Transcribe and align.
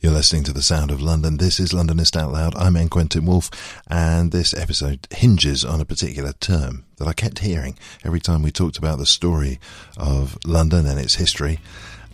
You're 0.00 0.12
listening 0.12 0.44
to 0.44 0.52
the 0.52 0.62
sound 0.62 0.92
of 0.92 1.02
London. 1.02 1.38
This 1.38 1.58
is 1.58 1.72
Londonist 1.72 2.16
Out 2.16 2.30
Loud. 2.30 2.54
I'm 2.54 2.76
N. 2.76 2.88
Quentin 2.88 3.26
Woolf, 3.26 3.50
and 3.88 4.30
this 4.30 4.54
episode 4.54 5.08
hinges 5.10 5.64
on 5.64 5.80
a 5.80 5.84
particular 5.84 6.32
term 6.34 6.84
that 6.98 7.08
I 7.08 7.12
kept 7.12 7.40
hearing 7.40 7.76
every 8.04 8.20
time 8.20 8.44
we 8.44 8.52
talked 8.52 8.78
about 8.78 8.98
the 8.98 9.06
story 9.06 9.58
of 9.96 10.38
London 10.46 10.86
and 10.86 11.00
its 11.00 11.16
history. 11.16 11.58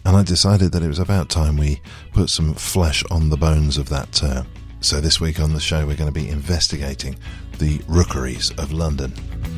And 0.02 0.16
I 0.16 0.22
decided 0.22 0.72
that 0.72 0.82
it 0.82 0.88
was 0.88 0.98
about 0.98 1.28
time 1.28 1.58
we 1.58 1.82
put 2.14 2.30
some 2.30 2.54
flesh 2.54 3.04
on 3.10 3.28
the 3.28 3.36
bones 3.36 3.76
of 3.76 3.90
that 3.90 4.12
term. 4.12 4.46
So 4.80 5.02
this 5.02 5.20
week 5.20 5.38
on 5.38 5.52
the 5.52 5.60
show, 5.60 5.86
we're 5.86 5.94
going 5.94 6.12
to 6.12 6.20
be 6.20 6.30
investigating 6.30 7.18
the 7.58 7.82
rookeries 7.86 8.50
of 8.52 8.72
London. 8.72 9.12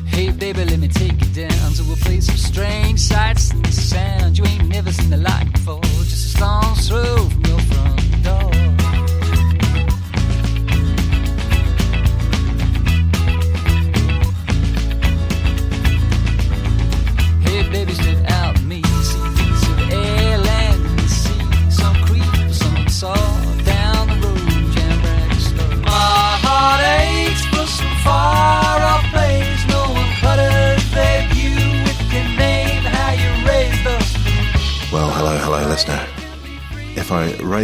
Hey 0.05 0.31
baby, 0.31 0.65
let 0.65 0.79
me 0.79 0.89
take 0.89 1.13
you 1.13 1.47
down 1.47 1.71
to 1.73 1.93
a 1.93 1.95
place 1.95 2.27
of 2.27 2.37
strange 2.37 2.99
sights 2.99 3.53
and. 3.53 4.37
You 4.37 4.43
ain't 4.43 4.67
never 4.67 4.91
seen 4.91 5.11
the 5.11 5.17
before. 5.53 5.81
Just 5.81 6.35
a 6.35 6.37
stone's 6.37 6.89
throw 6.89 7.29
from 7.29 7.45
your 7.45 7.59
front 7.59 8.16
door. 8.27 8.56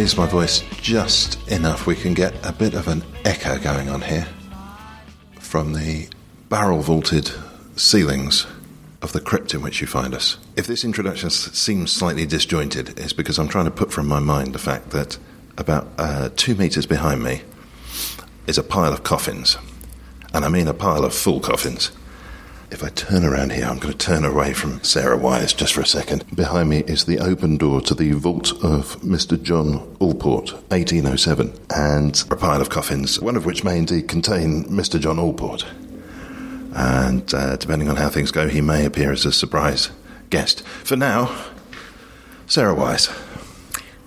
Raise 0.04 0.18
my 0.18 0.26
voice 0.26 0.62
just 0.82 1.48
enough, 1.48 1.86
we 1.86 1.94
can 1.94 2.12
get 2.12 2.34
a 2.46 2.52
bit 2.52 2.74
of 2.74 2.88
an 2.88 3.02
echo 3.24 3.58
going 3.58 3.88
on 3.88 4.02
here 4.02 4.28
from 5.40 5.72
the 5.72 6.06
barrel 6.50 6.82
vaulted 6.82 7.30
ceilings 7.74 8.46
of 9.00 9.12
the 9.12 9.20
crypt 9.20 9.54
in 9.54 9.62
which 9.62 9.80
you 9.80 9.86
find 9.86 10.12
us. 10.12 10.36
If 10.56 10.66
this 10.66 10.84
introduction 10.84 11.30
seems 11.30 11.90
slightly 11.90 12.26
disjointed, 12.26 12.98
it's 13.00 13.14
because 13.14 13.38
I'm 13.38 13.48
trying 13.48 13.64
to 13.64 13.70
put 13.70 13.90
from 13.90 14.06
my 14.06 14.18
mind 14.18 14.52
the 14.54 14.58
fact 14.58 14.90
that 14.90 15.16
about 15.56 15.88
uh, 15.96 16.28
two 16.36 16.54
metres 16.54 16.84
behind 16.84 17.24
me 17.24 17.40
is 18.46 18.58
a 18.58 18.62
pile 18.62 18.92
of 18.92 19.04
coffins. 19.04 19.56
And 20.34 20.44
I 20.44 20.50
mean 20.50 20.68
a 20.68 20.74
pile 20.74 21.06
of 21.06 21.14
full 21.14 21.40
coffins. 21.40 21.92
If 22.70 22.82
I 22.82 22.88
turn 22.88 23.24
around 23.24 23.52
here, 23.52 23.66
I'm 23.66 23.78
going 23.78 23.92
to 23.92 23.98
turn 23.98 24.24
away 24.24 24.52
from 24.52 24.82
Sarah 24.82 25.16
Wise 25.16 25.52
just 25.52 25.74
for 25.74 25.80
a 25.80 25.86
second. 25.86 26.24
Behind 26.34 26.68
me 26.68 26.78
is 26.80 27.04
the 27.04 27.20
open 27.20 27.56
door 27.56 27.80
to 27.82 27.94
the 27.94 28.12
vault 28.12 28.52
of 28.64 28.96
Mr. 29.00 29.40
John 29.40 29.96
Allport, 30.00 30.52
1807, 30.70 31.52
and 31.74 32.24
a 32.30 32.36
pile 32.36 32.60
of 32.60 32.70
coffins, 32.70 33.20
one 33.20 33.36
of 33.36 33.44
which 33.46 33.62
may 33.62 33.78
indeed 33.78 34.08
contain 34.08 34.64
Mr. 34.64 34.98
John 34.98 35.18
Allport. 35.18 35.64
And 36.74 37.32
uh, 37.32 37.56
depending 37.56 37.88
on 37.88 37.96
how 37.96 38.08
things 38.08 38.32
go, 38.32 38.48
he 38.48 38.60
may 38.60 38.84
appear 38.84 39.12
as 39.12 39.24
a 39.24 39.32
surprise 39.32 39.90
guest. 40.30 40.66
For 40.82 40.96
now, 40.96 41.36
Sarah 42.46 42.74
Wise. 42.74 43.08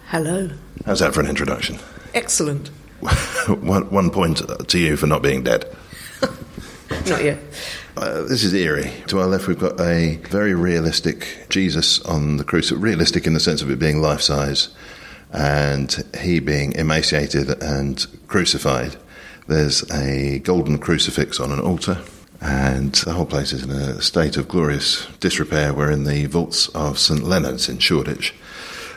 Hello. 0.07 0.49
How's 0.85 0.99
that 0.99 1.13
for 1.13 1.21
an 1.21 1.27
introduction? 1.27 1.79
Excellent. 2.13 2.67
one, 3.47 3.89
one 3.89 4.09
point 4.09 4.41
to 4.67 4.79
you 4.79 4.97
for 4.97 5.07
not 5.07 5.21
being 5.21 5.43
dead. 5.43 5.73
Not 7.05 7.23
yet. 7.23 7.39
Uh, 7.97 8.21
this 8.21 8.43
is 8.43 8.53
eerie. 8.53 8.91
To 9.07 9.19
our 9.19 9.25
left, 9.25 9.47
we've 9.47 9.57
got 9.57 9.81
a 9.81 10.17
very 10.29 10.53
realistic 10.53 11.47
Jesus 11.49 11.99
on 12.01 12.37
the 12.37 12.43
crucifix. 12.43 12.79
Realistic 12.79 13.25
in 13.25 13.33
the 13.33 13.39
sense 13.39 13.63
of 13.63 13.71
it 13.71 13.79
being 13.79 14.03
life 14.03 14.21
size, 14.21 14.69
and 15.31 16.05
he 16.15 16.39
being 16.39 16.73
emaciated 16.73 17.49
and 17.63 18.05
crucified. 18.27 18.97
There's 19.47 19.89
a 19.89 20.37
golden 20.39 20.77
crucifix 20.77 21.39
on 21.39 21.51
an 21.51 21.59
altar, 21.59 21.97
and 22.39 22.93
the 22.93 23.13
whole 23.13 23.25
place 23.25 23.51
is 23.51 23.63
in 23.63 23.71
a 23.71 23.99
state 23.99 24.37
of 24.37 24.47
glorious 24.47 25.07
disrepair. 25.19 25.73
We're 25.73 25.89
in 25.89 26.03
the 26.03 26.27
vaults 26.27 26.67
of 26.69 26.99
St 26.99 27.23
Leonard's 27.23 27.67
in 27.67 27.79
Shoreditch. 27.79 28.31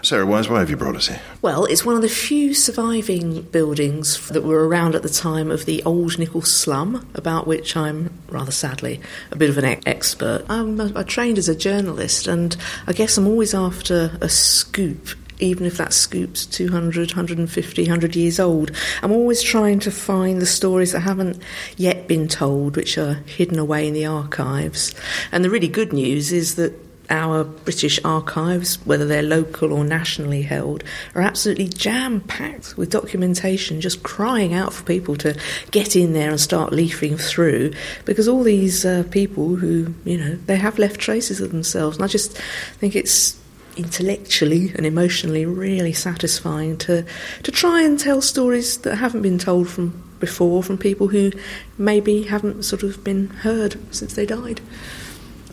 Sarah 0.02 0.24
Wise, 0.24 0.48
why 0.48 0.60
have 0.60 0.70
you 0.70 0.76
brought 0.76 0.96
us 0.96 1.08
here? 1.08 1.20
Well, 1.42 1.66
it's 1.66 1.84
one 1.84 1.94
of 1.94 2.00
the 2.00 2.08
few 2.08 2.54
surviving 2.54 3.42
buildings 3.42 4.28
that 4.30 4.44
were 4.44 4.66
around 4.66 4.94
at 4.94 5.02
the 5.02 5.10
time 5.10 5.50
of 5.50 5.66
the 5.66 5.82
Old 5.82 6.18
Nichol 6.18 6.40
slum, 6.42 7.06
about 7.14 7.46
which 7.46 7.76
I'm 7.76 8.10
rather 8.28 8.50
sadly 8.50 9.00
a 9.30 9.36
bit 9.36 9.50
of 9.50 9.58
an 9.58 9.80
expert. 9.86 10.46
I'm 10.48 10.80
uh, 10.80 10.90
I 10.96 11.02
trained 11.02 11.36
as 11.36 11.50
a 11.50 11.54
journalist, 11.54 12.26
and 12.26 12.56
I 12.86 12.94
guess 12.94 13.18
I'm 13.18 13.26
always 13.26 13.54
after 13.54 14.16
a 14.22 14.28
scoop. 14.28 15.10
Even 15.38 15.64
if 15.66 15.78
that 15.78 15.94
scoop's 15.94 16.44
200, 16.46 17.10
150, 17.10 17.82
100 17.82 18.16
years 18.16 18.38
old, 18.38 18.72
I'm 19.02 19.12
always 19.12 19.42
trying 19.42 19.80
to 19.80 19.90
find 19.90 20.40
the 20.40 20.46
stories 20.46 20.92
that 20.92 21.00
haven't 21.00 21.42
yet 21.76 22.08
been 22.08 22.28
told, 22.28 22.76
which 22.76 22.98
are 22.98 23.14
hidden 23.26 23.58
away 23.58 23.88
in 23.88 23.94
the 23.94 24.04
archives. 24.04 24.94
And 25.32 25.42
the 25.42 25.50
really 25.50 25.68
good 25.68 25.94
news 25.94 26.30
is 26.30 26.56
that 26.56 26.89
our 27.10 27.44
British 27.44 27.98
archives, 28.04 28.76
whether 28.86 29.04
they're 29.04 29.22
local 29.22 29.72
or 29.72 29.84
nationally 29.84 30.42
held, 30.42 30.84
are 31.14 31.22
absolutely 31.22 31.68
jam 31.68 32.20
packed 32.20 32.76
with 32.76 32.90
documentation, 32.90 33.80
just 33.80 34.02
crying 34.02 34.54
out 34.54 34.72
for 34.72 34.84
people 34.84 35.16
to 35.16 35.38
get 35.70 35.96
in 35.96 36.12
there 36.12 36.30
and 36.30 36.40
start 36.40 36.72
leafing 36.72 37.16
through 37.16 37.72
because 38.04 38.28
all 38.28 38.42
these 38.42 38.84
uh, 38.84 39.04
people 39.10 39.56
who, 39.56 39.92
you 40.04 40.16
know, 40.16 40.36
they 40.46 40.56
have 40.56 40.78
left 40.78 41.00
traces 41.00 41.40
of 41.40 41.50
themselves. 41.50 41.96
And 41.96 42.04
I 42.04 42.08
just 42.08 42.36
think 42.78 42.94
it's 42.94 43.38
intellectually 43.76 44.72
and 44.74 44.84
emotionally 44.86 45.46
really 45.46 45.92
satisfying 45.92 46.76
to, 46.78 47.04
to 47.42 47.52
try 47.52 47.82
and 47.82 47.98
tell 47.98 48.20
stories 48.20 48.78
that 48.78 48.96
haven't 48.96 49.22
been 49.22 49.38
told 49.38 49.68
from 49.68 50.02
before 50.20 50.62
from 50.62 50.78
people 50.78 51.08
who 51.08 51.32
maybe 51.78 52.22
haven't 52.22 52.62
sort 52.62 52.82
of 52.82 53.02
been 53.02 53.28
heard 53.28 53.76
since 53.92 54.14
they 54.14 54.26
died. 54.26 54.60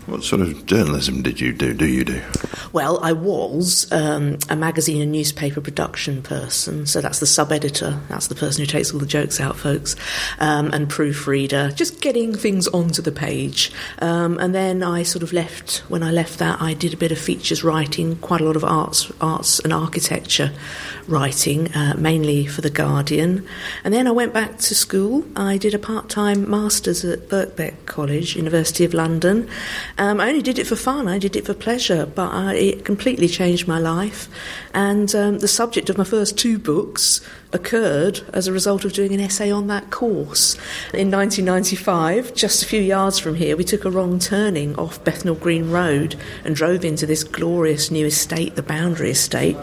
What 0.07 0.23
sort 0.23 0.41
of 0.41 0.65
journalism 0.65 1.21
did 1.21 1.41
you 1.41 1.51
do? 1.51 1.73
Do 1.73 1.85
you 1.85 2.05
do? 2.05 2.21
Well, 2.71 2.97
I 3.03 3.11
was 3.11 3.91
um, 3.91 4.37
a 4.49 4.55
magazine 4.55 5.01
and 5.01 5.11
newspaper 5.11 5.59
production 5.59 6.21
person, 6.21 6.85
so 6.85 7.01
that's 7.01 7.19
the 7.19 7.25
sub 7.25 7.51
editor, 7.51 7.99
that's 8.07 8.27
the 8.27 8.35
person 8.35 8.61
who 8.61 8.67
takes 8.67 8.93
all 8.93 9.01
the 9.01 9.05
jokes 9.05 9.41
out, 9.41 9.57
folks, 9.57 9.97
um, 10.39 10.71
and 10.71 10.89
proofreader, 10.89 11.71
just 11.71 11.99
getting 11.99 12.33
things 12.33 12.69
onto 12.69 13.01
the 13.01 13.11
page. 13.11 13.71
Um, 13.99 14.39
and 14.39 14.55
then 14.55 14.81
I 14.81 15.03
sort 15.03 15.23
of 15.23 15.33
left, 15.33 15.79
when 15.89 16.03
I 16.03 16.11
left 16.11 16.39
that, 16.39 16.61
I 16.61 16.73
did 16.73 16.93
a 16.93 16.97
bit 16.97 17.11
of 17.11 17.19
features 17.19 17.61
writing, 17.61 18.15
quite 18.17 18.39
a 18.39 18.45
lot 18.45 18.55
of 18.55 18.63
arts, 18.63 19.11
arts 19.19 19.59
and 19.59 19.73
architecture 19.73 20.53
writing, 21.07 21.73
uh, 21.73 21.95
mainly 21.97 22.45
for 22.45 22.61
The 22.61 22.69
Guardian. 22.69 23.45
And 23.83 23.93
then 23.93 24.07
I 24.07 24.11
went 24.11 24.33
back 24.33 24.57
to 24.59 24.75
school. 24.75 25.25
I 25.35 25.57
did 25.57 25.73
a 25.73 25.79
part 25.79 26.09
time 26.09 26.49
master's 26.49 27.03
at 27.03 27.27
Birkbeck 27.27 27.85
College, 27.85 28.35
University 28.35 28.85
of 28.85 28.93
London. 28.93 29.49
Um, 29.99 30.19
I 30.19 30.29
only 30.29 30.43
did 30.43 30.59
it 30.59 30.67
for 30.67 30.75
fun, 30.75 31.07
I 31.07 31.17
did 31.17 31.35
it 31.35 31.45
for 31.45 31.55
pleasure, 31.55 32.05
but 32.05 32.31
uh, 32.31 32.51
it 32.53 32.85
completely 32.85 33.27
changed 33.27 33.67
my 33.67 33.79
life. 33.79 34.29
And 34.73 35.13
um, 35.15 35.39
the 35.39 35.47
subject 35.47 35.89
of 35.89 35.97
my 35.97 36.03
first 36.03 36.37
two 36.37 36.59
books 36.59 37.21
occurred 37.51 38.21
as 38.33 38.47
a 38.47 38.51
result 38.51 38.85
of 38.85 38.93
doing 38.93 39.13
an 39.13 39.19
essay 39.19 39.49
on 39.49 39.67
that 39.67 39.89
course. 39.89 40.55
In 40.93 41.09
1995, 41.09 42.35
just 42.35 42.61
a 42.61 42.65
few 42.65 42.81
yards 42.81 43.17
from 43.17 43.35
here, 43.35 43.57
we 43.57 43.63
took 43.63 43.85
a 43.85 43.91
wrong 43.91 44.19
turning 44.19 44.75
off 44.75 45.03
Bethnal 45.03 45.35
Green 45.35 45.71
Road 45.71 46.15
and 46.43 46.55
drove 46.55 46.85
into 46.85 47.05
this 47.05 47.23
glorious 47.23 47.89
new 47.89 48.05
estate, 48.05 48.55
the 48.55 48.63
Boundary 48.63 49.11
Estate. 49.11 49.57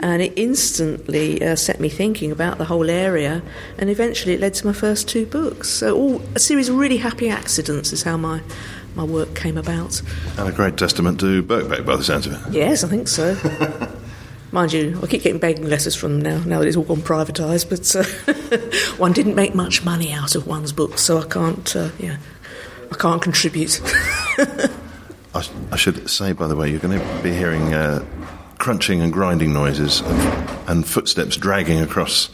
And 0.00 0.20
it 0.20 0.34
instantly 0.36 1.42
uh, 1.42 1.56
set 1.56 1.80
me 1.80 1.88
thinking 1.88 2.30
about 2.30 2.58
the 2.58 2.66
whole 2.66 2.90
area, 2.90 3.42
and 3.78 3.88
eventually 3.88 4.34
it 4.34 4.40
led 4.40 4.54
to 4.54 4.66
my 4.66 4.72
first 4.72 5.08
two 5.08 5.24
books. 5.24 5.70
So, 5.70 5.96
all 5.96 6.22
a 6.34 6.38
series 6.38 6.68
of 6.68 6.76
really 6.76 6.98
happy 6.98 7.30
accidents 7.30 7.92
is 7.92 8.02
how 8.02 8.16
my 8.16 8.42
my 8.98 9.04
work 9.04 9.34
came 9.36 9.56
about. 9.56 10.02
And 10.36 10.48
a 10.48 10.52
great 10.52 10.76
testament 10.76 11.20
to 11.20 11.42
Birkbeck 11.42 11.86
by 11.86 11.96
the 11.96 12.02
sounds 12.02 12.26
of 12.26 12.32
it. 12.32 12.52
Yes, 12.52 12.82
I 12.82 12.88
think 12.88 13.06
so. 13.06 13.36
Mind 14.52 14.72
you, 14.72 14.98
I 15.02 15.06
keep 15.06 15.22
getting 15.22 15.38
begging 15.38 15.68
letters 15.68 15.94
from 15.94 16.20
them 16.20 16.40
now, 16.40 16.44
now 16.44 16.58
that 16.58 16.66
it's 16.66 16.76
all 16.76 16.82
gone 16.82 17.02
privatised, 17.02 17.68
but 17.68 17.94
uh, 17.94 18.96
one 18.98 19.12
didn't 19.12 19.36
make 19.36 19.54
much 19.54 19.84
money 19.84 20.12
out 20.12 20.34
of 20.34 20.46
one's 20.46 20.72
books, 20.72 21.02
so 21.02 21.18
I 21.18 21.26
can't, 21.26 21.76
uh, 21.76 21.90
yeah, 21.98 22.16
I 22.90 22.96
can't 22.96 23.22
contribute. 23.22 23.80
I, 25.34 25.46
I 25.70 25.76
should 25.76 26.10
say, 26.10 26.32
by 26.32 26.48
the 26.48 26.56
way, 26.56 26.68
you're 26.70 26.80
going 26.80 26.98
to 26.98 27.22
be 27.22 27.32
hearing 27.32 27.74
uh, 27.74 28.04
crunching 28.56 29.00
and 29.00 29.12
grinding 29.12 29.52
noises 29.52 30.00
and, 30.00 30.68
and 30.68 30.86
footsteps 30.88 31.36
dragging 31.36 31.80
across 31.80 32.30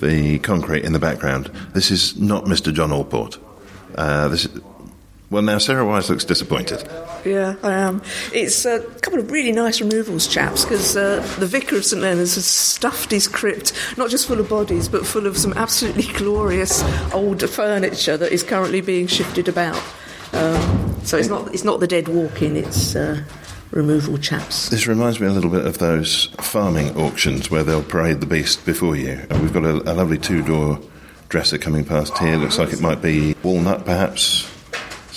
the 0.00 0.40
concrete 0.40 0.84
in 0.84 0.92
the 0.92 0.98
background. 0.98 1.52
This 1.74 1.92
is 1.92 2.18
not 2.18 2.46
Mr. 2.46 2.72
John 2.72 2.90
Allport. 2.90 3.38
Uh, 3.94 4.28
this 4.28 4.46
is, 4.46 4.60
well, 5.30 5.42
now 5.42 5.58
Sarah 5.58 5.86
Wise 5.86 6.10
looks 6.10 6.24
disappointed. 6.24 6.82
Yeah, 7.24 7.54
I 7.62 7.72
am. 7.72 8.02
It's 8.32 8.64
a 8.64 8.80
couple 9.00 9.20
of 9.20 9.30
really 9.30 9.52
nice 9.52 9.80
removals, 9.80 10.26
chaps, 10.26 10.64
because 10.64 10.96
uh, 10.96 11.20
the 11.38 11.46
vicar 11.46 11.76
of 11.76 11.84
St 11.84 12.02
Leonard's 12.02 12.34
has 12.34 12.46
stuffed 12.46 13.10
his 13.10 13.28
crypt 13.28 13.72
not 13.96 14.10
just 14.10 14.26
full 14.26 14.40
of 14.40 14.48
bodies, 14.48 14.88
but 14.88 15.06
full 15.06 15.26
of 15.26 15.36
some 15.36 15.52
absolutely 15.54 16.02
glorious 16.14 16.82
old 17.12 17.48
furniture 17.48 18.16
that 18.16 18.32
is 18.32 18.42
currently 18.42 18.80
being 18.80 19.06
shifted 19.06 19.48
about. 19.48 19.80
Um, 20.32 20.96
so 21.04 21.16
it's 21.16 21.28
not 21.28 21.52
it's 21.54 21.64
not 21.64 21.80
the 21.80 21.86
dead 21.86 22.08
walking; 22.08 22.56
it's 22.56 22.96
uh, 22.96 23.22
removal 23.70 24.18
chaps. 24.18 24.68
This 24.68 24.86
reminds 24.86 25.20
me 25.20 25.26
a 25.26 25.32
little 25.32 25.50
bit 25.50 25.66
of 25.66 25.78
those 25.78 26.26
farming 26.38 26.96
auctions 26.96 27.50
where 27.50 27.62
they'll 27.62 27.82
parade 27.82 28.20
the 28.20 28.26
beast 28.26 28.64
before 28.66 28.96
you. 28.96 29.24
And 29.30 29.42
we've 29.42 29.52
got 29.52 29.64
a, 29.64 29.76
a 29.90 29.94
lovely 29.94 30.18
two 30.18 30.42
door 30.42 30.80
dresser 31.28 31.58
coming 31.58 31.84
past 31.84 32.18
here. 32.18 32.36
Looks 32.36 32.58
like 32.58 32.72
it 32.72 32.80
might 32.80 33.00
be 33.00 33.36
walnut, 33.42 33.84
perhaps. 33.84 34.49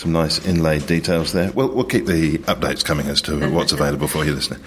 Some 0.03 0.11
nice 0.11 0.45
inlaid 0.45 0.85
details 0.85 1.31
there. 1.31 1.49
Well, 1.53 1.69
we'll 1.69 1.85
keep 1.85 2.05
the 2.07 2.39
updates 2.39 2.83
coming 2.83 3.07
as 3.07 3.21
to 3.21 3.49
what's 3.51 3.71
available 3.71 4.09
for 4.09 4.25
you, 4.25 4.33
listener. 4.33 4.59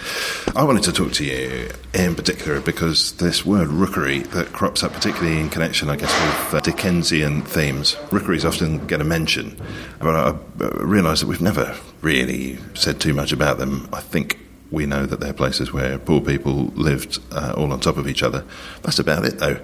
I 0.56 0.64
wanted 0.64 0.84
to 0.84 0.92
talk 0.92 1.12
to 1.12 1.26
you 1.26 1.68
in 1.92 2.14
particular 2.14 2.58
because 2.62 3.12
this 3.18 3.44
word 3.44 3.68
rookery 3.68 4.20
that 4.20 4.54
crops 4.54 4.82
up, 4.82 4.94
particularly 4.94 5.38
in 5.38 5.50
connection, 5.50 5.90
I 5.90 5.96
guess, 5.96 6.10
with 6.10 6.54
uh, 6.54 6.60
Dickensian 6.60 7.42
themes. 7.42 7.98
Rookeries 8.10 8.46
often 8.46 8.86
get 8.86 9.02
a 9.02 9.04
mention, 9.04 9.60
but 9.98 10.16
I, 10.16 10.64
I 10.64 10.68
realise 10.82 11.20
that 11.20 11.26
we've 11.26 11.42
never 11.42 11.76
really 12.00 12.58
said 12.72 12.98
too 12.98 13.12
much 13.12 13.30
about 13.30 13.58
them. 13.58 13.90
I 13.92 14.00
think 14.00 14.38
we 14.70 14.86
know 14.86 15.04
that 15.04 15.20
they're 15.20 15.34
places 15.34 15.70
where 15.70 15.98
poor 15.98 16.22
people 16.22 16.72
lived 16.76 17.18
uh, 17.32 17.52
all 17.58 17.70
on 17.74 17.80
top 17.80 17.98
of 17.98 18.08
each 18.08 18.22
other. 18.22 18.42
That's 18.80 19.00
about 19.00 19.26
it, 19.26 19.38
though. 19.38 19.60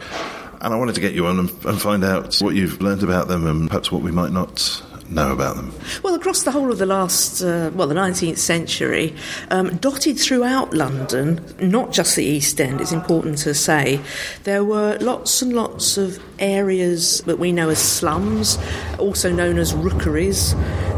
And 0.61 0.75
I 0.75 0.77
wanted 0.77 0.97
to 0.97 1.01
get 1.01 1.15
you 1.15 1.27
on 1.29 1.39
and, 1.39 1.65
and 1.65 1.81
find 1.81 2.05
out 2.05 2.37
what 2.43 2.55
you've 2.55 2.83
learned 2.83 3.03
about 3.03 3.29
them 3.29 3.47
and 3.47 3.69
perhaps 3.69 3.91
what 3.91 4.03
we 4.03 4.13
might 4.13 4.33
not 4.33 4.83
know 5.15 5.33
about 5.33 5.57
them? 5.57 5.75
Well, 6.03 6.15
across 6.15 6.43
the 6.43 6.51
whole 6.51 6.71
of 6.71 6.79
the 6.79 6.87
last, 6.87 7.43
uh, 7.43 7.71
well, 7.75 7.87
the 7.87 7.95
19th 7.95 8.39
century, 8.39 9.15
um, 9.51 9.77
dotted 9.77 10.19
throughout 10.19 10.75
London, 10.75 11.45
not 11.61 11.93
just 11.93 12.17
the 12.17 12.25
East 12.25 12.61
End, 12.61 12.81
it's 12.81 12.93
important 12.93 13.39
to 13.39 13.55
say, 13.55 14.01
there 14.45 14.65
were 14.65 14.97
lots 15.01 15.43
and 15.43 15.53
lots 15.53 15.97
of 15.97 16.19
areas 16.39 17.21
that 17.23 17.39
we 17.39 17.53
know 17.53 17.69
as 17.69 17.79
slums, 17.79 18.59
also 18.99 19.33
known 19.33 19.59
as 19.59 19.75
rookeries, 19.75 20.55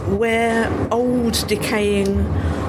where 0.07 0.71
old, 0.93 1.47
decaying 1.49 2.21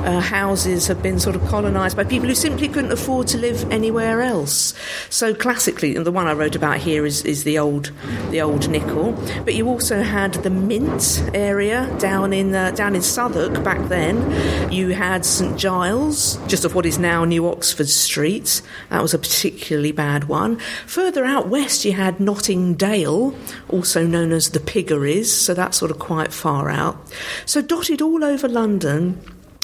uh, 0.05 0.21
houses 0.21 0.87
have 0.87 1.01
been 1.01 1.19
sort 1.19 1.35
of 1.35 1.45
colonised 1.47 1.97
by 1.97 2.03
people 2.03 2.27
who 2.27 2.35
simply 2.35 2.67
couldn't 2.67 2.91
afford 2.91 3.27
to 3.27 3.37
live 3.37 3.69
anywhere 3.71 4.21
else. 4.21 4.73
So 5.09 5.33
classically, 5.33 5.95
and 5.95 6.05
the 6.05 6.11
one 6.11 6.27
I 6.27 6.33
wrote 6.33 6.55
about 6.55 6.77
here 6.77 7.05
is, 7.05 7.23
is 7.23 7.43
the 7.43 7.57
old 7.59 7.91
the 8.29 8.41
old 8.41 8.69
Nichol. 8.69 9.13
But 9.43 9.55
you 9.55 9.67
also 9.67 10.01
had 10.01 10.33
the 10.35 10.49
Mint 10.49 11.23
area 11.33 11.93
down 11.99 12.33
in 12.33 12.53
uh, 12.53 12.71
down 12.71 12.95
in 12.95 13.01
Southwark 13.01 13.63
back 13.63 13.89
then. 13.89 14.71
You 14.71 14.89
had 14.89 15.25
St 15.25 15.57
Giles, 15.57 16.37
just 16.47 16.65
off 16.65 16.75
what 16.75 16.85
is 16.85 16.99
now 16.99 17.25
New 17.25 17.47
Oxford 17.47 17.89
Street. 17.89 18.61
That 18.89 19.01
was 19.01 19.13
a 19.13 19.19
particularly 19.19 19.91
bad 19.91 20.25
one. 20.25 20.57
Further 20.85 21.25
out 21.25 21.47
west, 21.47 21.83
you 21.83 21.93
had 21.93 22.19
Notting 22.19 22.64
Dale, 22.73 23.35
also 23.69 24.05
known 24.05 24.31
as 24.31 24.49
the 24.49 24.59
Piggeries. 24.59 25.27
So 25.27 25.53
that's 25.53 25.77
sort 25.77 25.91
of 25.91 25.99
quite 25.99 26.33
far 26.33 26.69
out. 26.69 26.97
So 27.45 27.61
dotted 27.61 28.01
all 28.01 28.23
over 28.23 28.49
London 28.49 29.21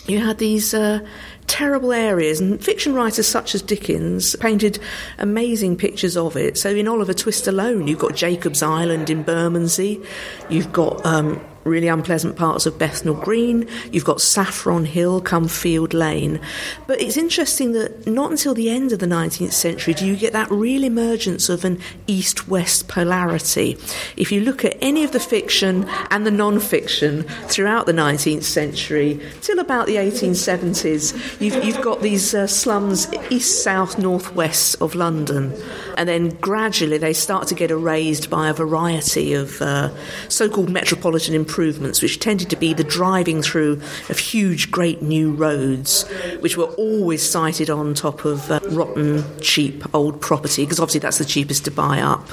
you 0.07 0.19
had 0.19 0.39
these 0.39 0.73
uh, 0.73 0.99
terrible 1.47 1.93
areas, 1.93 2.39
and 2.39 2.63
fiction 2.63 2.93
writers 2.93 3.27
such 3.27 3.53
as 3.53 3.61
Dickens 3.61 4.35
painted 4.37 4.79
amazing 5.19 5.77
pictures 5.77 6.17
of 6.17 6.35
it. 6.35 6.57
So 6.57 6.69
in 6.69 6.87
Oliver 6.87 7.13
Twist 7.13 7.47
alone, 7.47 7.87
you've 7.87 7.99
got 7.99 8.15
Jacob's 8.15 8.63
Island 8.63 9.09
in 9.09 9.23
Bermondsey, 9.23 10.01
you've 10.49 10.73
got 10.73 11.05
um, 11.05 11.39
really 11.63 11.87
unpleasant 11.87 12.35
parts 12.35 12.65
of 12.65 12.77
Bethnal 12.77 13.15
Green. 13.15 13.67
You've 13.91 14.05
got 14.05 14.21
Saffron 14.21 14.85
Hill, 14.85 15.21
Cumfield 15.21 15.93
Lane. 15.93 16.39
But 16.87 17.01
it's 17.01 17.17
interesting 17.17 17.71
that 17.73 18.07
not 18.07 18.31
until 18.31 18.53
the 18.53 18.69
end 18.69 18.91
of 18.91 18.99
the 18.99 19.05
19th 19.05 19.53
century 19.53 19.93
do 19.93 20.05
you 20.05 20.15
get 20.15 20.33
that 20.33 20.49
real 20.51 20.83
emergence 20.83 21.49
of 21.49 21.65
an 21.65 21.79
east 22.07 22.47
west 22.47 22.87
polarity. 22.87 23.77
If 24.17 24.31
you 24.31 24.41
look 24.41 24.65
at 24.65 24.77
any 24.81 25.03
of 25.03 25.11
the 25.11 25.19
fiction 25.19 25.87
and 26.09 26.25
the 26.25 26.31
non 26.31 26.59
fiction 26.59 27.23
throughout 27.47 27.85
the 27.85 27.93
19th 27.93 28.43
century, 28.43 29.19
till 29.41 29.59
about 29.59 29.87
the 29.87 29.95
1870s, 29.95 31.41
you've, 31.41 31.63
you've 31.63 31.81
got 31.81 32.01
these 32.01 32.33
uh, 32.33 32.47
slums 32.47 33.11
east, 33.29 33.63
south, 33.63 33.97
north, 33.97 34.33
west 34.35 34.75
of 34.81 34.95
London. 34.95 35.53
And 35.97 36.07
then 36.07 36.29
gradually 36.37 36.97
they 36.97 37.13
start 37.13 37.47
to 37.47 37.55
get 37.55 37.71
erased 37.71 38.29
by 38.29 38.49
a 38.49 38.53
variety 38.53 39.33
of 39.33 39.61
uh, 39.61 39.89
so 40.29 40.49
called 40.49 40.69
metropolitan 40.69 41.33
improvements, 41.35 42.01
which 42.01 42.19
tended 42.19 42.49
to 42.49 42.55
be 42.55 42.73
the 42.73 42.83
driving 42.83 43.41
through 43.41 43.81
of 44.09 44.17
huge, 44.17 44.71
great 44.71 45.01
new 45.01 45.31
roads, 45.31 46.07
which 46.39 46.57
were 46.57 46.65
always 46.65 47.27
sited 47.27 47.69
on 47.69 47.93
top 47.93 48.25
of 48.25 48.49
uh, 48.51 48.59
rotten, 48.69 49.23
cheap 49.39 49.83
old 49.93 50.21
property, 50.21 50.63
because 50.63 50.79
obviously 50.79 50.99
that's 50.99 51.17
the 51.17 51.25
cheapest 51.25 51.65
to 51.65 51.71
buy 51.71 51.99
up. 51.99 52.27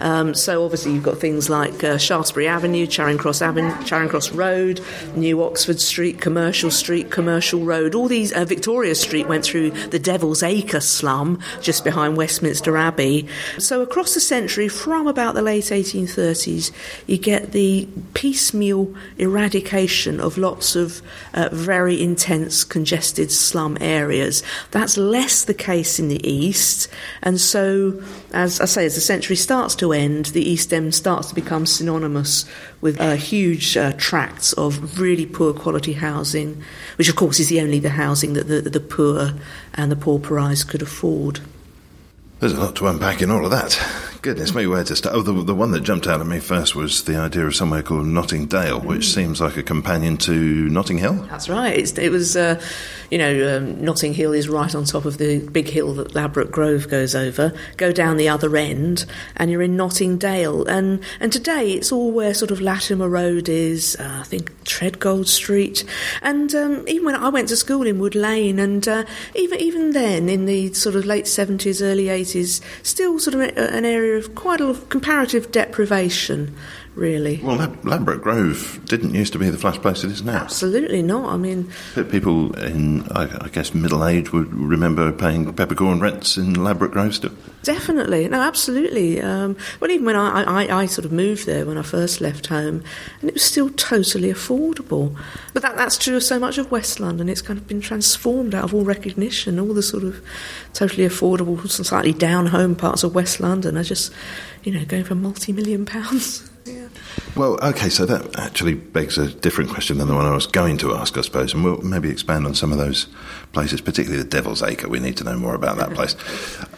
Um, 0.00 0.34
so 0.34 0.64
obviously 0.64 0.92
you've 0.92 1.02
got 1.02 1.18
things 1.18 1.48
like 1.48 1.84
uh, 1.84 1.98
Shaftesbury 1.98 2.48
Avenue, 2.48 2.86
Charing 2.86 3.18
Cross 3.18 3.42
Avenue, 3.42 3.72
Charing 3.84 4.08
Cross 4.08 4.32
Road, 4.32 4.80
New 5.14 5.42
Oxford 5.42 5.80
Street, 5.80 6.20
Commercial 6.20 6.70
Street, 6.70 7.10
Commercial 7.10 7.64
Road. 7.64 7.94
All 7.94 8.08
these 8.08 8.32
uh, 8.32 8.44
Victoria 8.44 8.94
Street 8.94 9.28
went 9.28 9.44
through 9.44 9.70
the 9.70 9.98
Devil's 9.98 10.42
Acre 10.42 10.80
slum 10.80 11.40
just 11.60 11.84
behind 11.84 12.16
Westminster 12.16 12.76
Abbey. 12.76 13.28
So 13.58 13.82
across 13.82 14.14
the 14.14 14.20
century, 14.20 14.68
from 14.68 15.06
about 15.06 15.34
the 15.34 15.42
late 15.42 15.64
1830s, 15.64 16.70
you 17.06 17.18
get 17.18 17.52
the 17.52 17.88
piecemeal 18.14 18.94
eradication 19.18 20.20
of 20.20 20.38
lots 20.38 20.76
of 20.76 21.02
uh, 21.34 21.48
very 21.52 22.02
intense, 22.02 22.64
congested 22.64 23.30
slum 23.30 23.78
areas. 23.80 24.42
That's 24.70 24.96
less 24.96 25.44
the 25.44 25.54
case 25.54 25.98
in 25.98 26.08
the 26.08 26.26
east, 26.28 26.88
and 27.22 27.40
so 27.40 28.02
as 28.32 28.60
I 28.60 28.64
say, 28.64 28.86
as 28.86 28.94
the 28.94 29.00
century 29.00 29.36
starts 29.36 29.74
to 29.76 29.92
end, 29.92 30.26
the 30.26 30.42
East 30.42 30.72
End 30.72 30.94
starts 30.94 31.28
to 31.28 31.34
become 31.34 31.66
synonymous 31.66 32.44
with 32.80 33.00
uh, 33.00 33.12
huge 33.14 33.76
uh, 33.76 33.92
tracts 33.92 34.52
of 34.54 34.98
really 34.98 35.26
poor 35.26 35.52
quality 35.52 35.92
housing, 35.92 36.62
which 36.96 37.08
of 37.08 37.16
course 37.16 37.40
is 37.40 37.48
the 37.48 37.60
only 37.60 37.78
the 37.78 37.90
housing 37.90 38.32
that 38.34 38.48
the, 38.48 38.60
the 38.62 38.80
poor 38.80 39.32
and 39.74 39.92
the 39.92 39.96
pauperised 39.96 40.68
could 40.68 40.82
afford. 40.82 41.40
There's 42.42 42.54
a 42.54 42.60
lot 42.60 42.74
to 42.74 42.88
unpack 42.88 43.22
in 43.22 43.30
all 43.30 43.44
of 43.44 43.52
that. 43.52 43.80
Goodness 44.20 44.52
me, 44.52 44.66
where 44.66 44.82
to 44.82 44.96
start? 44.96 45.14
Oh, 45.14 45.22
the, 45.22 45.32
the 45.44 45.54
one 45.54 45.70
that 45.72 45.82
jumped 45.82 46.08
out 46.08 46.20
at 46.20 46.26
me 46.26 46.40
first 46.40 46.74
was 46.74 47.04
the 47.04 47.16
idea 47.16 47.46
of 47.46 47.54
somewhere 47.54 47.82
called 47.82 48.06
Notting 48.06 48.46
Dale, 48.46 48.80
which 48.80 49.02
mm. 49.02 49.14
seems 49.14 49.40
like 49.40 49.56
a 49.56 49.62
companion 49.62 50.16
to 50.18 50.68
Notting 50.68 50.98
Hill. 50.98 51.14
That's 51.30 51.48
right. 51.48 51.76
It's, 51.76 51.96
it 51.98 52.10
was, 52.10 52.36
uh, 52.36 52.60
you 53.10 53.18
know, 53.18 53.56
um, 53.56 53.84
Notting 53.84 54.12
Hill 54.12 54.32
is 54.32 54.48
right 54.48 54.72
on 54.74 54.84
top 54.84 55.04
of 55.04 55.18
the 55.18 55.38
big 55.50 55.68
hill 55.68 55.94
that 55.94 56.14
Ladbroke 56.14 56.50
Grove 56.50 56.88
goes 56.88 57.14
over. 57.14 57.52
Go 57.76 57.92
down 57.92 58.16
the 58.16 58.28
other 58.28 58.56
end, 58.56 59.06
and 59.36 59.50
you're 59.50 59.62
in 59.62 59.76
Notting 59.76 60.18
Dale. 60.18 60.64
And 60.66 61.00
and 61.20 61.32
today 61.32 61.72
it's 61.72 61.92
all 61.92 62.10
where 62.10 62.34
sort 62.34 62.50
of 62.50 62.60
Latimer 62.60 63.08
Road 63.08 63.48
is. 63.48 63.96
Uh, 63.98 64.18
I 64.20 64.24
think 64.24 64.52
Treadgold 64.64 65.26
Street. 65.26 65.84
And 66.22 66.54
um, 66.54 66.84
even 66.86 67.06
when 67.06 67.16
I 67.16 67.28
went 67.28 67.48
to 67.48 67.56
school 67.56 67.86
in 67.86 67.98
Wood 67.98 68.14
Lane, 68.14 68.58
and 68.58 68.86
uh, 68.86 69.04
even 69.34 69.60
even 69.60 69.90
then 69.92 70.28
in 70.28 70.46
the 70.46 70.72
sort 70.74 70.94
of 70.94 71.04
late 71.04 71.26
seventies, 71.26 71.82
early 71.82 72.08
eighties, 72.32 72.60
still 72.82 73.18
sort 73.18 73.34
of 73.34 73.40
an 73.40 73.84
area 73.84 74.16
of 74.16 74.34
quite 74.34 74.60
a 74.60 74.66
lot 74.66 74.76
of 74.76 74.88
comparative 74.88 75.52
deprivation, 75.52 76.56
really. 76.94 77.40
Well, 77.42 77.56
Ladbroke 77.82 78.22
Grove 78.22 78.80
didn't 78.84 79.14
used 79.14 79.32
to 79.32 79.38
be 79.38 79.48
the 79.50 79.58
flash 79.58 79.78
place 79.78 80.04
it 80.04 80.10
is 80.10 80.22
now. 80.22 80.42
Absolutely 80.42 81.02
not. 81.02 81.32
I 81.32 81.36
mean, 81.36 81.70
People 82.10 82.54
in, 82.58 83.10
I, 83.12 83.44
I 83.44 83.48
guess, 83.48 83.74
middle 83.74 84.06
age 84.06 84.32
would 84.32 84.52
remember 84.54 85.12
paying 85.12 85.52
peppercorn 85.52 86.00
rents 86.00 86.36
in 86.36 86.54
Ladbroke 86.54 86.92
Grove 86.92 87.14
still. 87.14 87.32
Definitely, 87.62 88.28
no, 88.28 88.40
absolutely. 88.40 89.20
Um, 89.20 89.56
well, 89.80 89.90
even 89.90 90.04
when 90.04 90.16
I, 90.16 90.42
I, 90.42 90.80
I 90.82 90.86
sort 90.86 91.04
of 91.04 91.12
moved 91.12 91.46
there 91.46 91.64
when 91.64 91.78
I 91.78 91.82
first 91.82 92.20
left 92.20 92.48
home, 92.48 92.82
and 93.20 93.30
it 93.30 93.34
was 93.34 93.42
still 93.42 93.70
totally 93.70 94.32
affordable. 94.32 95.16
But 95.54 95.62
that, 95.62 95.76
that's 95.76 95.96
true 95.96 96.16
of 96.16 96.24
so 96.24 96.38
much 96.38 96.58
of 96.58 96.70
West 96.70 96.98
London. 96.98 97.28
It's 97.28 97.42
kind 97.42 97.58
of 97.58 97.66
been 97.66 97.80
transformed 97.80 98.54
out 98.54 98.64
of 98.64 98.74
all 98.74 98.84
recognition. 98.84 99.60
All 99.60 99.72
the 99.72 99.82
sort 99.82 100.02
of 100.02 100.20
totally 100.72 101.06
affordable, 101.06 101.68
slightly 101.70 102.12
down 102.12 102.46
home 102.46 102.74
parts 102.74 103.04
of 103.04 103.14
West 103.14 103.40
London 103.40 103.76
are 103.78 103.84
just, 103.84 104.12
you 104.64 104.72
know, 104.72 104.84
going 104.84 105.04
for 105.04 105.14
multi-million 105.14 105.86
pounds. 105.86 106.48
Well, 107.34 107.58
okay, 107.62 107.88
so 107.88 108.04
that 108.04 108.38
actually 108.38 108.74
begs 108.74 109.16
a 109.16 109.32
different 109.32 109.70
question 109.70 109.96
than 109.96 110.06
the 110.06 110.14
one 110.14 110.26
I 110.26 110.34
was 110.34 110.46
going 110.46 110.76
to 110.78 110.94
ask, 110.94 111.16
I 111.16 111.22
suppose, 111.22 111.54
and 111.54 111.64
we'll 111.64 111.78
maybe 111.78 112.10
expand 112.10 112.44
on 112.44 112.54
some 112.54 112.72
of 112.72 112.78
those 112.78 113.06
places, 113.52 113.80
particularly 113.80 114.22
the 114.22 114.28
Devil's 114.28 114.62
Acre. 114.62 114.86
We 114.86 115.00
need 115.00 115.16
to 115.16 115.24
know 115.24 115.38
more 115.38 115.54
about 115.54 115.78
that 115.78 115.90
place. 115.94 116.14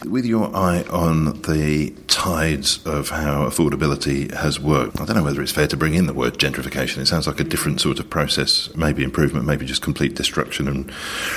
With 0.05 0.25
your 0.25 0.55
eye 0.55 0.85
on 0.91 1.43
the 1.43 1.93
tides 2.07 2.85
of 2.87 3.09
how 3.09 3.49
affordability 3.49 4.33
has 4.33 4.61
worked, 4.61 5.01
I 5.01 5.07
don't 5.07 5.17
know 5.17 5.25
whether 5.25 5.43
it's 5.43 5.51
fair 5.51 5.67
to 5.67 5.77
bring 5.77 5.95
in 5.95 6.07
the 6.07 6.15
word 6.15 6.35
gentrification. 6.35 6.99
It 6.99 7.07
sounds 7.07 7.27
like 7.27 7.41
a 7.41 7.45
different 7.45 7.81
sort 7.81 7.99
of 7.99 8.09
process, 8.09 8.73
maybe 8.77 9.03
improvement, 9.03 9.47
maybe 9.47 9.67
just 9.67 9.83
complete 9.83 10.15
destruction 10.15 10.69
and 10.69 10.89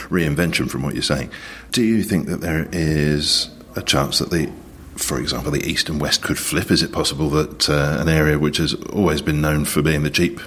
reinvention 0.09 0.69
from 0.69 0.83
what 0.83 0.93
you're 0.93 1.01
saying. 1.01 1.31
Do 1.71 1.83
you 1.83 2.03
think 2.03 2.27
that 2.27 2.41
there 2.41 2.67
is 2.71 3.49
a 3.75 3.81
chance 3.81 4.19
that 4.19 4.29
the 4.29 4.51
for 4.97 5.19
example, 5.19 5.51
the 5.51 5.65
east 5.69 5.89
and 5.89 6.01
west 6.01 6.21
could 6.21 6.37
flip? 6.37 6.71
Is 6.71 6.83
it 6.83 6.91
possible 6.91 7.29
that 7.29 7.69
uh, 7.69 7.97
an 7.99 8.09
area 8.09 8.39
which 8.39 8.57
has 8.57 8.73
always 8.73 9.21
been 9.21 9.41
known 9.41 9.65
for 9.65 9.81
being 9.81 10.03
the 10.03 10.09
cheap, 10.09 10.41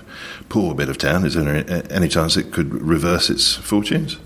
poor 0.48 0.74
bit 0.74 0.88
of 0.88 0.98
town, 0.98 1.24
is 1.24 1.34
there 1.34 1.64
any 1.90 2.08
chance 2.08 2.36
it 2.36 2.52
could 2.52 2.74
reverse 2.74 3.30
its 3.30 3.54
fortunes? 3.54 4.18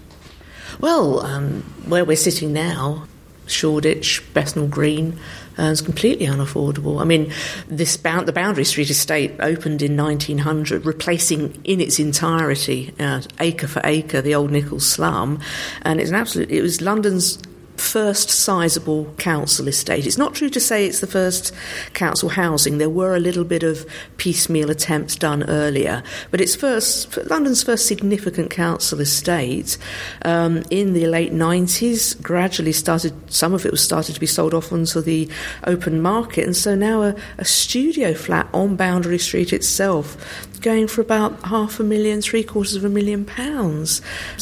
Well, 0.81 1.21
um, 1.21 1.62
where 1.87 2.04
we're 2.04 2.16
sitting 2.16 2.52
now, 2.52 3.07
Shoreditch, 3.47 4.23
Bethnal 4.33 4.66
Green, 4.66 5.19
uh, 5.59 5.64
is 5.64 5.81
completely 5.81 6.26
unaffordable. 6.26 7.00
I 7.00 7.04
mean, 7.04 7.33
this 7.69 7.97
bound, 7.97 8.26
the 8.26 8.33
Boundary 8.33 8.64
Street 8.64 8.90
estate 8.90 9.33
opened 9.38 9.83
in 9.83 9.97
1900, 9.97 10.85
replacing 10.85 11.61
in 11.64 11.81
its 11.81 12.00
entirety, 12.00 12.93
uh, 12.99 13.21
acre 13.38 13.69
for 13.69 13.81
acre, 13.85 14.21
the 14.21 14.35
old 14.35 14.50
Nichols 14.50 14.87
slum, 14.87 15.40
and 15.83 16.00
it's 16.00 16.11
an 16.11 16.16
absolute. 16.16 16.50
It 16.50 16.62
was 16.62 16.81
London's 16.81 17.38
first 17.76 18.31
sizable 18.31 19.12
council 19.19 19.69
estate. 19.69 20.07
It's 20.07 20.19
not 20.19 20.35
true 20.35 20.50
to 20.50 20.61
say 20.61 20.87
it's 20.87 21.00
the 21.00 21.07
first 21.07 21.52
council 21.93 22.28
housing. 22.31 22.78
There 22.78 22.90
were 22.90 23.14
a 23.14 23.21
little 23.21 23.45
bit 23.45 23.62
of 23.62 23.87
piecemeal 24.16 24.71
attempts 24.71 25.16
done 25.16 25.45
earlier, 25.45 26.02
but 26.31 26.40
it's 26.40 26.54
first 26.54 27.16
London's 27.28 27.62
first 27.62 27.87
significant 27.87 28.50
council 28.50 29.00
estate 29.00 29.78
um, 30.25 30.62
in 30.71 30.93
the 30.93 31.07
late 31.07 31.33
90s. 31.33 32.21
Gradually 32.23 32.73
started, 32.73 33.12
some 33.33 33.54
of 33.54 33.66
it 33.66 33.71
was 33.71 33.83
started 33.83 34.14
to 34.14 34.21
be 34.21 34.26
sold 34.26 34.54
off 34.54 34.73
onto 34.73 35.00
the 35.00 35.28
open 35.66 36.00
market, 36.00 36.45
and 36.45 36.57
so 36.57 36.75
now 36.75 37.02
a, 37.02 37.14
a 37.38 37.45
studio 37.45 38.14
flat 38.14 38.49
on 38.52 38.76
Boundary 38.76 39.19
Street 39.19 39.52
itself 39.52 40.16
going 40.64 40.88
for 40.88 41.02
about 41.02 41.40
half 41.45 41.78
a 41.78 41.85
million, 41.85 42.23
three 42.23 42.43
quarters 42.43 42.75
of 42.75 42.85
a 42.85 42.88
million 42.88 43.23
pounds, 43.25 44.00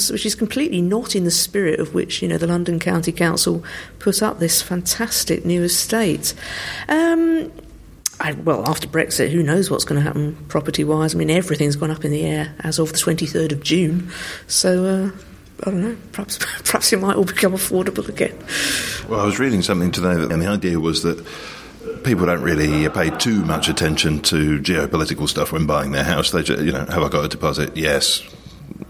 which 0.09 0.25
is 0.25 0.37
completely 0.37 0.81
not 0.81 1.17
in 1.17 1.25
the 1.25 1.31
spirit 1.33 1.81
of 1.81 1.95
which 1.95 2.23
you 2.23 2.29
know 2.29 2.39
the 2.39 2.47
London 2.47 2.79
County 2.79 3.11
Council 3.23 3.63
put 4.01 4.21
up 4.21 4.41
this 4.41 4.61
fantastic 4.61 5.45
new 5.45 5.63
estate. 5.63 6.35
Um, 6.89 7.53
I, 8.19 8.33
well, 8.33 8.69
after 8.69 8.89
Brexit, 8.89 9.31
who 9.31 9.45
knows 9.45 9.71
what's 9.71 9.85
going 9.85 10.01
to 10.01 10.03
happen 10.05 10.35
property 10.49 10.83
wise? 10.83 11.15
I 11.15 11.19
mean, 11.19 11.31
everything's 11.31 11.77
gone 11.77 11.93
up 11.93 12.05
in 12.05 12.11
the 12.11 12.25
air 12.25 12.53
as 12.61 12.81
of 12.81 12.91
the 12.91 12.99
23rd 12.99 13.53
of 13.53 13.63
June. 13.63 14.11
So, 14.49 14.85
uh, 14.85 15.11
I 15.65 15.71
don't 15.71 15.83
know, 15.83 15.97
perhaps, 16.11 16.39
perhaps 16.65 16.93
it 16.93 17.01
might 17.01 17.15
all 17.15 17.25
become 17.25 17.53
affordable 17.53 18.09
again. 18.09 18.37
Well, 19.09 19.21
I 19.21 19.25
was 19.25 19.39
reading 19.39 19.63
something 19.63 19.93
today, 19.93 20.17
that, 20.17 20.33
and 20.33 20.43
the 20.43 20.49
idea 20.49 20.81
was 20.81 21.05
that 21.05 21.25
people 22.03 22.27
don't 22.27 22.43
really 22.43 22.89
pay 22.89 23.11
too 23.19 23.45
much 23.45 23.69
attention 23.69 24.21
to 24.23 24.59
geopolitical 24.59 25.29
stuff 25.29 25.53
when 25.53 25.67
buying 25.67 25.93
their 25.93 26.05
house. 26.05 26.33
They, 26.33 26.43
just, 26.43 26.61
you 26.63 26.73
know, 26.73 26.85
have 26.87 27.05
I 27.05 27.09
got 27.09 27.25
a 27.25 27.29
deposit? 27.29 27.77
Yes. 27.77 28.23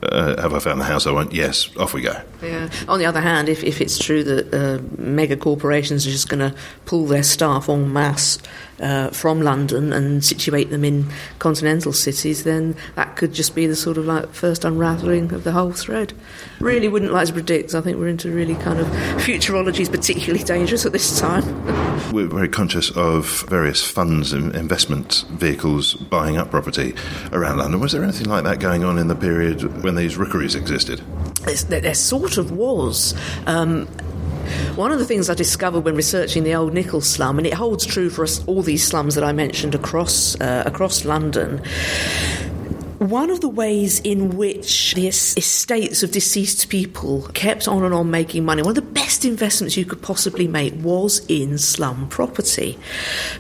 Uh, 0.03 0.41
have 0.41 0.53
I 0.53 0.59
found 0.59 0.81
the 0.81 0.85
house 0.85 1.07
I 1.07 1.13
want? 1.13 1.33
Yes. 1.33 1.71
Off 1.77 1.95
we 1.95 2.03
go. 2.03 2.21
Yeah. 2.43 2.69
On 2.89 2.99
the 2.99 3.07
other 3.07 3.21
hand, 3.21 3.49
if, 3.49 3.63
if 3.63 3.81
it's 3.81 3.99
true 3.99 4.25
that 4.25 4.53
uh, 4.53 4.83
mega 5.01 5.37
corporations 5.37 6.07
are 6.07 6.11
just 6.11 6.29
going 6.29 6.41
to 6.41 6.57
pull 6.87 7.07
their 7.07 7.23
staff 7.23 7.69
en 7.69 7.93
masse 7.93 8.39
uh, 8.83 9.09
from 9.11 9.41
London 9.41 9.93
and 9.93 10.25
situate 10.25 10.71
them 10.71 10.85
in 10.85 11.11
continental 11.39 11.93
cities, 11.93 12.45
then 12.45 12.77
that 12.97 13.17
could 13.17 13.33
just 13.33 13.55
be 13.55 13.67
the 13.67 13.77
sort 13.77 13.97
of 13.97 14.05
like 14.05 14.29
first 14.31 14.65
unravelling 14.65 15.33
of 15.33 15.45
the 15.45 15.53
whole 15.53 15.73
thread. 15.73 16.13
Really 16.61 16.89
wouldn't 16.89 17.13
like 17.13 17.29
to 17.29 17.33
predict. 17.33 17.75
I 17.75 17.81
think 17.81 17.99
we're 17.99 18.09
into 18.09 18.31
really 18.31 18.57
kind 18.57 18.81
of 18.81 18.87
futurology 19.23 19.81
is 19.81 19.89
particularly 19.89 20.45
dangerous 20.45 20.85
at 20.85 20.93
this 20.93 21.19
time. 21.19 21.43
We're 22.13 22.27
very 22.27 22.49
conscious 22.49 22.91
of 22.91 23.47
various 23.49 23.89
funds 23.89 24.35
and 24.35 24.55
investment 24.55 25.25
vehicles 25.31 25.95
buying 25.95 26.37
up 26.37 26.51
property 26.51 26.95
around 27.33 27.59
London. 27.59 27.81
Was 27.81 27.93
there 27.93 28.03
anything 28.03 28.29
like 28.29 28.45
that 28.45 28.61
going 28.61 28.85
on 28.85 28.99
in 28.99 29.09
the 29.09 29.15
period 29.15 29.83
when 29.83 29.95
these 29.95 30.19
rookeries 30.19 30.55
existed? 30.55 31.01
It's, 31.45 31.65
there, 31.65 31.81
there 31.81 31.95
sort 31.95 32.37
of 32.37 32.51
was. 32.51 33.15
Um, 33.47 33.89
one 34.77 34.91
of 34.91 34.99
the 34.99 35.05
things 35.05 35.29
I 35.29 35.35
discovered 35.35 35.81
when 35.81 35.95
researching 35.95 36.45
the 36.45 36.55
old 36.55 36.73
Nichols 36.73 37.09
slum, 37.09 37.39
and 37.39 37.47
it 37.47 37.55
holds 37.55 37.85
true 37.85 38.11
for 38.11 38.23
us, 38.25 38.45
all 38.47 38.63
these 38.63 38.87
slums 38.87 39.15
that 39.15 39.25
I 39.25 39.33
mentioned 39.33 39.75
across 39.75 40.41
uh, 40.41 40.63
across 40.67 41.05
London. 41.05 41.61
One 42.99 43.31
of 43.31 43.41
the 43.41 43.49
ways 43.49 43.99
in 44.01 44.37
which 44.37 44.95
the 44.95 45.09
estates 45.09 46.05
of 46.05 46.13
deceased 46.13 46.69
people 46.69 47.23
kept 47.35 47.67
on 47.67 47.83
and 47.83 47.93
on 47.93 48.13
making 48.13 48.45
money, 48.45 48.63
one 48.63 48.71
of 48.71 48.77
the 48.77 48.83
best 48.83 49.25
investments 49.25 49.77
you 49.77 49.85
could 49.85 50.01
possibly 50.01 50.47
make 50.47 50.73
was 50.77 51.27
in 51.27 51.59
slum 51.59 52.09
property. 52.09 52.79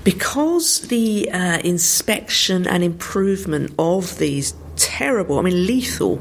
Because 0.02 0.80
the 0.88 1.30
uh, 1.30 1.58
inspection 1.58 2.66
and 2.66 2.82
improvement 2.82 3.72
of 3.78 4.18
these 4.18 4.52
terrible, 4.76 5.38
I 5.38 5.42
mean, 5.42 5.66
lethal 5.66 6.20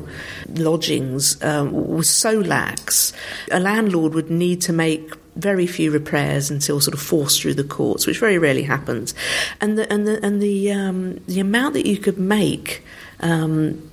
lodgings 0.55 1.41
um, 1.43 1.71
was 1.71 2.09
so 2.09 2.39
lax, 2.39 3.13
a 3.51 3.59
landlord 3.59 4.13
would 4.13 4.29
need 4.29 4.61
to 4.61 4.73
make 4.73 5.11
very 5.35 5.65
few 5.65 5.91
repairs 5.91 6.51
until 6.51 6.81
sort 6.81 6.93
of 6.93 7.01
forced 7.01 7.41
through 7.41 7.53
the 7.53 7.63
courts, 7.63 8.05
which 8.05 8.19
very 8.19 8.37
rarely 8.37 8.63
happens. 8.63 9.13
And 9.59 9.77
the 9.77 9.91
and 9.91 10.07
the 10.07 10.23
and 10.25 10.41
the 10.41 10.71
um, 10.71 11.15
the 11.27 11.39
amount 11.39 11.73
that 11.75 11.85
you 11.85 11.97
could 11.97 12.17
make. 12.17 12.83
Um, 13.21 13.90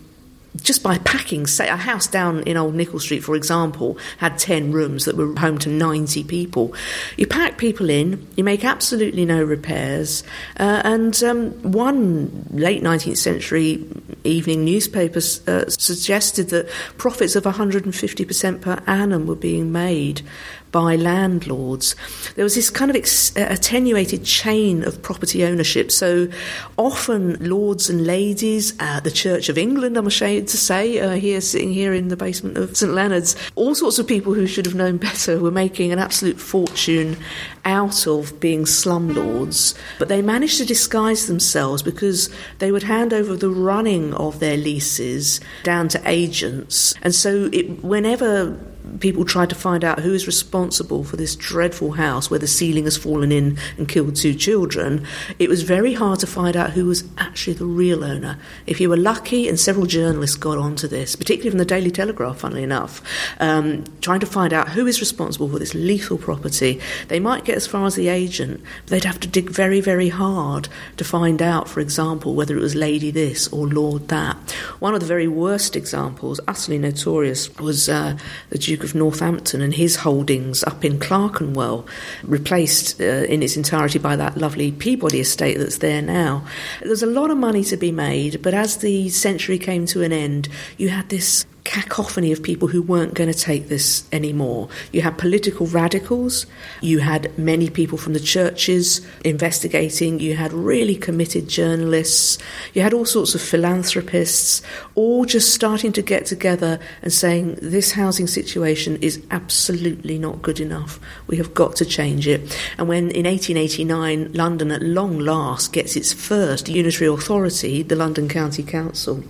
just 0.57 0.83
by 0.83 0.99
packing, 0.99 1.47
say, 1.47 1.69
a 1.69 1.77
house 1.77 2.07
down 2.07 2.43
in 2.43 2.57
Old 2.57 2.75
Nichol 2.75 3.01
Street, 3.01 3.23
for 3.23 3.37
example, 3.37 3.99
had 4.19 4.39
10 4.39 4.73
rooms 4.73 5.05
that 5.05 5.17
were 5.17 5.35
home 5.39 5.59
to 5.59 5.69
90 5.69 6.25
people. 6.25 6.75
You 7.17 7.27
pack 7.27 7.59
people 7.59 7.91
in, 7.91 8.27
you 8.37 8.45
make 8.45 8.65
absolutely 8.65 9.25
no 9.25 9.43
repairs, 9.43 10.23
uh, 10.59 10.83
and 10.85 11.23
um, 11.23 11.51
one 11.63 12.47
late 12.51 12.83
19th 12.83 13.19
century 13.19 13.85
evening 14.25 14.65
newspaper 14.65 15.19
uh, 15.47 15.69
suggested 15.69 16.51
that 16.51 16.69
profits 16.97 17.37
of 17.37 17.45
150% 17.45 18.61
per 18.61 18.83
annum 18.87 19.27
were 19.27 19.37
being 19.37 19.71
made 19.73 20.23
by 20.73 20.97
landlords. 20.97 21.97
There 22.35 22.45
was 22.45 22.55
this 22.55 22.71
kind 22.71 22.91
of 22.91 22.97
ex- 22.97 23.35
attenuated 23.37 24.25
chain 24.25 24.85
of 24.85 25.03
property 25.03 25.45
ownership. 25.45 25.91
So 25.91 26.29
often, 26.77 27.37
lords 27.41 27.89
and 27.89 28.07
ladies, 28.07 28.75
uh, 28.81 29.01
the 29.01 29.11
Church 29.11 29.49
of 29.49 29.59
England, 29.59 29.97
I'm 29.97 30.07
ashamed 30.07 30.49
to 30.49 30.57
say, 30.57 30.99
uh, 30.99 31.13
here 31.13 31.41
sitting 31.41 31.73
here 31.73 31.95
in 31.95 32.09
the 32.09 32.17
basement 32.17 32.57
of 32.57 32.77
St 32.77 32.93
Leonard's, 32.93 33.37
all 33.55 33.75
sorts 33.75 33.99
of 33.99 34.07
people 34.07 34.35
who 34.35 34.47
should 34.47 34.67
have 34.67 34.75
known 34.75 34.99
better 34.99 35.39
were 35.39 35.51
making 35.51 35.93
an 35.93 35.99
absolute 35.99 36.41
fortune 36.41 37.17
out 37.65 38.07
of 38.07 38.39
being 38.41 38.65
slumlords. 38.65 39.75
But 39.99 40.09
they 40.09 40.23
managed 40.23 40.59
to 40.59 40.65
disguise 40.65 41.27
themselves 41.27 41.83
because 41.83 42.31
they 42.59 42.73
would 42.73 42.83
hand 42.83 43.13
over 43.13 43.37
the 43.37 43.51
running 43.51 44.15
of 44.15 44.41
their 44.41 44.57
leases 44.57 45.41
down 45.65 45.89
to 45.89 46.03
agents. 46.09 46.95
And 47.03 47.15
so, 47.15 47.49
it, 47.53 47.83
whenever 47.83 48.59
people 49.01 49.25
tried 49.25 49.51
to 49.51 49.55
find 49.55 49.85
out 49.85 50.01
who 50.01 50.15
is 50.15 50.27
responsible 50.27 51.05
for 51.05 51.17
this 51.17 51.37
dreadful 51.37 51.93
house 51.93 52.31
where 52.31 52.39
the 52.39 52.47
ceiling 52.47 52.85
has 52.85 52.97
fallen 52.97 53.33
in 53.33 53.59
and 53.77 53.89
killed 53.89 54.17
two 54.17 54.35
children, 54.35 55.05
it 55.39 55.49
was 55.49 55.63
very 55.63 55.95
hard 55.95 56.19
to 56.21 56.27
find 56.27 56.57
out 56.57 56.71
who 56.71 56.87
was 56.87 57.05
actually 57.19 57.55
the 57.55 57.67
real 57.67 58.05
owner. 58.05 58.39
If 58.67 58.81
you 58.81 58.89
were 58.89 58.97
lucky, 58.97 59.49
and 59.49 59.59
several 59.59 59.87
journalists 59.87 60.37
got 60.37 60.59
onto 60.59 60.89
this, 60.89 61.17
particularly 61.17 61.51
from 61.51 61.59
the 61.59 61.65
Daily 61.65 61.91
Telegraph, 61.91 62.39
funnily 62.39 62.63
enough, 62.63 63.03
um, 63.41 63.85
trying 64.01 64.21
to 64.21 64.27
find 64.27 64.53
out 64.53 64.71
who 64.71 64.87
is 64.87 65.01
responsible 65.01 65.49
for 65.49 65.59
this 65.59 65.75
lethal 65.75 66.19
property, 66.19 66.81
they 67.09 67.21
might 67.21 67.45
get 67.45 67.57
as 67.57 67.67
far 67.67 67.87
as 67.87 67.95
the 67.95 68.09
agent, 68.09 68.61
but 68.85 68.91
they'd 68.91 69.05
have 69.05 69.21
to 69.21 69.29
dig 69.29 69.51
very, 69.51 69.81
very 69.81 70.09
hard 70.09 70.69
to 70.97 71.05
find 71.05 71.43
out, 71.43 71.69
for 71.69 71.81
example, 71.81 72.35
whether 72.35 72.57
it 72.57 72.61
was 72.61 72.75
Lady 72.75 73.11
this 73.11 73.49
or 73.49 73.67
Lord 73.67 74.09
that. 74.09 74.37
One 74.79 74.95
of 74.95 75.01
the 75.01 75.07
very 75.07 75.29
worst 75.29 75.77
examples, 75.77 76.41
utterly 76.47 76.79
notorious, 76.79 77.55
was 77.57 77.89
uh, 77.89 78.17
the 78.51 78.59
Duke 78.59 78.78
Duke 78.79 78.91
of 78.91 78.95
Northampton 78.95 79.61
and 79.61 79.75
his 79.75 79.97
holdings 79.97 80.63
up 80.63 80.85
in 80.85 81.01
Clerkenwell, 81.01 81.85
replaced 82.23 83.01
uh, 83.01 83.05
in 83.05 83.43
its 83.43 83.57
entirety 83.57 83.99
by 83.99 84.15
that 84.15 84.37
lovely 84.37 84.71
Peabody 84.71 85.19
estate 85.19 85.59
that's 85.59 85.79
there 85.79 86.01
now. 86.01 86.47
There's 86.81 87.03
a 87.03 87.07
lot 87.07 87.33
of 87.33 87.39
money 87.39 87.65
to 87.65 87.77
be 87.77 87.91
made, 87.91 88.41
but 88.41 88.55
as 88.55 88.77
the 88.77 89.09
century 89.09 89.59
came 89.59 89.85
to 89.87 90.05
an 90.05 90.13
end, 90.13 90.49
you 90.77 90.91
had 90.91 91.09
this 91.09 91.45
cacophony 91.69 92.33
of 92.33 92.43
people 92.43 92.67
who 92.67 92.81
weren't 92.81 93.13
going 93.13 93.31
to 93.31 93.39
take 93.39 93.69
this 93.69 94.09
anymore. 94.11 94.71
You 94.91 95.03
had 95.03 95.19
political 95.19 95.67
radicals, 95.67 96.47
you 96.81 97.01
had 97.01 97.37
many 97.39 97.69
people 97.69 97.99
from 97.99 98.15
the 98.15 98.21
churches 98.21 99.07
investigating, 99.23 100.19
you 100.19 100.35
had 100.35 100.55
really 100.55 100.97
committed 100.97 101.47
journalists, 101.47 102.39
you 102.73 102.81
had 102.81 102.95
all 102.95 103.05
sorts 103.05 103.35
of 103.35 103.43
philanthropists, 103.43 104.63
all 104.95 105.27
just 105.27 105.53
starting 105.53 105.93
to 105.93 106.01
get 106.01 106.25
together 106.25 106.81
and 107.03 107.13
saying 107.13 107.59
this 107.61 107.93
housing 107.93 108.27
situation 108.27 108.97
is 109.03 109.23
absolutely 109.31 110.19
not 110.19 110.41
good 110.41 110.61
enough. 110.61 110.99
We 111.27 111.37
have 111.37 111.53
got 111.53 111.77
to 111.77 111.85
change 111.85 112.27
it. 112.27 112.41
And 112.79 112.89
when 112.89 113.11
in 113.11 113.27
1889 113.27 114.33
London 114.33 114.71
at 114.71 114.81
long 114.81 115.19
last 115.19 115.75
gets 115.75 115.97
its 115.97 116.15
first 116.15 116.67
unitary 116.71 117.11
authority, 117.11 117.83
the 117.83 117.95
London 117.95 118.27
County 118.27 118.63
Council, 118.63 119.23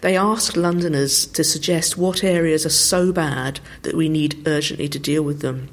they 0.00 0.16
asked 0.16 0.56
Londoners 0.56 1.26
to 1.26 1.44
suggest 1.44 1.73
what 1.96 2.24
areas 2.24 2.64
are 2.66 2.70
so 2.70 3.12
bad 3.12 3.60
that 3.82 3.94
we 3.94 4.08
need 4.08 4.46
urgently 4.46 4.88
to 4.88 4.98
deal 4.98 5.22
with 5.22 5.40
them. 5.40 5.68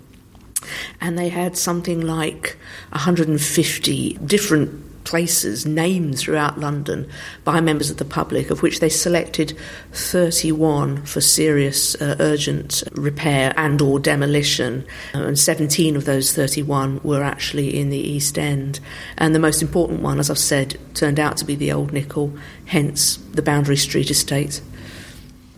And 1.00 1.18
they 1.18 1.30
had 1.30 1.58
something 1.58 2.02
like 2.02 2.58
150 2.92 4.14
different 4.26 4.92
places 5.04 5.66
named 5.66 6.18
throughout 6.18 6.60
London 6.60 7.10
by 7.44 7.60
members 7.60 7.90
of 7.90 7.98
the 7.98 8.06
public, 8.06 8.50
of 8.50 8.62
which 8.62 8.80
they 8.80 8.90
selected 8.90 9.58
31 9.94 11.04
for 11.06 11.22
serious 11.22 11.96
uh, 11.96 12.16
urgent 12.20 12.84
repair 12.94 13.54
and 13.58 13.82
or 13.82 14.00
demolition, 14.00 14.86
uh, 15.14 15.24
and 15.24 15.40
17 15.40 15.96
of 15.96 16.06
those 16.06 16.34
31 16.34 17.02
were 17.04 17.24
actually 17.24 17.78
in 17.78 17.90
the 17.90 17.98
East 17.98 18.38
End. 18.38 18.80
And 19.18 19.34
the 19.34 19.40
most 19.40 19.62
important 19.62 20.02
one, 20.02 20.20
as 20.20 20.30
I've 20.30 20.38
said, 20.38 20.80
turned 20.94 21.20
out 21.20 21.38
to 21.38 21.46
be 21.46 21.56
the 21.56 21.72
Old 21.72 21.92
Nichol, 21.92 22.34
hence 22.66 23.18
the 23.34 23.42
Boundary 23.42 23.78
Street 23.78 24.10
estate. 24.10 24.62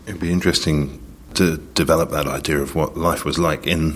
It'd 0.06 0.20
be 0.20 0.32
interesting 0.32 1.00
to 1.36 1.58
develop 1.58 2.12
that 2.12 2.28
idea 2.28 2.60
of 2.60 2.76
what 2.76 2.96
life 2.96 3.26
was 3.26 3.40
like 3.40 3.66
in 3.66 3.96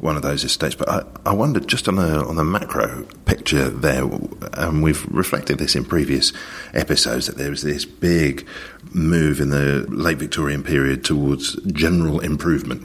one 0.00 0.16
of 0.16 0.22
those 0.22 0.44
estates. 0.44 0.74
But 0.74 0.88
I, 0.88 1.04
I 1.26 1.58
just 1.60 1.88
on 1.88 1.96
the 1.96 2.24
on 2.24 2.36
the 2.36 2.44
macro 2.44 3.04
picture 3.24 3.68
there, 3.68 4.08
and 4.54 4.82
we've 4.82 5.04
reflected 5.06 5.58
this 5.58 5.76
in 5.76 5.84
previous 5.84 6.32
episodes 6.72 7.26
that 7.26 7.36
there 7.36 7.50
was 7.50 7.62
this 7.62 7.84
big 7.84 8.46
move 8.92 9.40
in 9.40 9.50
the 9.50 9.86
late 9.88 10.18
Victorian 10.18 10.62
period 10.62 11.04
towards 11.04 11.54
general 11.72 12.20
improvement, 12.20 12.82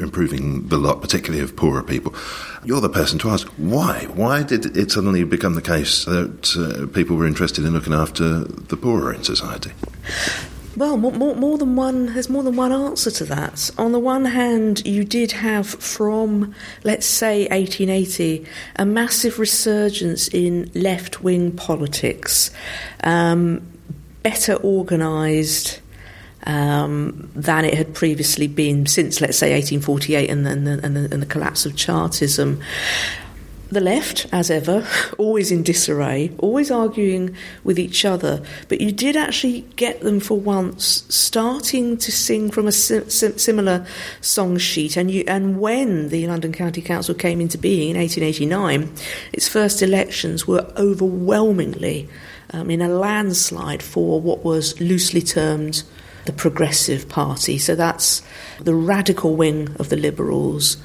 improving 0.00 0.68
the 0.68 0.78
lot, 0.78 1.00
particularly 1.00 1.42
of 1.42 1.56
poorer 1.56 1.82
people. 1.82 2.14
You're 2.64 2.80
the 2.80 2.88
person 2.88 3.18
to 3.20 3.30
ask 3.30 3.46
why. 3.56 4.06
Why 4.14 4.42
did 4.42 4.76
it 4.76 4.90
suddenly 4.90 5.24
become 5.24 5.54
the 5.54 5.62
case 5.62 6.04
that 6.04 6.56
uh, 6.56 6.92
people 6.94 7.16
were 7.16 7.26
interested 7.26 7.64
in 7.64 7.72
looking 7.72 7.94
after 7.94 8.40
the 8.40 8.76
poorer 8.76 9.12
in 9.12 9.24
society? 9.24 9.72
Well, 10.78 10.96
more, 10.96 11.34
more, 11.34 11.58
than 11.58 11.74
one. 11.74 12.14
There's 12.14 12.28
more 12.28 12.44
than 12.44 12.54
one 12.54 12.70
answer 12.70 13.10
to 13.10 13.24
that. 13.24 13.68
On 13.78 13.90
the 13.90 13.98
one 13.98 14.24
hand, 14.24 14.86
you 14.86 15.02
did 15.02 15.32
have 15.32 15.66
from, 15.66 16.54
let's 16.84 17.04
say, 17.04 17.48
1880, 17.48 18.46
a 18.76 18.86
massive 18.86 19.40
resurgence 19.40 20.28
in 20.28 20.70
left-wing 20.76 21.56
politics, 21.56 22.52
um, 23.02 23.66
better 24.22 24.54
organised. 24.62 25.80
Um, 26.46 27.30
than 27.34 27.64
it 27.64 27.74
had 27.74 27.92
previously 27.92 28.46
been 28.46 28.86
since, 28.86 29.20
let's 29.20 29.36
say, 29.36 29.50
1848 29.52 30.30
and, 30.30 30.46
and, 30.46 30.68
and, 30.68 30.96
and 30.96 31.20
the 31.20 31.26
collapse 31.26 31.66
of 31.66 31.76
Chartism. 31.76 32.62
The 33.70 33.80
left, 33.80 34.26
as 34.32 34.50
ever, 34.50 34.86
always 35.18 35.52
in 35.52 35.62
disarray, 35.62 36.32
always 36.38 36.70
arguing 36.70 37.36
with 37.64 37.78
each 37.78 38.04
other, 38.04 38.42
but 38.68 38.80
you 38.80 38.92
did 38.92 39.14
actually 39.14 39.60
get 39.76 40.00
them 40.00 40.20
for 40.20 40.40
once 40.40 41.04
starting 41.14 41.98
to 41.98 42.10
sing 42.10 42.50
from 42.50 42.66
a 42.66 42.72
sim- 42.72 43.10
similar 43.10 43.86
song 44.22 44.56
sheet. 44.56 44.96
And, 44.96 45.10
you, 45.10 45.22
and 45.28 45.60
when 45.60 46.08
the 46.08 46.26
London 46.26 46.52
County 46.52 46.80
Council 46.80 47.14
came 47.14 47.42
into 47.42 47.58
being 47.58 47.90
in 47.90 47.98
1889, 47.98 48.90
its 49.34 49.48
first 49.48 49.82
elections 49.82 50.46
were 50.46 50.72
overwhelmingly 50.78 52.08
um, 52.50 52.70
in 52.70 52.80
a 52.80 52.88
landslide 52.88 53.82
for 53.82 54.18
what 54.18 54.44
was 54.44 54.80
loosely 54.80 55.20
termed 55.20 55.82
the 56.24 56.32
Progressive 56.32 57.08
Party. 57.08 57.58
So 57.58 57.74
that's 57.74 58.22
the 58.60 58.74
radical 58.74 59.36
wing 59.36 59.74
of 59.78 59.88
the 59.88 59.96
Liberals 59.96 60.78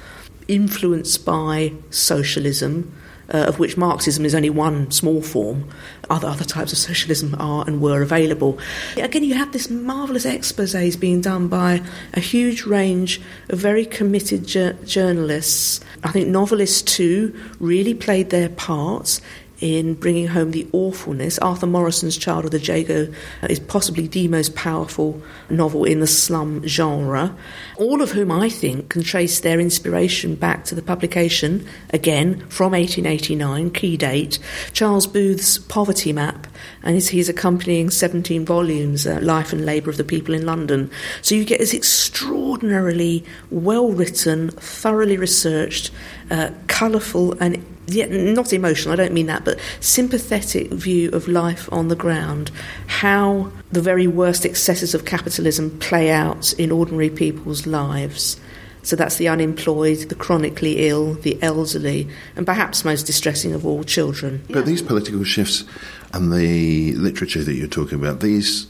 influenced 0.48 1.26
by 1.26 1.74
socialism, 1.90 2.94
uh, 3.34 3.46
of 3.48 3.60
which 3.60 3.78
Marxism 3.78 4.26
is 4.26 4.36
only 4.36 4.50
one 4.50 4.92
small 4.92 5.22
form. 5.22 5.70
Other, 6.10 6.28
other 6.28 6.44
types 6.44 6.72
of 6.72 6.78
socialism 6.78 7.36
are 7.40 7.64
and 7.66 7.82
were 7.82 8.02
available. 8.02 8.60
Again, 8.98 9.24
you 9.24 9.34
have 9.36 9.54
this 9.54 9.70
marvellous 9.70 10.26
exposes 10.26 10.98
being 10.98 11.22
done 11.22 11.48
by 11.48 11.82
a 12.14 12.20
huge 12.20 12.66
range 12.66 13.22
of 13.50 13.60
very 13.60 13.86
committed 13.86 14.46
ju- 14.46 14.74
journalists. 14.86 15.80
I 16.04 16.12
think 16.12 16.28
novelists 16.28 16.82
too 16.82 17.34
really 17.60 17.94
played 17.94 18.30
their 18.30 18.50
parts 18.50 19.22
in 19.64 19.94
bringing 19.94 20.28
home 20.28 20.52
the 20.52 20.68
awfulness. 20.74 21.40
Arthur 21.40 21.68
Morrison's 21.68 22.18
Child 22.18 22.44
of 22.44 22.52
the 22.52 22.60
Jago 22.60 23.08
uh, 23.42 23.48
is 23.50 23.62
possibly 23.62 24.08
the 24.08 24.28
most 24.28 24.56
powerful 24.56 25.22
novel 25.50 25.86
in 25.86 26.02
the 26.02 26.06
slum 26.06 26.68
genre, 26.68 27.34
all 27.78 28.02
of 28.02 28.12
whom 28.12 28.30
I 28.30 28.50
think 28.50 28.90
can 28.90 29.04
trace 29.04 29.40
their 29.40 29.62
inspiration 29.62 30.36
back 30.36 30.66
to 30.66 30.76
the 30.76 30.82
publication, 30.82 31.66
again 31.92 32.40
from 32.50 32.74
1889, 32.74 33.72
key 33.72 33.96
date, 33.96 34.38
Charles 34.74 35.08
Booth's 35.08 35.58
Poverty 35.60 36.12
Map 36.12 36.46
and 36.84 36.96
his, 36.96 37.08
his 37.08 37.30
accompanying 37.30 37.90
17 37.90 38.46
volumes, 38.46 39.08
uh, 39.08 39.20
Life 39.22 39.54
and 39.54 39.66
Labour 39.66 39.90
of 39.90 39.96
the 39.96 40.04
People 40.04 40.34
in 40.34 40.46
London. 40.46 40.92
So 41.22 41.36
you 41.36 41.46
get 41.46 41.60
this 41.60 41.74
extraordinarily 41.74 43.24
well 43.50 43.94
written, 43.94 44.50
thoroughly 44.50 45.16
researched, 45.16 45.90
uh, 46.32 46.52
colourful, 46.68 47.34
and 47.40 47.64
yet 47.88 48.12
not 48.12 48.54
emotional, 48.54 48.94
I 48.94 48.96
don't 48.96 49.14
mean 49.14 49.28
that, 49.28 49.44
but 49.44 49.60
sympathetic 49.80 50.72
view 50.72 51.10
of 51.12 51.28
life 51.28 51.72
on 51.72 51.88
the 51.90 51.96
ground, 51.96 52.52
how 52.88 53.52
the 53.72 53.82
very 53.82 54.08
worst 54.08 54.46
excesses 54.46 54.94
of 54.94 55.06
capitalism 55.06 55.78
play 55.80 56.12
out 56.12 56.54
in 56.54 56.72
ordinary 56.72 57.10
people's 57.10 57.66
lives. 57.68 58.40
So 58.84 58.98
that's 58.98 59.16
the 59.16 59.30
unemployed, 59.30 60.10
the 60.10 60.16
chronically 60.16 60.90
ill, 60.90 61.14
the 61.14 61.42
elderly, 61.42 62.10
and 62.36 62.46
perhaps 62.46 62.84
most 62.84 63.04
distressing 63.04 63.54
of 63.54 63.66
all, 63.66 63.84
children. 63.84 64.44
But 64.50 64.66
these 64.66 64.82
political 64.82 65.24
shifts 65.24 65.64
and 66.12 66.34
the 66.34 66.94
literature 66.96 67.44
that 67.44 67.54
you're 67.54 67.68
talking 67.68 67.98
about, 67.98 68.20
these, 68.20 68.68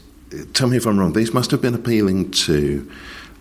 tell 0.52 0.68
me 0.68 0.76
if 0.76 0.86
I'm 0.86 0.98
wrong, 1.00 1.14
these 1.14 1.34
must 1.34 1.50
have 1.50 1.60
been 1.60 1.74
appealing 1.74 2.30
to 2.30 2.88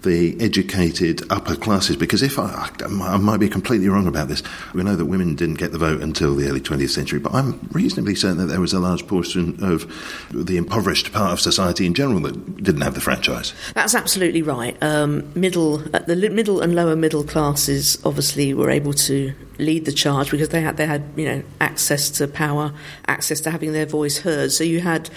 the 0.04 0.40
educated 0.40 1.22
upper 1.32 1.56
classes. 1.56 1.96
Because 1.96 2.22
if 2.22 2.38
I, 2.38 2.70
I 2.84 3.18
might 3.18 3.40
be 3.40 3.50
completely 3.50 3.90
wrong 3.90 4.08
about 4.08 4.28
this, 4.28 4.44
we 4.74 4.84
know 4.84 4.96
that 4.96 5.06
women 5.06 5.36
didn't 5.36 5.56
get 5.56 5.72
the 5.72 5.78
vote 5.78 6.02
until 6.02 6.36
the 6.36 6.48
early 6.48 6.62
20th 6.62 6.90
century, 6.90 7.20
but 7.20 7.34
I'm 7.34 7.60
reasonably 7.72 8.16
certain 8.16 8.38
that 8.38 8.48
there 8.48 8.62
was 8.62 8.74
a 8.74 8.80
large 8.80 9.08
portion 9.08 9.64
of 9.64 9.92
the 10.32 10.58
impoverished 10.58 11.12
part 11.12 11.34
of 11.34 11.40
society 11.40 11.86
in 11.86 11.94
general 11.94 12.20
that 12.22 12.64
didn't 12.64 12.82
have 12.82 12.94
the 12.94 13.02
franchise. 13.02 13.54
That's 13.74 13.96
absolutely 13.96 14.42
right. 14.42 14.78
Um, 14.82 15.32
middle, 15.36 15.82
uh, 15.96 16.00
the 16.00 16.16
middle 16.16 16.62
and 16.62 16.76
lower 16.76 16.96
middle 16.96 17.24
classes 17.24 17.98
obviously 18.06 18.54
were 18.54 18.70
able 18.70 18.94
to 18.94 19.34
lead 19.60 19.86
the 19.86 19.92
charge 19.92 20.32
because 20.32 20.50
they 20.50 20.62
had 20.62 20.78
they 20.78 20.86
had 20.86 21.04
you 21.16 21.26
know 21.26 21.44
access 21.62 22.10
to 22.10 22.28
power, 22.28 22.74
access 23.08 23.40
to 23.42 23.52
having 23.52 23.74
their 23.74 23.86
voice 23.86 24.18
heard. 24.20 24.52
So 24.52 24.64
you 24.64 24.80
had 24.80 25.10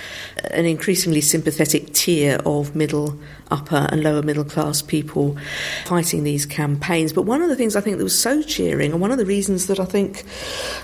an 0.50 0.64
increasingly 0.64 1.20
sympathetic 1.20 1.92
tier 1.92 2.38
of 2.44 2.74
middle, 2.74 3.18
upper, 3.50 3.88
and 3.90 4.02
lower 4.02 4.22
middle 4.22 4.44
class 4.44 4.82
people 4.82 5.36
fighting 5.84 6.24
these 6.24 6.46
campaigns. 6.46 7.12
But 7.12 7.22
one 7.22 7.42
of 7.42 7.48
the 7.48 7.56
things 7.56 7.76
I 7.76 7.80
think 7.80 7.98
that 7.98 8.04
was 8.04 8.18
so 8.18 8.42
cheering, 8.42 8.92
and 8.92 9.00
one 9.00 9.10
of 9.10 9.18
the 9.18 9.26
reasons 9.26 9.66
that 9.66 9.80
I 9.80 9.84
think, 9.84 10.24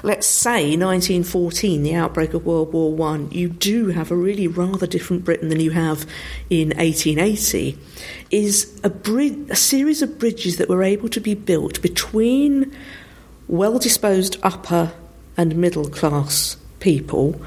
let's 0.02 0.26
say 0.26 0.76
1914, 0.76 1.82
the 1.82 1.94
outbreak 1.94 2.34
of 2.34 2.46
World 2.46 2.72
War 2.72 2.92
One, 2.92 3.30
you 3.30 3.48
do 3.48 3.88
have 3.88 4.10
a 4.10 4.16
really 4.16 4.48
rather 4.48 4.86
different 4.86 5.24
Britain 5.24 5.48
than 5.48 5.60
you 5.60 5.70
have 5.70 6.06
in 6.50 6.68
1880, 6.68 7.78
is 8.30 8.80
a, 8.82 8.92
a 9.50 9.56
series 9.56 10.02
of 10.02 10.18
bridges 10.18 10.56
that 10.56 10.68
were 10.68 10.82
able 10.82 11.08
to 11.10 11.20
be 11.20 11.34
built 11.34 11.82
between 11.82 12.74
well 13.52 13.78
disposed 13.78 14.38
upper 14.42 14.90
and 15.36 15.54
middle 15.54 15.86
class 15.88 16.56
people 16.80 17.38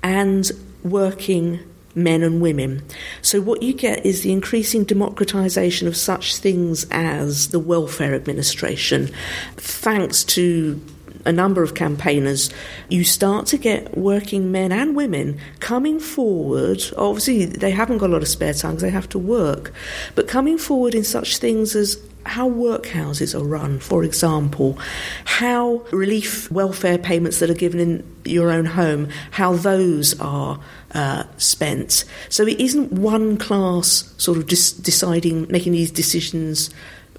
and 0.00 0.52
working 0.84 1.58
men 1.92 2.22
and 2.22 2.40
women. 2.40 2.80
So, 3.20 3.40
what 3.40 3.60
you 3.60 3.74
get 3.74 4.06
is 4.06 4.22
the 4.22 4.30
increasing 4.30 4.86
democratisation 4.86 5.88
of 5.88 5.96
such 5.96 6.36
things 6.36 6.86
as 6.92 7.48
the 7.48 7.58
welfare 7.58 8.14
administration, 8.14 9.10
thanks 9.56 10.22
to 10.24 10.80
a 11.24 11.32
number 11.32 11.62
of 11.62 11.74
campaigners, 11.74 12.50
you 12.88 13.04
start 13.04 13.46
to 13.46 13.58
get 13.58 13.96
working 13.96 14.50
men 14.52 14.72
and 14.72 14.96
women 14.96 15.38
coming 15.60 16.00
forward. 16.00 16.82
Obviously, 16.96 17.46
they 17.46 17.70
haven't 17.70 17.98
got 17.98 18.10
a 18.10 18.12
lot 18.12 18.22
of 18.22 18.28
spare 18.28 18.54
time 18.54 18.72
because 18.72 18.82
they 18.82 18.90
have 18.90 19.08
to 19.10 19.18
work, 19.18 19.72
but 20.14 20.28
coming 20.28 20.58
forward 20.58 20.94
in 20.94 21.04
such 21.04 21.38
things 21.38 21.74
as 21.76 21.98
how 22.26 22.48
workhouses 22.48 23.34
are 23.34 23.44
run, 23.44 23.78
for 23.78 24.04
example, 24.04 24.78
how 25.24 25.84
relief 25.90 26.50
welfare 26.50 26.98
payments 26.98 27.38
that 27.38 27.50
are 27.50 27.54
given 27.54 27.80
in 27.80 28.16
your 28.24 28.50
own 28.50 28.66
home, 28.66 29.08
how 29.30 29.54
those 29.54 30.18
are 30.20 30.60
uh, 30.92 31.24
spent. 31.38 32.04
So 32.28 32.46
it 32.46 32.60
isn't 32.60 32.92
one 32.92 33.36
class 33.36 34.12
sort 34.18 34.36
of 34.36 34.46
dis- 34.46 34.72
deciding, 34.72 35.46
making 35.50 35.72
these 35.72 35.90
decisions 35.90 36.70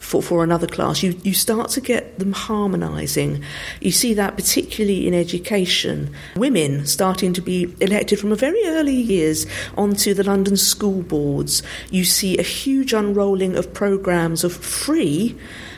for, 0.02 0.22
for 0.22 0.44
another 0.44 0.68
class. 0.68 1.04
You, 1.04 1.18
you 1.24 1.34
start 1.34 1.70
to 1.72 1.82
get 1.82 2.20
them 2.20 2.34
harmonising. 2.34 3.44
You 3.80 3.92
see 3.92 4.14
that 4.16 4.36
particularly 4.36 5.08
in 5.08 5.14
education. 5.14 6.14
Women 6.36 6.86
starting 6.88 7.34
to 7.34 7.42
be 7.42 7.74
elected 7.80 8.20
from 8.20 8.32
a 8.32 8.36
very 8.36 8.62
early 8.66 8.96
years 8.96 9.46
onto 9.78 10.14
the 10.14 10.24
London 10.24 10.58
school 10.58 11.04
boards. 11.04 11.62
You 11.92 12.04
see 12.04 12.38
a 12.38 12.44
huge 12.44 12.94
unrolling 12.94 13.56
of 13.56 13.74
programmes 13.74 14.44
of 14.44 14.54
free 14.54 15.38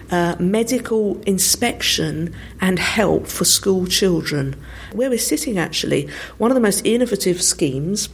uh, 0.10 0.36
medical 0.40 1.20
inspection 1.24 2.34
and 2.62 2.80
help 2.80 3.28
for 3.28 3.46
school 3.46 3.86
children. 3.86 4.56
Where 4.94 5.10
we're 5.10 5.20
sitting, 5.20 5.58
actually, 5.58 6.10
one 6.38 6.50
of 6.50 6.56
the 6.56 6.62
most 6.62 6.86
innovative 6.86 7.42
schemes 7.42 8.10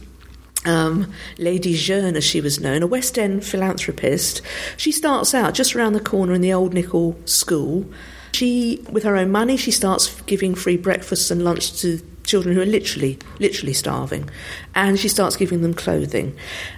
um, 0.64 1.12
Lady 1.38 1.74
Jeune, 1.74 2.16
as 2.16 2.24
she 2.24 2.40
was 2.40 2.60
known, 2.60 2.82
a 2.82 2.86
West 2.86 3.18
End 3.18 3.44
philanthropist. 3.44 4.42
She 4.76 4.92
starts 4.92 5.34
out 5.34 5.54
just 5.54 5.74
around 5.74 5.94
the 5.94 6.00
corner 6.00 6.34
in 6.34 6.40
the 6.40 6.52
Old 6.52 6.74
Nichol 6.74 7.16
School. 7.24 7.86
She, 8.32 8.84
with 8.90 9.02
her 9.04 9.16
own 9.16 9.30
money, 9.30 9.56
she 9.56 9.70
starts 9.70 10.20
giving 10.22 10.54
free 10.54 10.76
breakfasts 10.76 11.30
and 11.30 11.42
lunch 11.42 11.80
to 11.80 12.00
children 12.24 12.54
who 12.54 12.62
are 12.62 12.66
literally, 12.66 13.18
literally 13.38 13.72
starving, 13.72 14.30
and 14.74 14.98
she 14.98 15.08
starts 15.08 15.36
giving 15.36 15.62
them 15.62 15.74
clothing. 15.74 16.36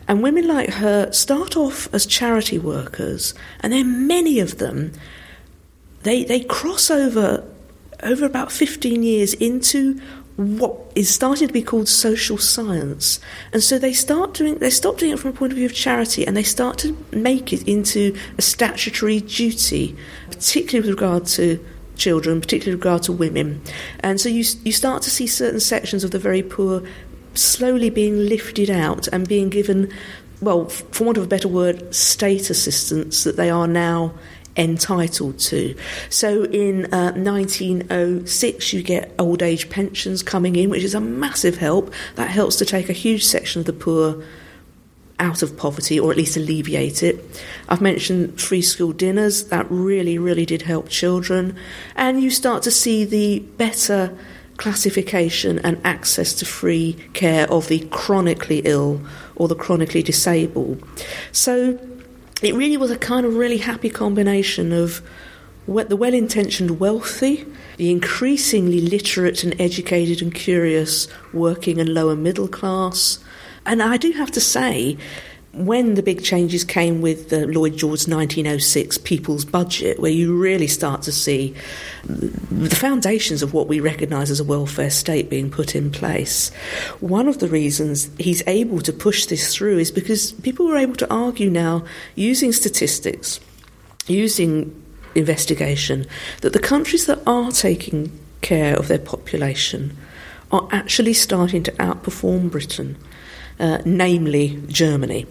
And 0.08 0.22
women 0.22 0.48
like 0.48 0.70
her 0.70 1.12
start 1.12 1.56
off 1.56 1.92
as 1.92 2.06
charity 2.06 2.58
workers, 2.58 3.34
and 3.60 3.72
then 3.72 4.06
many 4.06 4.40
of 4.40 4.58
them, 4.58 4.92
they 6.04 6.24
they 6.24 6.40
cross 6.40 6.90
over 6.90 7.46
over 8.02 8.24
about 8.24 8.50
15 8.50 9.02
years 9.02 9.34
into 9.34 10.00
what 10.36 10.78
is 10.94 11.12
starting 11.12 11.46
to 11.46 11.52
be 11.52 11.62
called 11.62 11.88
social 11.88 12.38
science. 12.38 13.20
And 13.52 13.62
so 13.62 13.78
they 13.78 13.92
start 13.92 14.34
doing 14.34 14.58
they 14.58 14.70
stop 14.70 14.98
doing 14.98 15.12
it 15.12 15.18
from 15.18 15.30
a 15.30 15.34
point 15.34 15.52
of 15.52 15.56
view 15.56 15.66
of 15.66 15.74
charity 15.74 16.26
and 16.26 16.36
they 16.36 16.42
start 16.42 16.78
to 16.78 16.96
make 17.12 17.52
it 17.52 17.66
into 17.68 18.16
a 18.38 18.42
statutory 18.42 19.20
duty, 19.20 19.96
particularly 20.30 20.88
with 20.88 20.98
regard 20.98 21.26
to 21.26 21.64
children, 21.96 22.40
particularly 22.40 22.76
with 22.76 22.84
regard 22.84 23.02
to 23.04 23.12
women. 23.12 23.60
And 24.00 24.20
so 24.20 24.28
you 24.28 24.44
you 24.64 24.72
start 24.72 25.02
to 25.02 25.10
see 25.10 25.26
certain 25.26 25.60
sections 25.60 26.04
of 26.04 26.10
the 26.10 26.18
very 26.18 26.42
poor 26.42 26.82
slowly 27.34 27.90
being 27.90 28.16
lifted 28.16 28.70
out 28.70 29.08
and 29.08 29.26
being 29.26 29.48
given 29.48 29.90
well, 30.42 30.68
for 30.68 31.04
want 31.04 31.16
of 31.18 31.24
a 31.24 31.28
better 31.28 31.46
word, 31.46 31.94
state 31.94 32.50
assistance 32.50 33.22
that 33.22 33.36
they 33.36 33.48
are 33.48 33.68
now 33.68 34.12
entitled 34.56 35.38
to. 35.38 35.74
So 36.10 36.44
in 36.44 36.92
uh, 36.92 37.12
1906, 37.12 38.72
you 38.72 38.82
get 38.82 39.12
old 39.18 39.42
age 39.42 39.70
pensions 39.70 40.22
coming 40.22 40.56
in, 40.56 40.70
which 40.70 40.84
is 40.84 40.94
a 40.94 41.00
massive 41.00 41.56
help. 41.56 41.92
That 42.16 42.30
helps 42.30 42.56
to 42.56 42.64
take 42.64 42.88
a 42.88 42.94
huge 42.94 43.24
section 43.24 43.60
of 43.60 43.66
the 43.66 43.72
poor 43.72 44.22
out 45.18 45.42
of 45.42 45.56
poverty 45.56 46.00
or 46.00 46.10
at 46.10 46.16
least 46.16 46.36
alleviate 46.36 47.02
it. 47.02 47.42
I've 47.68 47.80
mentioned 47.80 48.40
free 48.40 48.62
school 48.62 48.92
dinners, 48.92 49.44
that 49.44 49.66
really, 49.70 50.18
really 50.18 50.44
did 50.44 50.62
help 50.62 50.88
children. 50.88 51.56
And 51.94 52.20
you 52.20 52.30
start 52.30 52.62
to 52.64 52.70
see 52.70 53.04
the 53.04 53.38
better 53.38 54.16
classification 54.56 55.58
and 55.60 55.80
access 55.84 56.34
to 56.34 56.44
free 56.44 56.94
care 57.14 57.50
of 57.50 57.68
the 57.68 57.80
chronically 57.90 58.60
ill 58.64 59.00
or 59.36 59.48
the 59.48 59.54
chronically 59.54 60.02
disabled. 60.02 60.82
So 61.30 61.78
it 62.42 62.54
really 62.54 62.76
was 62.76 62.90
a 62.90 62.98
kind 62.98 63.24
of 63.24 63.36
really 63.36 63.58
happy 63.58 63.88
combination 63.88 64.72
of 64.72 65.00
the 65.66 65.96
well 65.96 66.14
intentioned 66.14 66.80
wealthy, 66.80 67.46
the 67.76 67.90
increasingly 67.90 68.80
literate 68.80 69.44
and 69.44 69.58
educated 69.60 70.20
and 70.20 70.34
curious 70.34 71.06
working 71.32 71.78
and 71.78 71.88
lower 71.88 72.16
middle 72.16 72.48
class. 72.48 73.22
And 73.64 73.82
I 73.82 73.96
do 73.96 74.10
have 74.12 74.32
to 74.32 74.40
say, 74.40 74.98
when 75.52 75.94
the 75.96 76.02
big 76.02 76.24
changes 76.24 76.64
came 76.64 77.02
with 77.02 77.28
the 77.28 77.46
Lloyd 77.46 77.76
George 77.76 78.08
1906 78.08 78.98
People's 78.98 79.44
Budget, 79.44 80.00
where 80.00 80.10
you 80.10 80.34
really 80.36 80.66
start 80.66 81.02
to 81.02 81.12
see 81.12 81.54
the 82.04 82.74
foundations 82.74 83.42
of 83.42 83.52
what 83.52 83.68
we 83.68 83.78
recognise 83.78 84.30
as 84.30 84.40
a 84.40 84.44
welfare 84.44 84.88
state 84.90 85.28
being 85.28 85.50
put 85.50 85.74
in 85.74 85.90
place, 85.90 86.50
one 87.00 87.28
of 87.28 87.38
the 87.38 87.48
reasons 87.48 88.10
he's 88.18 88.42
able 88.46 88.80
to 88.80 88.92
push 88.92 89.26
this 89.26 89.54
through 89.54 89.78
is 89.78 89.90
because 89.90 90.32
people 90.32 90.66
were 90.66 90.78
able 90.78 90.96
to 90.96 91.12
argue 91.12 91.50
now, 91.50 91.84
using 92.14 92.50
statistics, 92.50 93.38
using 94.06 94.74
investigation, 95.14 96.06
that 96.40 96.54
the 96.54 96.58
countries 96.58 97.04
that 97.04 97.20
are 97.26 97.50
taking 97.50 98.10
care 98.40 98.74
of 98.76 98.88
their 98.88 98.98
population 98.98 99.94
are 100.50 100.66
actually 100.72 101.12
starting 101.12 101.62
to 101.62 101.72
outperform 101.72 102.50
Britain 102.50 102.96
uh, 103.58 103.78
namely 103.84 104.62
Germany. 104.68 105.26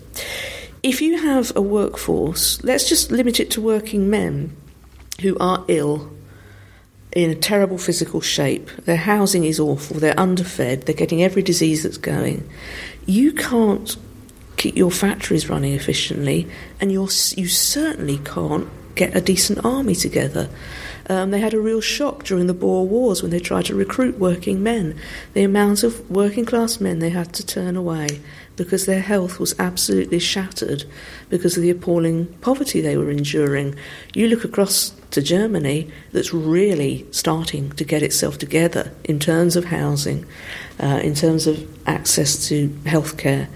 If 0.83 1.01
you 1.01 1.21
have 1.21 1.55
a 1.55 1.61
workforce, 1.61 2.63
let's 2.63 2.89
just 2.89 3.11
limit 3.11 3.39
it 3.39 3.51
to 3.51 3.61
working 3.61 4.09
men 4.09 4.55
who 5.21 5.37
are 5.39 5.63
ill, 5.67 6.11
in 7.13 7.29
a 7.29 7.35
terrible 7.35 7.77
physical 7.77 8.21
shape, 8.21 8.69
their 8.85 8.95
housing 8.95 9.43
is 9.43 9.59
awful, 9.59 9.99
they're 9.99 10.19
underfed, 10.19 10.85
they're 10.85 10.95
getting 10.95 11.21
every 11.21 11.41
disease 11.41 11.83
that's 11.83 11.97
going, 11.97 12.49
you 13.05 13.33
can't 13.33 13.97
keep 14.57 14.77
your 14.77 14.91
factories 14.91 15.49
running 15.49 15.73
efficiently, 15.73 16.47
and 16.79 16.91
you 16.91 17.01
you 17.35 17.47
certainly 17.47 18.19
can't 18.19 18.67
get 18.95 19.15
a 19.15 19.21
decent 19.21 19.65
army 19.65 19.95
together. 19.95 20.49
Um, 21.11 21.31
they 21.31 21.41
had 21.41 21.53
a 21.53 21.59
real 21.59 21.81
shock 21.81 22.23
during 22.23 22.47
the 22.47 22.53
Boer 22.53 22.85
Wars 22.85 23.21
when 23.21 23.31
they 23.31 23.39
tried 23.41 23.65
to 23.65 23.75
recruit 23.75 24.17
working 24.17 24.63
men. 24.63 24.97
The 25.33 25.43
amount 25.43 25.83
of 25.83 26.09
working 26.09 26.45
class 26.45 26.79
men 26.79 26.99
they 26.99 27.09
had 27.09 27.33
to 27.33 27.45
turn 27.45 27.75
away 27.75 28.21
because 28.55 28.85
their 28.85 29.01
health 29.01 29.37
was 29.37 29.53
absolutely 29.59 30.19
shattered 30.19 30.85
because 31.27 31.57
of 31.57 31.63
the 31.63 31.69
appalling 31.69 32.27
poverty 32.39 32.79
they 32.79 32.95
were 32.95 33.11
enduring. 33.11 33.75
You 34.13 34.29
look 34.29 34.45
across 34.45 34.91
to 35.11 35.21
Germany, 35.21 35.91
that's 36.13 36.33
really 36.33 37.05
starting 37.11 37.71
to 37.73 37.83
get 37.83 38.01
itself 38.01 38.37
together 38.37 38.93
in 39.03 39.19
terms 39.19 39.57
of 39.57 39.65
housing, 39.65 40.25
uh, 40.79 41.01
in 41.03 41.13
terms 41.13 41.45
of 41.45 41.67
access 41.85 42.47
to 42.47 42.69
healthcare. 42.85 43.49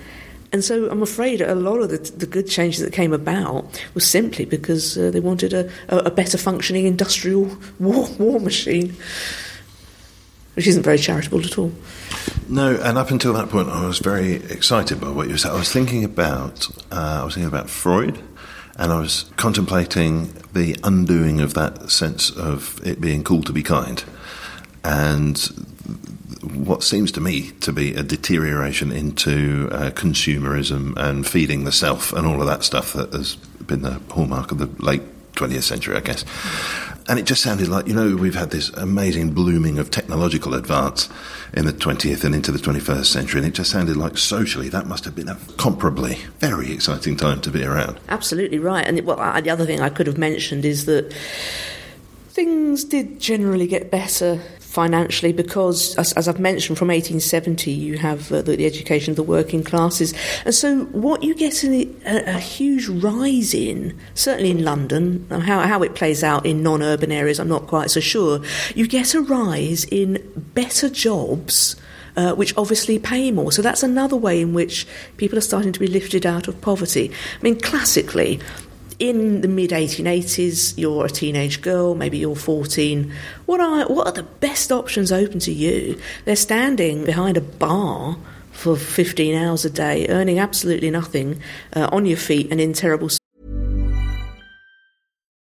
And 0.55 0.63
so 0.63 0.89
I'm 0.89 1.03
afraid 1.03 1.41
a 1.41 1.53
lot 1.53 1.81
of 1.81 1.89
the, 1.89 1.97
the 1.97 2.25
good 2.25 2.47
changes 2.47 2.79
that 2.79 2.93
came 2.93 3.11
about 3.11 3.83
was 3.93 4.07
simply 4.07 4.45
because 4.45 4.97
uh, 4.97 5.11
they 5.11 5.19
wanted 5.19 5.51
a, 5.51 5.69
a, 5.89 6.09
better 6.09 6.37
functioning 6.37 6.85
industrial 6.85 7.57
war, 7.79 8.07
war 8.17 8.39
machine, 8.39 8.95
which 10.53 10.65
isn't 10.65 10.83
very 10.83 10.97
charitable 10.97 11.43
at 11.43 11.57
all. 11.57 11.73
No, 12.47 12.77
and 12.81 12.97
up 12.97 13.11
until 13.11 13.33
that 13.33 13.49
point, 13.49 13.67
I 13.67 13.85
was 13.85 13.99
very 13.99 14.35
excited 14.35 15.01
by 15.01 15.09
what 15.09 15.27
you 15.27 15.35
said. 15.35 15.51
I 15.51 15.55
was 15.55 15.73
thinking 15.73 16.05
about, 16.05 16.69
uh, 16.89 17.19
I 17.19 17.25
was 17.25 17.33
thinking 17.33 17.49
about 17.49 17.69
Freud, 17.69 18.17
and 18.77 18.93
I 18.93 18.99
was 19.01 19.25
contemplating 19.35 20.31
the 20.53 20.77
undoing 20.85 21.41
of 21.41 21.53
that 21.55 21.91
sense 21.91 22.29
of 22.29 22.79
it 22.87 23.01
being 23.01 23.25
cool 23.25 23.43
to 23.43 23.51
be 23.51 23.61
kind, 23.61 24.01
and 24.85 25.74
what 26.53 26.83
seems 26.83 27.11
to 27.13 27.21
me 27.21 27.51
to 27.61 27.71
be 27.71 27.93
a 27.93 28.03
deterioration 28.03 28.91
into 28.91 29.69
uh, 29.71 29.91
consumerism 29.91 30.95
and 30.97 31.27
feeding 31.27 31.63
the 31.63 31.71
self 31.71 32.13
and 32.13 32.25
all 32.27 32.41
of 32.41 32.47
that 32.47 32.63
stuff 32.63 32.93
that 32.93 33.11
has 33.13 33.35
been 33.35 33.81
the 33.81 33.99
hallmark 34.11 34.51
of 34.51 34.57
the 34.57 34.67
late 34.83 35.01
20th 35.35 35.63
century, 35.63 35.95
I 35.95 35.99
guess. 35.99 36.25
And 37.07 37.19
it 37.19 37.25
just 37.25 37.43
sounded 37.43 37.67
like, 37.67 37.87
you 37.87 37.93
know, 37.93 38.15
we've 38.15 38.35
had 38.35 38.49
this 38.49 38.69
amazing 38.69 39.33
blooming 39.33 39.77
of 39.77 39.91
technological 39.91 40.55
advance 40.55 41.07
in 41.53 41.65
the 41.65 41.73
20th 41.73 42.23
and 42.23 42.33
into 42.33 42.51
the 42.51 42.57
21st 42.57 43.05
century, 43.05 43.39
and 43.39 43.47
it 43.47 43.53
just 43.53 43.69
sounded 43.69 43.95
like 43.95 44.17
socially 44.17 44.69
that 44.69 44.87
must 44.87 45.05
have 45.05 45.15
been 45.15 45.29
a 45.29 45.35
comparably 45.35 46.17
very 46.39 46.71
exciting 46.71 47.15
time 47.15 47.41
to 47.41 47.51
be 47.51 47.63
around. 47.63 47.99
Absolutely 48.09 48.57
right. 48.57 48.87
And 48.87 48.99
well, 49.05 49.17
the 49.41 49.49
other 49.51 49.65
thing 49.65 49.81
I 49.81 49.89
could 49.89 50.07
have 50.07 50.17
mentioned 50.17 50.65
is 50.65 50.85
that 50.85 51.13
things 52.29 52.83
did 52.83 53.19
generally 53.19 53.67
get 53.67 53.91
better 53.91 54.41
financially 54.75 55.31
because, 55.31 55.95
as, 55.95 56.11
as, 56.13 56.27
I've 56.27 56.39
mentioned, 56.39 56.77
from 56.77 56.89
1870 56.89 57.71
you 57.71 57.97
have 57.97 58.29
uh, 58.31 58.41
the, 58.41 58.57
the, 58.57 58.65
education 58.65 59.11
of 59.11 59.15
the 59.15 59.23
working 59.23 59.63
classes. 59.63 60.13
And 60.43 60.53
so 60.53 60.83
what 60.87 61.23
you 61.23 61.33
get 61.33 61.63
a, 61.63 61.89
a, 62.05 62.39
huge 62.39 62.89
rise 62.89 63.53
in, 63.53 63.97
certainly 64.15 64.51
in 64.51 64.65
London, 64.65 65.25
how, 65.29 65.61
how 65.61 65.81
it 65.81 65.95
plays 65.95 66.23
out 66.23 66.45
in 66.45 66.61
non 66.61 66.83
urban 66.83 67.11
areas, 67.11 67.39
I'm 67.39 67.47
not 67.47 67.67
quite 67.67 67.89
so 67.89 68.01
sure. 68.01 68.41
You 68.75 68.85
get 68.85 69.15
a 69.15 69.21
rise 69.21 69.85
in 69.85 70.21
better 70.53 70.89
jobs. 70.89 71.77
Uh, 72.17 72.33
which 72.33 72.55
obviously 72.55 72.97
pay 72.97 73.29
more. 73.29 73.51
So 73.51 73.61
that's 73.61 73.83
another 73.83 74.15
way 74.15 74.39
in 74.39 74.53
which 74.53 74.87
people 75.17 75.37
are 75.37 75.41
starting 75.41 75.73
to 75.73 75.79
be 75.81 75.87
lifted 75.87 76.25
out 76.25 76.47
of 76.47 76.61
poverty. 76.61 77.11
I 77.11 77.43
mean, 77.43 77.59
classically, 77.59 78.39
in 78.99 79.41
the 79.41 79.47
mid 79.47 79.71
1880s, 79.71 80.77
you're 80.77 81.05
a 81.05 81.09
teenage 81.09 81.61
girl, 81.61 81.95
maybe 81.95 82.17
you're 82.17 82.35
14. 82.35 83.11
What 83.45 83.59
are, 83.59 83.85
what 83.87 84.07
are 84.07 84.13
the 84.13 84.23
best 84.23 84.71
options 84.71 85.11
open 85.11 85.39
to 85.39 85.51
you? 85.51 85.99
They're 86.25 86.35
standing 86.35 87.05
behind 87.05 87.37
a 87.37 87.41
bar 87.41 88.17
for 88.51 88.75
15 88.75 89.35
hours 89.35 89.65
a 89.65 89.69
day, 89.69 90.07
earning 90.07 90.39
absolutely 90.39 90.89
nothing, 90.89 91.41
uh, 91.75 91.89
on 91.91 92.05
your 92.05 92.17
feet 92.17 92.51
and 92.51 92.61
in 92.61 92.73
terrible 92.73 93.09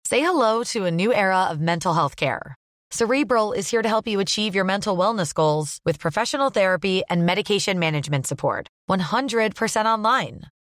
Say 0.06 0.20
hello 0.20 0.62
to 0.64 0.84
a 0.84 0.90
new 0.90 1.12
era 1.12 1.44
of 1.50 1.60
mental 1.60 1.94
health 1.94 2.16
care. 2.16 2.54
Cerebral 2.90 3.52
is 3.52 3.68
here 3.70 3.82
to 3.82 3.88
help 3.88 4.06
you 4.06 4.20
achieve 4.20 4.54
your 4.54 4.64
mental 4.64 4.96
wellness 4.96 5.34
goals 5.34 5.80
with 5.84 5.98
professional 5.98 6.50
therapy 6.50 7.02
and 7.10 7.26
medication 7.26 7.78
management 7.78 8.26
support. 8.26 8.68
100% 8.88 9.86
online. 9.86 10.42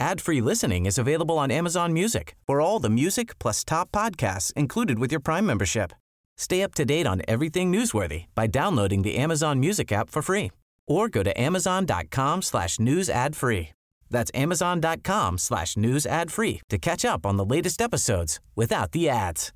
Ad-free 0.00 0.40
listening 0.40 0.86
is 0.86 0.96
available 0.96 1.38
on 1.38 1.50
Amazon 1.50 1.92
Music 1.92 2.36
for 2.46 2.60
all 2.60 2.78
the 2.78 2.88
music 2.88 3.36
plus 3.40 3.64
top 3.64 3.90
podcasts 3.90 4.52
included 4.52 4.98
with 5.00 5.10
your 5.10 5.20
Prime 5.20 5.44
membership. 5.44 5.92
Stay 6.36 6.62
up 6.62 6.72
to 6.74 6.84
date 6.84 7.06
on 7.06 7.20
everything 7.26 7.72
newsworthy 7.72 8.26
by 8.36 8.46
downloading 8.46 9.02
the 9.02 9.16
Amazon 9.16 9.58
Music 9.58 9.90
app 9.90 10.08
for 10.08 10.22
free 10.22 10.52
or 10.86 11.08
go 11.08 11.24
to 11.24 11.38
amazon.com 11.40 12.42
slash 12.42 12.78
news 12.78 13.10
ad 13.10 13.34
free. 13.34 13.70
That's 14.08 14.30
amazon.com 14.34 15.38
slash 15.38 15.76
news 15.76 16.06
ad 16.06 16.30
free 16.30 16.60
to 16.68 16.78
catch 16.78 17.04
up 17.04 17.26
on 17.26 17.36
the 17.36 17.44
latest 17.44 17.82
episodes 17.82 18.38
without 18.54 18.92
the 18.92 19.08
ads. 19.08 19.52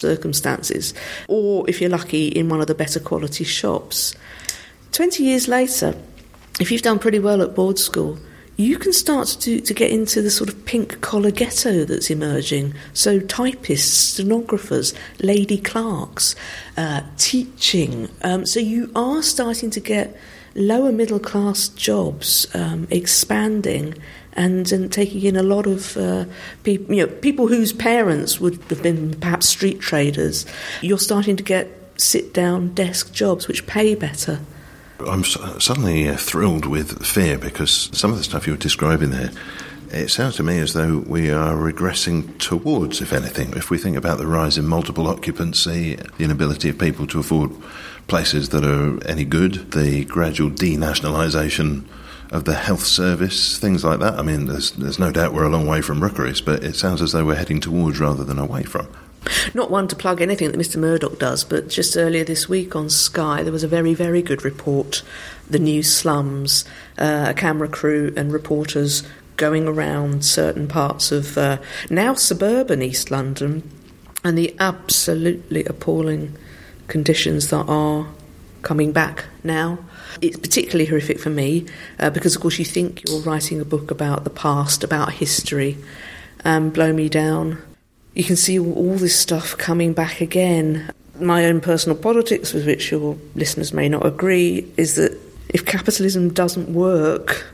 circumstances, 0.00 0.94
or 1.28 1.68
if 1.68 1.80
you're 1.80 1.90
lucky, 1.90 2.28
in 2.28 2.48
one 2.48 2.60
of 2.60 2.68
the 2.68 2.74
better 2.74 3.00
quality 3.00 3.44
shops. 3.44 4.14
20 4.92 5.24
years 5.24 5.48
later, 5.48 5.94
if 6.60 6.70
you've 6.70 6.82
done 6.82 6.98
pretty 6.98 7.18
well 7.18 7.42
at 7.42 7.54
board 7.54 7.78
school, 7.78 8.18
you 8.56 8.76
can 8.76 8.92
start 8.92 9.28
to, 9.40 9.60
to 9.60 9.72
get 9.72 9.92
into 9.92 10.20
the 10.20 10.30
sort 10.30 10.50
of 10.50 10.64
pink 10.64 11.00
collar 11.00 11.30
ghetto 11.30 11.84
that's 11.84 12.10
emerging. 12.10 12.74
So, 12.92 13.20
typists, 13.20 13.96
stenographers, 13.96 14.94
lady 15.20 15.58
clerks, 15.58 16.34
uh, 16.76 17.02
teaching. 17.16 18.08
Um, 18.22 18.44
so, 18.44 18.58
you 18.58 18.90
are 18.96 19.22
starting 19.22 19.70
to 19.70 19.80
get 19.80 20.16
lower 20.56 20.90
middle 20.90 21.20
class 21.20 21.68
jobs 21.68 22.52
um, 22.56 22.88
expanding 22.90 23.94
and, 24.32 24.70
and 24.72 24.92
taking 24.92 25.22
in 25.22 25.36
a 25.36 25.42
lot 25.44 25.68
of 25.68 25.96
uh, 25.96 26.24
people, 26.64 26.94
you 26.94 27.06
know, 27.06 27.12
people 27.12 27.46
whose 27.46 27.72
parents 27.72 28.40
would 28.40 28.60
have 28.70 28.82
been 28.82 29.14
perhaps 29.20 29.48
street 29.48 29.78
traders. 29.80 30.46
You're 30.82 30.98
starting 30.98 31.36
to 31.36 31.44
get 31.44 31.68
sit 32.00 32.34
down 32.34 32.74
desk 32.74 33.12
jobs 33.12 33.46
which 33.46 33.66
pay 33.66 33.94
better. 33.94 34.40
I'm 35.00 35.24
suddenly 35.24 36.08
uh, 36.08 36.16
thrilled 36.16 36.66
with 36.66 37.04
fear 37.06 37.38
because 37.38 37.88
some 37.92 38.10
of 38.10 38.18
the 38.18 38.24
stuff 38.24 38.46
you 38.46 38.54
were 38.54 38.58
describing 38.58 39.10
there, 39.10 39.30
it 39.90 40.08
sounds 40.08 40.36
to 40.36 40.42
me 40.42 40.58
as 40.58 40.72
though 40.72 40.98
we 41.06 41.30
are 41.30 41.54
regressing 41.54 42.36
towards, 42.38 43.00
if 43.00 43.12
anything, 43.12 43.52
if 43.54 43.70
we 43.70 43.78
think 43.78 43.96
about 43.96 44.18
the 44.18 44.26
rise 44.26 44.58
in 44.58 44.66
multiple 44.66 45.06
occupancy, 45.06 45.94
the 45.94 46.24
inability 46.24 46.68
of 46.68 46.78
people 46.78 47.06
to 47.06 47.20
afford 47.20 47.52
places 48.08 48.48
that 48.48 48.64
are 48.64 49.02
any 49.08 49.24
good, 49.24 49.70
the 49.70 50.04
gradual 50.04 50.50
denationalisation 50.50 51.84
of 52.32 52.44
the 52.44 52.54
health 52.54 52.84
service, 52.84 53.56
things 53.58 53.84
like 53.84 54.00
that. 54.00 54.18
I 54.18 54.22
mean, 54.22 54.46
there's, 54.46 54.72
there's 54.72 54.98
no 54.98 55.12
doubt 55.12 55.32
we're 55.32 55.46
a 55.46 55.48
long 55.48 55.66
way 55.66 55.80
from 55.80 56.02
rookeries, 56.02 56.40
but 56.40 56.64
it 56.64 56.74
sounds 56.74 57.00
as 57.00 57.12
though 57.12 57.24
we're 57.24 57.36
heading 57.36 57.60
towards 57.60 58.00
rather 58.00 58.24
than 58.24 58.38
away 58.38 58.64
from. 58.64 58.88
Not 59.54 59.70
one 59.70 59.88
to 59.88 59.96
plug 59.96 60.20
anything 60.20 60.50
that 60.50 60.58
Mr. 60.58 60.76
Murdoch 60.76 61.18
does, 61.18 61.44
but 61.44 61.68
just 61.68 61.96
earlier 61.96 62.24
this 62.24 62.48
week 62.48 62.76
on 62.76 62.90
Sky, 62.90 63.42
there 63.42 63.52
was 63.52 63.64
a 63.64 63.68
very, 63.68 63.94
very 63.94 64.22
good 64.22 64.44
report. 64.44 65.02
The 65.48 65.58
new 65.58 65.82
slums, 65.82 66.64
uh, 66.98 67.26
a 67.28 67.34
camera 67.34 67.68
crew 67.68 68.12
and 68.16 68.32
reporters 68.32 69.02
going 69.36 69.66
around 69.66 70.24
certain 70.24 70.68
parts 70.68 71.12
of 71.12 71.38
uh, 71.38 71.58
now 71.88 72.12
suburban 72.14 72.82
East 72.82 73.10
London 73.10 73.68
and 74.24 74.36
the 74.36 74.54
absolutely 74.58 75.64
appalling 75.64 76.36
conditions 76.88 77.48
that 77.48 77.64
are 77.68 78.08
coming 78.62 78.92
back 78.92 79.24
now. 79.44 79.78
It's 80.20 80.36
particularly 80.36 80.86
horrific 80.86 81.20
for 81.20 81.30
me 81.30 81.66
uh, 81.98 82.10
because, 82.10 82.34
of 82.34 82.42
course, 82.42 82.58
you 82.58 82.64
think 82.64 83.08
you're 83.08 83.20
writing 83.20 83.60
a 83.60 83.64
book 83.64 83.90
about 83.90 84.24
the 84.24 84.30
past, 84.30 84.82
about 84.82 85.12
history, 85.12 85.78
and 86.44 86.72
blow 86.72 86.92
me 86.92 87.08
down. 87.08 87.62
You 88.18 88.24
can 88.24 88.34
see 88.34 88.58
all, 88.58 88.96
this 88.96 89.16
stuff 89.16 89.56
coming 89.56 89.92
back 89.92 90.20
again. 90.20 90.90
My 91.20 91.44
own 91.44 91.60
personal 91.60 91.96
politics, 91.96 92.52
with 92.52 92.66
which 92.66 92.90
your 92.90 93.16
listeners 93.36 93.72
may 93.72 93.88
not 93.88 94.04
agree, 94.04 94.66
is 94.76 94.96
that 94.96 95.16
if 95.50 95.64
capitalism 95.64 96.34
doesn't 96.34 96.68
work 96.68 97.46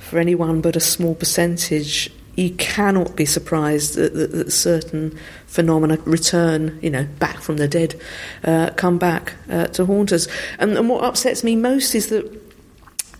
for 0.00 0.18
anyone 0.18 0.60
but 0.60 0.76
a 0.76 0.80
small 0.80 1.14
percentage, 1.14 2.12
you 2.36 2.50
cannot 2.50 3.16
be 3.16 3.24
surprised 3.24 3.94
that, 3.94 4.12
that, 4.12 4.32
that 4.32 4.52
certain 4.52 5.18
phenomena 5.46 5.96
return, 6.04 6.78
you 6.82 6.90
know, 6.90 7.04
back 7.18 7.40
from 7.40 7.56
the 7.56 7.66
dead, 7.66 7.98
uh, 8.44 8.72
come 8.76 8.98
back 8.98 9.32
uh, 9.48 9.68
to 9.68 9.86
haunt 9.86 10.12
us. 10.12 10.28
And, 10.58 10.76
and 10.76 10.90
what 10.90 11.02
upsets 11.02 11.42
me 11.42 11.56
most 11.56 11.94
is 11.94 12.08
that 12.08 12.30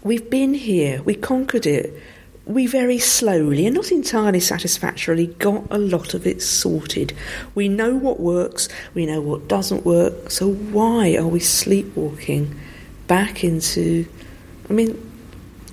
we've 0.02 0.28
been 0.28 0.52
here, 0.52 1.02
we 1.04 1.14
conquered 1.14 1.64
it, 1.64 1.98
we 2.46 2.66
very 2.66 2.98
slowly 2.98 3.66
and 3.66 3.74
not 3.74 3.90
entirely 3.90 4.40
satisfactorily 4.40 5.28
got 5.28 5.64
a 5.70 5.78
lot 5.78 6.14
of 6.14 6.26
it 6.26 6.42
sorted. 6.42 7.14
We 7.54 7.68
know 7.68 7.94
what 7.94 8.20
works, 8.20 8.68
we 8.92 9.07
know 9.07 9.20
what 9.20 9.48
doesn't 9.48 9.85
work, 9.85 10.30
so 10.30 10.52
why 10.52 11.16
are 11.16 11.26
we 11.26 11.40
sleepwalking 11.40 12.54
back 13.07 13.44
into, 13.44 14.07
I 14.68 14.74
mean, 14.74 15.11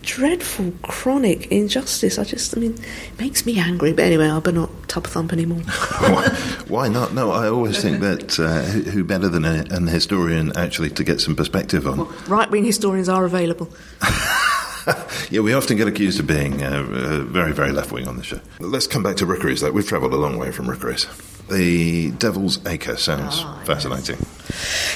dreadful 0.01 0.71
chronic 0.83 1.51
injustice? 1.51 2.17
I 2.17 2.23
just, 2.23 2.55
I 2.55 2.61
mean, 2.61 2.73
it 2.73 3.19
makes 3.19 3.45
me 3.45 3.59
angry. 3.59 3.91
But 3.91 4.05
anyway, 4.05 4.29
I 4.29 4.39
better 4.39 4.55
not 4.55 4.87
tub 4.87 5.07
thump 5.07 5.33
anymore. 5.33 5.59
why, 5.99 6.27
why 6.69 6.87
not? 6.87 7.13
No, 7.13 7.31
I 7.31 7.49
always 7.49 7.81
think 7.81 7.99
that 7.99 8.39
uh, 8.39 8.61
who, 8.61 8.81
who 8.83 9.03
better 9.03 9.27
than 9.27 9.43
a, 9.43 9.65
an 9.71 9.87
historian 9.87 10.55
actually 10.55 10.91
to 10.91 11.03
get 11.03 11.19
some 11.19 11.35
perspective 11.35 11.85
on. 11.85 12.07
right 12.27 12.49
wing 12.49 12.63
historians 12.63 13.09
are 13.09 13.25
available. 13.25 13.69
Yeah, 15.31 15.39
we 15.41 15.53
often 15.53 15.77
get 15.77 15.87
accused 15.87 16.19
of 16.19 16.27
being 16.27 16.61
uh, 16.61 16.67
uh, 16.69 17.19
very, 17.23 17.53
very 17.53 17.71
left 17.71 17.91
wing 17.91 18.07
on 18.07 18.17
the 18.17 18.23
show. 18.23 18.39
Let's 18.59 18.87
come 18.87 19.01
back 19.03 19.15
to 19.17 19.25
rookeries, 19.25 19.61
though. 19.61 19.71
We've 19.71 19.87
travelled 19.87 20.13
a 20.13 20.17
long 20.17 20.37
way 20.37 20.51
from 20.51 20.69
rookeries. 20.69 21.07
The 21.49 22.11
Devil's 22.11 22.65
Acre 22.65 22.95
sounds 22.97 23.41
fascinating. 23.65 24.17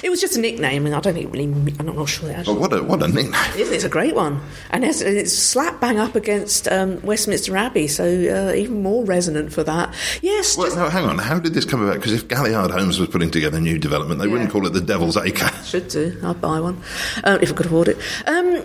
It 0.04 0.10
was 0.10 0.20
just 0.22 0.36
a 0.38 0.42
nickname, 0.42 0.86
and 0.86 0.94
I 0.96 1.00
don't 1.00 1.14
think 1.14 1.28
it 1.28 1.32
really, 1.32 1.46
I'm 1.80 1.86
not 1.86 2.10
sure 2.10 2.30
But 2.30 2.38
actually. 2.40 2.58
what 2.60 2.74
a, 2.74 2.84
what 2.84 3.04
a 3.04 3.08
nickname. 3.08 3.34
It? 3.56 3.72
It's 3.72 3.84
a 3.84 3.90
great 3.90 4.16
one, 4.16 4.42
and 4.72 4.84
it's, 4.84 5.00
it's 5.02 5.34
slap 5.34 5.80
bang 5.80 5.98
up 6.00 6.16
against 6.16 6.68
um, 6.70 7.02
Westminster 7.02 7.56
Abbey, 7.56 7.88
so 7.88 8.04
uh, 8.04 8.54
even 8.56 8.84
more 8.84 9.06
resonant 9.06 9.54
for 9.54 9.64
that. 9.64 9.94
Yes, 10.22 10.58
Well, 10.58 10.68
just- 10.68 10.78
no, 10.78 10.90
hang 10.90 11.06
on. 11.06 11.18
How 11.18 11.40
did 11.40 11.54
this 11.54 11.66
come 11.66 11.82
about? 11.82 11.96
Because 11.96 12.14
if 12.14 12.28
Galliard 12.28 12.72
Homes 12.72 13.00
was 13.00 13.10
putting 13.10 13.32
together 13.32 13.58
a 13.58 13.62
new 13.62 13.78
development, 13.78 14.20
they 14.20 14.28
wouldn't 14.28 14.52
call 14.52 14.66
it 14.66 14.74
the 14.74 14.82
Devil's 14.82 15.16
Acre. 15.18 15.48
should 15.64 15.88
do. 15.90 16.18
I'd 16.24 16.42
buy 16.42 16.60
one 16.60 16.82
um, 17.24 17.40
if 17.42 17.52
I 17.52 17.54
could 17.56 17.66
afford 17.68 17.88
it. 17.90 17.98
Um, 18.28 18.64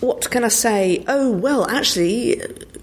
What 0.00 0.30
can 0.30 0.44
I 0.44 0.48
say? 0.48 1.04
Oh, 1.06 1.30
well, 1.30 1.68
actually, 1.68 2.40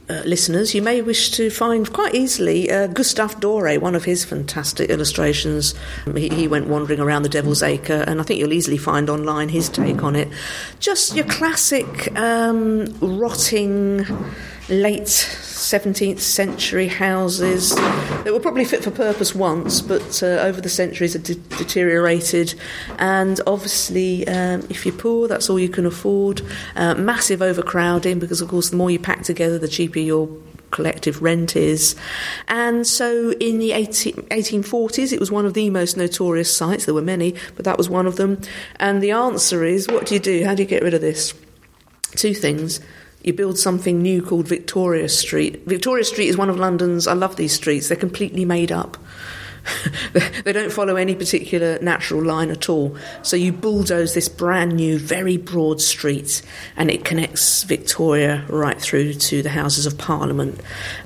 uh, 0.07 0.21
listeners, 0.23 0.75
you 0.75 0.83
may 0.83 1.01
wish 1.01 1.31
to 1.31 1.49
find 1.49 1.91
quite 1.91 2.13
easily 2.13 2.69
uh, 2.69 2.85
Gustave 2.87 3.35
Doré, 3.35 3.81
one 3.81 3.95
of 3.95 4.05
his 4.05 4.23
fantastic 4.23 4.91
illustrations. 4.91 5.73
He, 6.15 6.29
he 6.29 6.47
went 6.47 6.67
wandering 6.67 6.99
around 6.99 7.23
the 7.23 7.29
Devil's 7.29 7.63
Acre, 7.63 8.03
and 8.05 8.19
I 8.19 8.23
think 8.23 8.39
you'll 8.39 8.53
easily 8.53 8.77
find 8.77 9.09
online 9.09 9.49
his 9.49 9.67
take 9.67 10.03
on 10.03 10.15
it. 10.15 10.27
Just 10.79 11.15
your 11.15 11.25
classic 11.25 12.15
um, 12.15 12.85
rotting 13.01 14.05
late 14.69 15.03
17th 15.03 16.19
century 16.19 16.87
houses 16.87 17.73
that 17.75 18.31
were 18.31 18.39
probably 18.39 18.65
fit 18.65 18.83
for 18.83 18.91
purpose 18.91 19.33
once, 19.33 19.81
but 19.81 20.21
uh, 20.21 20.25
over 20.25 20.61
the 20.61 20.69
centuries 20.69 21.13
have 21.13 21.23
de- 21.23 21.35
deteriorated. 21.35 22.53
And 22.99 23.39
obviously, 23.47 24.27
um, 24.27 24.61
if 24.69 24.85
you're 24.85 24.95
poor, 24.95 25.27
that's 25.27 25.49
all 25.49 25.59
you 25.59 25.69
can 25.69 25.85
afford. 25.85 26.41
Uh, 26.75 26.95
massive 26.95 27.41
overcrowding 27.41 28.19
because, 28.19 28.41
of 28.41 28.49
course, 28.49 28.69
the 28.69 28.77
more 28.77 28.91
you 28.91 28.99
pack 28.99 29.23
together, 29.23 29.57
the 29.57 29.67
cheaper 29.67 29.99
your 29.99 30.29
collective 30.71 31.21
rent 31.21 31.55
is. 31.55 31.95
And 32.47 32.85
so 32.85 33.31
in 33.31 33.59
the 33.59 33.71
18, 33.71 34.13
1840s, 34.15 35.13
it 35.13 35.19
was 35.19 35.31
one 35.31 35.45
of 35.45 35.53
the 35.53 35.69
most 35.69 35.95
notorious 35.97 36.55
sites. 36.55 36.85
There 36.85 36.93
were 36.93 37.01
many, 37.01 37.35
but 37.55 37.65
that 37.65 37.77
was 37.77 37.89
one 37.89 38.05
of 38.05 38.17
them. 38.17 38.41
And 38.77 39.01
the 39.01 39.11
answer 39.11 39.63
is 39.63 39.87
what 39.87 40.05
do 40.05 40.15
you 40.15 40.19
do? 40.19 40.43
How 40.43 40.55
do 40.55 40.63
you 40.63 40.67
get 40.69 40.83
rid 40.83 40.93
of 40.93 41.01
this? 41.01 41.33
Two 42.15 42.33
things 42.33 42.79
you 43.23 43.33
build 43.33 43.57
something 43.57 44.01
new 44.01 44.21
called 44.21 44.47
Victoria 44.47 45.09
Street. 45.09 45.65
Victoria 45.65 46.03
Street 46.03 46.27
is 46.27 46.37
one 46.37 46.49
of 46.49 46.57
London's, 46.57 47.07
I 47.07 47.13
love 47.13 47.35
these 47.35 47.53
streets, 47.53 47.87
they're 47.87 47.97
completely 47.97 48.45
made 48.45 48.71
up. 48.71 48.97
they 50.43 50.53
don't 50.53 50.71
follow 50.71 50.95
any 50.95 51.15
particular 51.15 51.79
natural 51.79 52.23
line 52.23 52.49
at 52.49 52.69
all. 52.69 52.95
So 53.21 53.35
you 53.35 53.51
bulldoze 53.51 54.13
this 54.13 54.29
brand 54.29 54.75
new, 54.75 54.97
very 54.97 55.37
broad 55.37 55.81
street, 55.81 56.41
and 56.75 56.89
it 56.89 57.05
connects 57.05 57.63
Victoria 57.63 58.45
right 58.47 58.79
through 58.79 59.15
to 59.15 59.41
the 59.41 59.49
Houses 59.49 59.85
of 59.85 59.97
Parliament. 59.97 60.61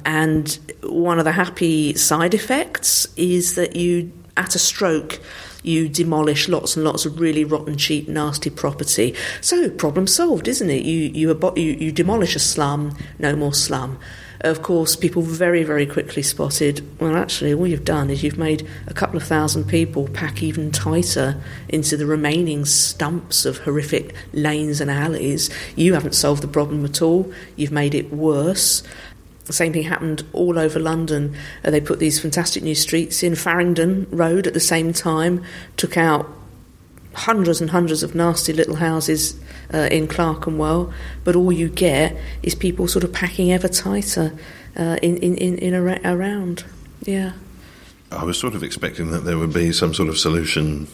And 0.06 0.58
one 0.84 1.20
of 1.20 1.26
the 1.26 1.32
happy 1.32 1.96
side 1.96 2.34
effects 2.34 3.08
is 3.18 3.56
that 3.56 3.76
you, 3.76 4.12
at 4.38 4.56
a 4.56 4.60
stroke, 4.60 5.20
you 5.64 5.88
demolish 5.88 6.48
lots 6.48 6.76
and 6.76 6.84
lots 6.84 7.06
of 7.06 7.20
really 7.20 7.44
rotten, 7.44 7.78
cheap, 7.78 8.08
nasty 8.08 8.50
property. 8.50 9.14
So 9.42 9.70
problem 9.70 10.08
solved, 10.08 10.48
isn't 10.48 10.70
it? 10.70 10.84
You 10.84 11.10
you 11.10 11.34
abo- 11.34 11.58
you, 11.58 11.74
you 11.74 11.92
demolish 11.92 12.36
a 12.36 12.40
slum, 12.40 12.98
no 13.20 13.36
more 13.36 13.54
slum. 13.54 14.00
Of 14.44 14.64
course, 14.64 14.96
people 14.96 15.22
very 15.22 15.64
very 15.64 15.86
quickly 15.86 16.24
spotted. 16.24 16.82
Well, 17.00 17.16
actually, 17.16 17.54
all 17.54 17.68
you've 17.68 17.86
done 17.86 18.10
is 18.10 18.24
you've 18.24 18.40
made 18.40 18.68
a 18.88 18.94
couple 18.94 19.18
of 19.18 19.24
thousand 19.24 19.66
people 19.66 20.08
pack 20.08 20.42
even 20.42 20.72
tighter 20.72 21.40
into 21.70 21.96
the 21.96 22.08
remaining 22.08 22.66
stumps 22.66 23.46
of 23.46 23.60
horrific 23.60 24.16
lanes 24.34 24.82
and 24.82 24.90
alleys. 24.90 25.52
You 25.76 25.94
haven't 25.94 26.16
solved 26.16 26.42
the 26.42 26.48
problem 26.48 26.84
at 26.86 27.04
all. 27.04 27.32
You've 27.56 27.72
made 27.72 27.94
it 27.94 28.12
worse. 28.12 28.82
The 29.46 29.54
same 29.54 29.74
thing 29.74 29.84
happened 29.84 30.24
all 30.34 30.60
over 30.60 30.80
London. 30.80 31.36
Uh, 31.64 31.72
they 31.72 31.82
put 31.82 32.00
these 32.00 32.20
fantastic 32.20 32.64
new 32.64 32.76
streets 32.76 33.24
in 33.24 33.36
Farringdon 33.36 34.08
Road 34.12 34.48
at 34.48 34.54
the 34.54 34.60
same 34.60 34.94
time, 34.94 35.44
took 35.78 35.98
out 35.98 36.30
hundreds 37.14 37.60
and 37.60 37.70
hundreds 37.72 38.04
of 38.04 38.16
nasty 38.16 38.54
little 38.54 38.76
houses 38.76 39.40
uh, 39.74 39.90
in 39.92 40.08
Clerkenwell, 40.08 40.94
but 41.24 41.36
all 41.36 41.52
you 41.52 41.70
get 41.70 42.16
is 42.44 42.56
people 42.56 42.88
sort 42.88 43.04
of 43.04 43.12
packing 43.12 43.52
ever 43.52 43.68
tighter 43.68 44.34
uh, 44.78 44.98
in, 45.02 45.18
in, 45.18 45.36
in, 45.38 45.58
in 45.58 45.74
ar- 45.74 46.00
around. 46.06 46.64
Yeah. 47.02 47.34
I 48.12 48.24
was 48.24 48.38
sort 48.38 48.56
of 48.56 48.64
expecting 48.64 49.12
that 49.12 49.26
there 49.26 49.38
would 49.38 49.54
be 49.54 49.72
some 49.72 49.94
sort 49.94 50.10
of 50.10 50.18
solution 50.18 50.88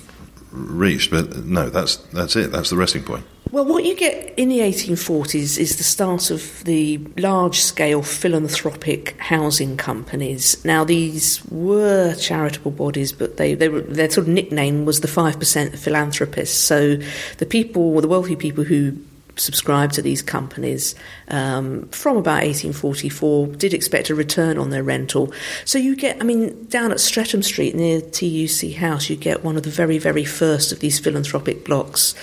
reached, 0.51 1.11
but 1.11 1.45
no, 1.45 1.69
that's 1.69 1.97
that's 2.13 2.35
it. 2.35 2.51
That's 2.51 2.69
the 2.69 2.77
resting 2.77 3.03
point. 3.03 3.25
Well, 3.51 3.63
what 3.63 3.85
you 3.85 3.95
get 3.95 4.37
in 4.37 4.49
the 4.49 4.59
1840s 4.59 5.57
is 5.57 5.77
the 5.77 5.83
start 5.83 6.31
of 6.31 6.63
the 6.65 6.97
large 7.17 7.59
scale 7.59 8.01
philanthropic 8.01 9.17
housing 9.19 9.77
companies. 9.77 10.63
Now, 10.65 10.83
these 10.83 11.43
were 11.45 12.13
charitable 12.15 12.71
bodies, 12.71 13.13
but 13.13 13.37
they, 13.37 13.53
they 13.53 13.69
were, 13.69 13.81
their 13.81 14.09
sort 14.09 14.27
of 14.27 14.33
nickname 14.33 14.83
was 14.83 14.99
the 14.99 15.07
5% 15.07 15.77
philanthropists. 15.77 16.57
So 16.57 16.97
the 17.37 17.45
people, 17.45 18.01
the 18.01 18.09
wealthy 18.09 18.35
people 18.35 18.65
who 18.65 18.97
subscribed 19.37 19.93
to 19.93 20.01
these 20.01 20.21
companies 20.21 20.95
um, 21.29 21.87
from 21.89 22.17
about 22.17 22.43
1844 22.43 23.47
did 23.47 23.73
expect 23.73 24.09
a 24.09 24.15
return 24.15 24.57
on 24.57 24.69
their 24.69 24.83
rental. 24.83 25.31
So 25.65 25.77
you 25.77 25.95
get, 25.95 26.19
I 26.19 26.23
mean, 26.23 26.65
down 26.65 26.91
at 26.91 26.99
Streatham 26.99 27.43
Street 27.43 27.75
near 27.75 28.01
TUC 28.01 28.73
House, 28.73 29.09
you 29.09 29.15
get 29.15 29.43
one 29.43 29.57
of 29.57 29.63
the 29.63 29.69
very, 29.69 29.97
very 29.97 30.25
first 30.25 30.71
of 30.71 30.79
these 30.79 30.99
philanthropic 30.99 31.65
blocks. 31.65 32.15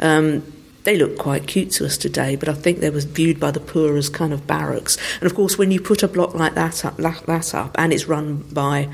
Um, 0.00 0.52
they 0.84 0.96
look 0.96 1.18
quite 1.18 1.48
cute 1.48 1.72
to 1.72 1.84
us 1.84 1.98
today, 1.98 2.36
but 2.36 2.48
I 2.48 2.54
think 2.54 2.78
they 2.78 2.90
were 2.90 3.00
viewed 3.00 3.40
by 3.40 3.50
the 3.50 3.58
poor 3.58 3.96
as 3.96 4.08
kind 4.08 4.32
of 4.32 4.46
barracks. 4.46 4.96
And 5.20 5.24
of 5.24 5.34
course, 5.34 5.58
when 5.58 5.72
you 5.72 5.80
put 5.80 6.04
a 6.04 6.08
block 6.08 6.34
like 6.34 6.54
that 6.54 6.84
up, 6.84 6.96
that 6.98 7.54
up 7.54 7.74
and 7.76 7.92
it's 7.92 8.06
run 8.06 8.44
by 8.52 8.88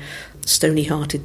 stony-hearted 0.45 1.23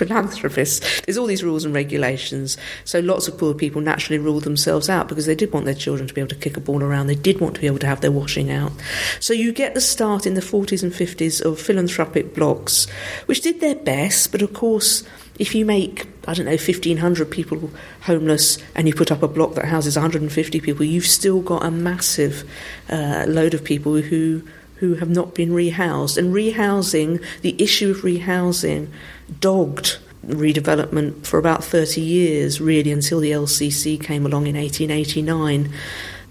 philanthropists, 0.00 1.00
there's 1.02 1.18
all 1.18 1.26
these 1.26 1.44
rules 1.44 1.64
and 1.64 1.74
regulations. 1.74 2.56
So 2.84 3.00
lots 3.00 3.28
of 3.28 3.36
poor 3.38 3.54
people 3.54 3.80
naturally 3.80 4.18
rule 4.18 4.40
themselves 4.40 4.88
out 4.88 5.08
because 5.08 5.26
they 5.26 5.34
did 5.34 5.52
want 5.52 5.66
their 5.66 5.74
children 5.74 6.08
to 6.08 6.14
be 6.14 6.20
able 6.20 6.30
to 6.30 6.36
kick 6.36 6.56
a 6.56 6.60
ball 6.60 6.82
around. 6.82 7.06
They 7.06 7.14
did 7.14 7.40
want 7.40 7.54
to 7.56 7.60
be 7.60 7.66
able 7.66 7.78
to 7.80 7.86
have 7.86 8.00
their 8.00 8.10
washing 8.10 8.50
out. 8.50 8.72
So 9.20 9.32
you 9.32 9.52
get 9.52 9.74
the 9.74 9.80
start 9.80 10.26
in 10.26 10.34
the 10.34 10.40
40s 10.40 10.82
and 10.82 10.92
50s 10.92 11.44
of 11.44 11.60
philanthropic 11.60 12.34
blocks, 12.34 12.86
which 13.26 13.42
did 13.42 13.60
their 13.60 13.74
best, 13.74 14.32
but 14.32 14.42
of 14.42 14.52
course 14.54 15.04
if 15.38 15.54
you 15.54 15.64
make, 15.64 16.06
I 16.28 16.34
don't 16.34 16.44
know, 16.44 16.50
1,500 16.52 17.30
people 17.30 17.70
homeless 18.02 18.58
and 18.74 18.86
you 18.86 18.94
put 18.94 19.10
up 19.10 19.22
a 19.22 19.28
block 19.28 19.54
that 19.54 19.64
houses 19.64 19.96
150 19.96 20.60
people, 20.60 20.84
you've 20.84 21.06
still 21.06 21.40
got 21.40 21.64
a 21.64 21.70
massive 21.70 22.44
uh, 22.90 23.24
load 23.26 23.54
of 23.54 23.64
people 23.64 24.02
who 24.02 24.42
who 24.80 24.94
have 24.94 25.10
not 25.10 25.34
been 25.34 25.50
rehoused. 25.50 26.16
And 26.16 26.34
rehousing, 26.34 27.22
the 27.42 27.54
issue 27.62 27.90
of 27.90 27.98
rehousing, 27.98 28.88
dogged 29.38 29.98
redevelopment 30.26 31.26
for 31.26 31.38
about 31.38 31.64
30 31.64 32.00
years, 32.00 32.60
really, 32.60 32.92
until 32.92 33.20
the 33.20 33.30
LCC 33.30 34.02
came 34.02 34.26
along 34.26 34.46
in 34.46 34.56
1889. 34.56 35.72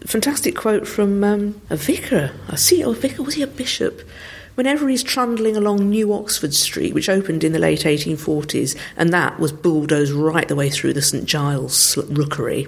Fantastic 0.02 0.56
quote 0.56 0.88
from 0.88 1.24
um, 1.24 1.62
a 1.70 1.76
vicar. 1.76 2.32
I 2.48 2.56
see, 2.56 2.82
a 2.82 2.92
vicar, 2.92 3.24
was 3.24 3.36
he 3.36 3.42
a 3.42 3.48
bishop? 3.48 4.02
whenever 4.60 4.90
he's 4.90 5.04
trundling 5.04 5.56
along 5.56 5.90
New 5.90 6.14
Oxford 6.14 6.54
Street, 6.54 6.94
which 6.94 7.08
opened 7.08 7.46
in 7.46 7.54
the 7.54 7.60
late 7.60 7.84
1840s, 7.84 8.78
and 8.98 9.14
that 9.14 9.40
was 9.40 9.54
bulldozed 9.54 10.12
right 10.12 10.50
the 10.50 10.56
way 10.56 10.70
through 10.70 10.92
the 10.92 11.02
St 11.02 11.24
Giles 11.24 11.96
rookery, 12.10 12.68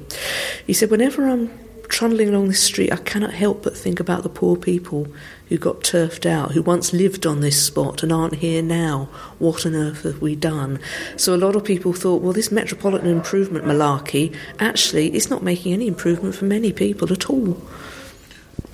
he 0.65 0.71
said, 0.71 0.89
Whenever 0.89 1.27
I'm 1.27 1.51
trundling 1.89 2.29
along 2.29 2.47
this 2.47 2.63
street, 2.63 2.93
I 2.93 2.95
cannot 2.95 3.33
help 3.33 3.63
but 3.63 3.75
think 3.75 3.99
about 3.99 4.23
the 4.23 4.29
poor 4.29 4.55
people 4.55 5.05
who 5.51 5.57
got 5.57 5.83
turfed 5.83 6.25
out, 6.25 6.53
who 6.53 6.61
once 6.61 6.93
lived 6.93 7.25
on 7.25 7.41
this 7.41 7.61
spot 7.61 8.03
and 8.03 8.11
aren't 8.13 8.35
here 8.35 8.61
now. 8.61 9.09
What 9.37 9.65
on 9.65 9.75
earth 9.75 10.03
have 10.03 10.21
we 10.21 10.33
done? 10.33 10.79
So 11.17 11.35
a 11.35 11.43
lot 11.43 11.57
of 11.57 11.65
people 11.65 11.91
thought, 11.91 12.21
well, 12.21 12.31
this 12.31 12.53
metropolitan 12.53 13.09
improvement 13.09 13.65
malarkey, 13.65 14.33
actually, 14.59 15.13
is 15.13 15.29
not 15.29 15.43
making 15.43 15.73
any 15.73 15.87
improvement 15.87 16.35
for 16.35 16.45
many 16.45 16.71
people 16.71 17.11
at 17.11 17.29
all. 17.29 17.61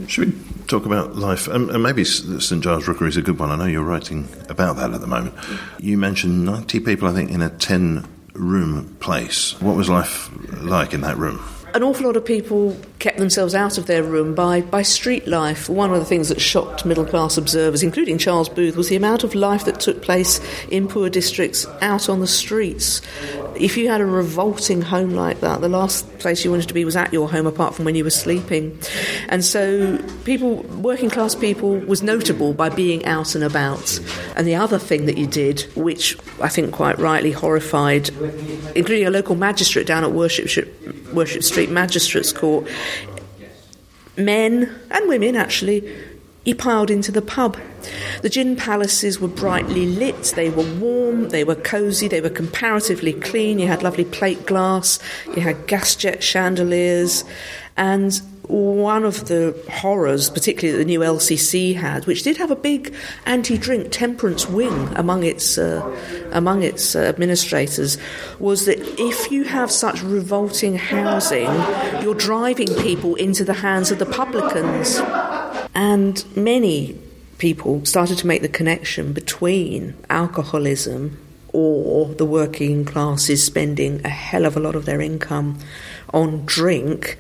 Should 0.07 0.27
we 0.27 0.65
talk 0.67 0.85
about 0.85 1.15
life? 1.15 1.47
Um, 1.47 1.71
and 1.71 1.81
maybe 1.81 2.03
St 2.03 2.63
Giles 2.63 2.87
Rookery 2.87 3.09
is 3.09 3.17
a 3.17 3.23
good 3.23 3.39
one. 3.39 3.49
I 3.49 3.55
know 3.55 3.65
you're 3.65 3.81
writing 3.81 4.27
about 4.47 4.75
that 4.75 4.93
at 4.93 5.01
the 5.01 5.07
moment. 5.07 5.33
You 5.79 5.97
mentioned 5.97 6.45
90 6.45 6.81
people, 6.81 7.07
I 7.07 7.13
think, 7.13 7.31
in 7.31 7.41
a 7.41 7.49
10 7.49 8.07
room 8.33 8.95
place. 8.99 9.59
What 9.59 9.75
was 9.75 9.89
life 9.89 10.29
like 10.61 10.93
in 10.93 11.01
that 11.01 11.17
room? 11.17 11.43
An 11.77 11.83
awful 11.83 12.07
lot 12.07 12.17
of 12.17 12.25
people 12.25 12.75
kept 12.97 13.19
themselves 13.19 13.53
out 13.53 13.77
of 13.77 13.85
their 13.85 14.01
room 14.01 14.33
by, 14.33 14.61
by 14.61 14.81
street 14.81 15.27
life. 15.27 15.69
One 15.69 15.93
of 15.93 15.99
the 15.99 16.05
things 16.05 16.29
that 16.29 16.41
shocked 16.41 16.85
middle 16.85 17.05
class 17.05 17.37
observers, 17.37 17.83
including 17.83 18.17
Charles 18.17 18.49
Booth, 18.49 18.75
was 18.75 18.89
the 18.89 18.95
amount 18.95 19.23
of 19.23 19.35
life 19.35 19.65
that 19.65 19.79
took 19.79 20.01
place 20.01 20.41
in 20.69 20.87
poor 20.87 21.07
districts 21.07 21.67
out 21.81 22.09
on 22.09 22.19
the 22.19 22.25
streets. 22.25 23.03
If 23.59 23.77
you 23.77 23.89
had 23.89 24.01
a 24.01 24.05
revolting 24.05 24.81
home 24.81 25.11
like 25.11 25.41
that, 25.41 25.61
the 25.61 25.69
last 25.69 26.19
place 26.19 26.43
you 26.43 26.51
wanted 26.51 26.67
to 26.67 26.73
be 26.73 26.85
was 26.85 26.95
at 26.95 27.11
your 27.11 27.29
home 27.29 27.45
apart 27.45 27.75
from 27.75 27.85
when 27.85 27.95
you 27.95 28.03
were 28.03 28.09
sleeping. 28.09 28.79
And 29.29 29.43
so 29.43 29.97
people, 30.23 30.63
working 30.63 31.09
class 31.09 31.35
people, 31.35 31.77
was 31.79 32.01
notable 32.01 32.53
by 32.53 32.69
being 32.69 33.05
out 33.05 33.35
and 33.35 33.43
about. 33.43 33.99
And 34.35 34.47
the 34.47 34.55
other 34.55 34.79
thing 34.79 35.05
that 35.05 35.17
you 35.17 35.27
did, 35.27 35.61
which 35.75 36.17
I 36.41 36.49
think 36.49 36.73
quite 36.73 36.97
rightly 36.99 37.31
horrified, 37.31 38.09
including 38.75 39.05
a 39.05 39.11
local 39.11 39.35
magistrate 39.35 39.87
down 39.87 40.03
at 40.03 40.11
Worship, 40.11 40.67
Worship 41.13 41.43
Street 41.43 41.69
Magistrates 41.69 42.31
Court, 42.31 42.67
men 44.17 44.73
and 44.91 45.07
women 45.07 45.35
actually, 45.35 45.93
he 46.47 46.53
piled 46.53 46.89
into 46.89 47.11
the 47.11 47.21
pub. 47.21 47.57
The 48.21 48.29
gin 48.29 48.55
palaces 48.55 49.19
were 49.19 49.27
brightly 49.27 49.85
lit, 49.85 50.31
they 50.37 50.49
were 50.49 50.63
warm, 50.75 51.27
they 51.27 51.43
were 51.43 51.55
cosy, 51.55 52.07
they 52.07 52.21
were 52.21 52.29
comparatively 52.29 53.11
clean. 53.11 53.59
You 53.59 53.67
had 53.67 53.83
lovely 53.83 54.05
plate 54.05 54.45
glass, 54.45 54.97
you 55.35 55.41
had 55.41 55.67
gas 55.67 55.93
jet 55.93 56.23
chandeliers, 56.23 57.25
and 57.75 58.13
one 58.47 59.03
of 59.03 59.27
the 59.27 59.61
horrors, 59.69 60.29
particularly 60.29 60.71
that 60.71 60.77
the 60.77 60.85
new 60.85 61.01
LCC 61.01 61.75
had, 61.75 62.05
which 62.07 62.23
did 62.23 62.37
have 62.37 62.49
a 62.49 62.55
big 62.55 62.95
anti-drink 63.25 63.91
temperance 63.91 64.47
wing 64.47 64.87
among 64.95 65.23
its 65.23 65.57
uh, 65.57 65.83
among 66.31 66.63
its 66.63 66.95
uh, 66.95 66.99
administrators, 66.99 67.97
was 68.39 68.65
that 68.65 68.79
if 68.97 69.31
you 69.31 69.43
have 69.43 69.69
such 69.69 70.01
revolting 70.01 70.77
housing, 70.77 71.51
you're 72.01 72.15
driving 72.15 72.73
people 72.75 73.15
into 73.15 73.43
the 73.43 73.53
hands 73.53 73.91
of 73.91 73.99
the 73.99 74.05
publicans, 74.05 75.01
and 75.77 76.25
many 76.35 76.99
people 77.37 77.85
started 77.85 78.17
to 78.17 78.25
make 78.25 78.41
the 78.41 78.49
connection 78.49 79.13
between 79.13 79.93
alcoholism 80.09 81.19
or 81.53 82.07
the 82.15 82.25
working 82.25 82.83
classes 82.83 83.43
spending 83.43 84.03
a 84.03 84.09
hell 84.09 84.45
of 84.45 84.57
a 84.57 84.59
lot 84.59 84.75
of 84.75 84.85
their 84.85 84.99
income 84.99 85.59
on 86.15 86.43
drink. 86.47 87.19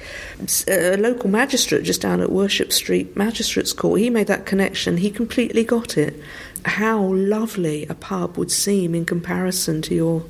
Uh, 0.67 0.95
a 0.95 0.97
local 0.97 1.29
magistrate 1.29 1.83
just 1.83 2.01
down 2.01 2.19
at 2.19 2.31
Worship 2.31 2.73
Street 2.73 3.15
Magistrates 3.15 3.73
Court, 3.73 4.01
he 4.01 4.09
made 4.09 4.25
that 4.25 4.47
connection. 4.47 4.97
He 4.97 5.11
completely 5.11 5.63
got 5.63 5.95
it. 5.95 6.19
How 6.65 6.99
lovely 6.99 7.85
a 7.85 7.93
pub 7.93 8.39
would 8.39 8.51
seem 8.51 8.95
in 8.95 9.05
comparison 9.05 9.83
to 9.83 9.93
your 9.93 10.25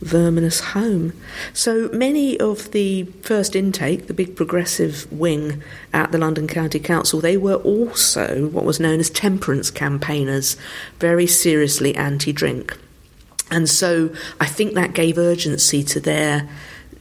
verminous 0.00 0.60
home. 0.60 1.12
So 1.52 1.88
many 1.92 2.38
of 2.40 2.70
the 2.72 3.04
first 3.22 3.54
intake, 3.54 4.06
the 4.06 4.14
big 4.14 4.36
progressive 4.36 5.10
wing 5.12 5.62
at 5.92 6.12
the 6.12 6.18
London 6.18 6.48
County 6.48 6.78
Council, 6.78 7.20
they 7.20 7.36
were 7.36 7.56
also 7.56 8.48
what 8.48 8.64
was 8.64 8.80
known 8.80 9.00
as 9.00 9.10
temperance 9.10 9.70
campaigners, 9.70 10.56
very 10.98 11.26
seriously 11.26 11.94
anti 11.94 12.32
drink. 12.32 12.76
And 13.50 13.68
so 13.68 14.14
I 14.40 14.46
think 14.46 14.74
that 14.74 14.94
gave 14.94 15.18
urgency 15.18 15.82
to 15.84 16.00
their 16.00 16.48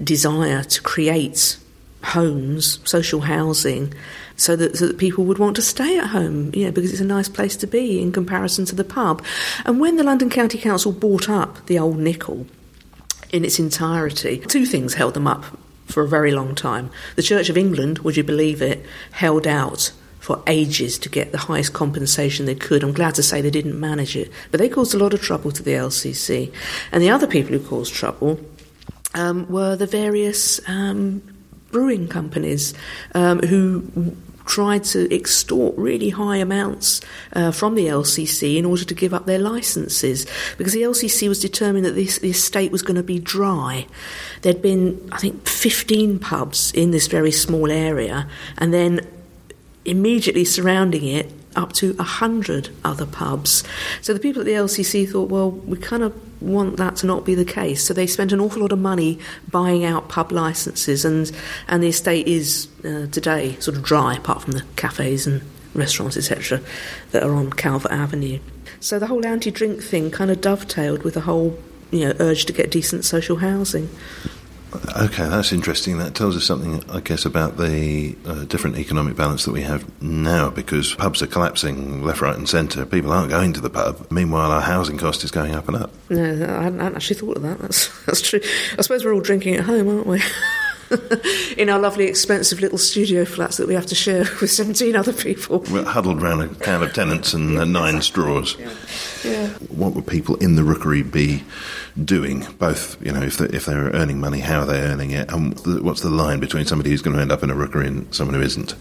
desire 0.04 0.64
to 0.64 0.82
create 0.82 1.58
homes, 2.04 2.80
social 2.86 3.22
housing, 3.22 3.94
so 4.36 4.56
that, 4.56 4.78
so 4.78 4.88
that, 4.88 4.98
people 4.98 5.26
would 5.26 5.38
want 5.38 5.58
to 5.58 5.62
stay 5.62 6.00
at 6.00 6.08
home, 6.08 6.52
you 6.56 6.66
know, 6.66 6.72
because 6.72 6.92
it's 6.92 7.02
a 7.02 7.06
nice 7.06 7.28
place 7.28 7.58
to 7.58 7.68
be 7.68 8.02
in 8.02 8.12
comparison 8.12 8.66
to 8.66 8.76
the 8.76 8.86
pub. 8.86 9.24
And 9.66 9.80
when 9.80 9.98
the 9.98 10.04
London 10.04 10.30
County 10.30 10.58
Council 10.58 10.94
bought 10.94 11.30
up 11.30 11.66
the 11.66 11.78
old 11.78 11.98
Nichol 11.98 12.48
in 13.32 13.46
its 13.46 13.60
entirety, 13.60 14.40
two 14.40 14.66
things 14.66 14.94
held 14.96 15.14
them 15.14 15.28
up 15.28 15.46
for 15.86 16.04
a 16.04 16.08
very 16.08 16.32
long 16.32 16.56
time. 16.56 16.92
The 17.16 17.24
Church 17.24 17.50
of 17.50 17.58
England, 17.58 18.00
would 18.00 18.18
you 18.18 18.24
believe 18.24 18.62
it, 18.62 18.86
held 19.12 19.48
out 19.48 19.92
for 20.20 20.44
ages 20.48 21.00
to 21.00 21.10
get 21.10 21.32
the 21.32 21.38
highest 21.38 21.74
compensation 21.74 22.46
they 22.46 22.56
could. 22.56 22.84
I'm 22.84 22.94
glad 22.94 23.16
to 23.16 23.24
say 23.24 23.42
they 23.42 23.50
didn't 23.50 23.80
manage 23.80 24.16
it, 24.16 24.32
but 24.52 24.60
they 24.60 24.70
caused 24.70 24.94
a 24.94 24.98
lot 24.98 25.14
of 25.14 25.22
trouble 25.22 25.52
to 25.52 25.64
the 25.64 25.72
LCC. 25.72 26.54
And 26.92 27.02
the 27.02 27.10
other 27.10 27.26
people 27.26 27.58
who 27.58 27.68
caused 27.68 27.94
trouble 27.94 28.40
um, 29.16 29.50
were 29.50 29.76
the 29.76 29.88
various 29.88 30.60
um, 30.68 31.22
brewing 31.72 32.08
companies 32.08 32.74
um, 33.16 33.40
who 33.40 34.16
tried 34.50 34.84
to 34.84 35.14
extort 35.14 35.78
really 35.78 36.10
high 36.10 36.38
amounts 36.38 37.02
uh, 37.34 37.52
from 37.52 37.76
the 37.76 37.86
LCC 37.86 38.58
in 38.58 38.66
order 38.66 38.84
to 38.84 38.96
give 38.96 39.14
up 39.14 39.28
their 39.28 39.40
licenses 39.40 40.26
because 40.58 40.74
the 40.74 40.82
LCC 40.82 41.30
was 41.30 41.40
determined 41.40 41.86
that 41.86 41.92
this, 41.92 42.18
the 42.18 42.32
estate 42.32 42.72
was 42.72 42.82
going 42.82 42.96
to 42.98 43.04
be 43.04 43.20
dry. 43.20 43.86
There'd 44.42 44.62
been, 44.62 45.08
I 45.12 45.20
think, 45.20 45.48
15 45.48 46.20
pubs 46.20 46.72
in 46.74 46.90
this 46.92 47.08
very 47.08 47.32
small 47.32 47.72
area, 47.72 48.28
and 48.58 48.74
then 48.74 49.08
immediately 49.86 50.46
surrounding 50.46 51.06
it, 51.06 51.32
up 51.56 51.74
to 51.74 51.94
100 51.94 52.70
other 52.84 53.06
pubs. 53.06 53.64
So 54.02 54.14
the 54.14 54.20
people 54.20 54.42
at 54.42 54.46
the 54.46 54.54
LCC 54.54 55.10
thought, 55.10 55.30
well, 55.30 55.52
we 55.52 55.78
kind 55.78 56.04
of 56.04 56.14
want 56.42 56.78
that 56.78 56.96
to 56.98 57.08
not 57.08 57.26
be 57.26 57.36
the 57.36 57.46
case. 57.46 57.84
So 57.84 57.94
they 57.94 58.08
spent 58.08 58.32
an 58.32 58.40
awful 58.40 58.62
lot 58.62 58.72
of 58.72 58.80
money 58.80 59.20
buying 59.50 59.84
out 59.84 60.10
pub 60.10 60.32
licences, 60.32 61.04
and, 61.04 61.32
and 61.68 61.84
the 61.84 61.90
estate 61.90 62.28
is 62.28 62.68
uh, 62.86 63.08
today 63.12 63.56
sort 63.60 63.78
of 63.78 63.84
dry, 63.84 64.16
apart 64.16 64.42
from 64.42 64.54
the 64.54 64.64
cafes 64.76 65.28
and 65.28 65.42
restaurants, 65.74 66.18
etc., 66.18 66.62
that 67.12 67.24
are 67.24 67.34
on 67.34 67.52
Calvert 67.52 67.92
Avenue. 67.92 68.40
So 68.80 69.00
the 69.00 69.08
whole 69.08 69.26
anti 69.26 69.52
drink 69.52 69.82
thing 69.82 70.12
kind 70.12 70.32
of 70.32 70.42
dovetailed 70.42 71.04
with 71.04 71.16
the 71.16 71.22
whole 71.22 71.60
you 71.92 72.08
know, 72.08 72.16
urge 72.20 72.46
to 72.46 72.54
get 72.54 72.72
decent 72.72 73.06
social 73.06 73.38
housing. 73.38 73.90
Okay, 74.74 75.28
that's 75.28 75.52
interesting. 75.52 75.98
That 75.98 76.14
tells 76.14 76.38
us 76.38 76.44
something, 76.44 76.84
I 76.90 77.00
guess, 77.00 77.26
about 77.26 77.58
the 77.58 78.16
uh, 78.26 78.44
different 78.46 78.78
economic 78.78 79.16
balance 79.16 79.46
that 79.46 79.52
we 79.52 79.62
have 79.62 80.02
now 80.02 80.50
because 80.50 80.94
pubs 80.96 81.22
are 81.22 81.28
collapsing 81.28 82.04
left, 82.04 82.22
right, 82.22 82.36
and 82.36 82.48
centre. 82.48 82.86
People 82.86 83.12
aren't 83.12 83.30
going 83.30 83.54
to 83.54 83.62
the 83.62 83.70
pub. 83.70 84.12
Meanwhile, 84.12 84.52
our 84.52 84.62
housing 84.62 84.98
cost 84.98 85.24
is 85.24 85.32
going 85.32 85.56
up 85.56 85.68
and 85.68 85.78
up. 85.78 85.92
No, 86.10 86.24
I 86.24 86.64
hadn't, 86.64 86.82
actually 86.82 87.16
thought 87.16 87.38
of 87.38 87.44
that. 87.44 87.60
That's, 87.60 87.88
that's 88.06 88.22
true. 88.22 88.42
I 88.78 88.82
suppose 88.82 89.04
we're 89.04 89.14
all 89.14 89.22
drinking 89.22 89.56
at 89.56 89.66
home, 89.66 89.88
aren't 89.88 90.08
we? 90.08 90.22
in 91.58 91.70
our 91.70 91.80
lovely 91.80 92.06
expensive 92.06 92.62
little 92.62 92.78
studio 92.78 93.26
flats 93.26 93.58
that 93.58 93.68
we 93.68 93.74
have 93.74 93.86
to 93.88 93.96
share 93.96 94.20
with 94.42 94.52
17 94.52 94.96
other 94.96 95.14
people. 95.14 95.60
We're 95.72 95.84
huddled 95.84 96.22
around 96.22 96.42
a 96.42 96.48
can 96.48 96.82
of 96.84 96.94
Tennent's 96.94 97.34
and 97.34 97.58
uh, 97.58 97.66
nine 97.66 98.02
straws. 98.02 98.58
Yeah. 98.58 98.74
yeah. 99.24 99.48
What 99.70 99.94
would 99.94 100.08
people 100.08 100.36
in 100.38 100.56
the 100.56 100.64
rookery 100.64 101.04
be 101.04 101.44
doing? 102.04 102.46
Both, 102.58 103.02
you 103.06 103.12
know, 103.12 103.22
if 103.22 103.38
they're, 103.38 103.54
if 103.54 103.66
they're 103.66 103.90
earning 103.92 104.20
money, 104.20 104.40
how 104.40 104.62
are 104.62 104.66
they 104.66 104.82
earning 104.82 105.12
it? 105.12 105.32
And 105.32 105.60
what's 105.84 106.02
the 106.02 106.10
line 106.10 106.40
between 106.40 106.66
somebody 106.66 106.90
who's 106.90 107.02
going 107.02 107.16
to 107.16 107.22
end 107.22 107.32
up 107.32 107.44
in 107.44 107.50
a 107.50 107.56
rookery 107.56 107.88
and 107.88 108.14
someone 108.14 108.36
who 108.36 108.42
isn't? 108.42 108.76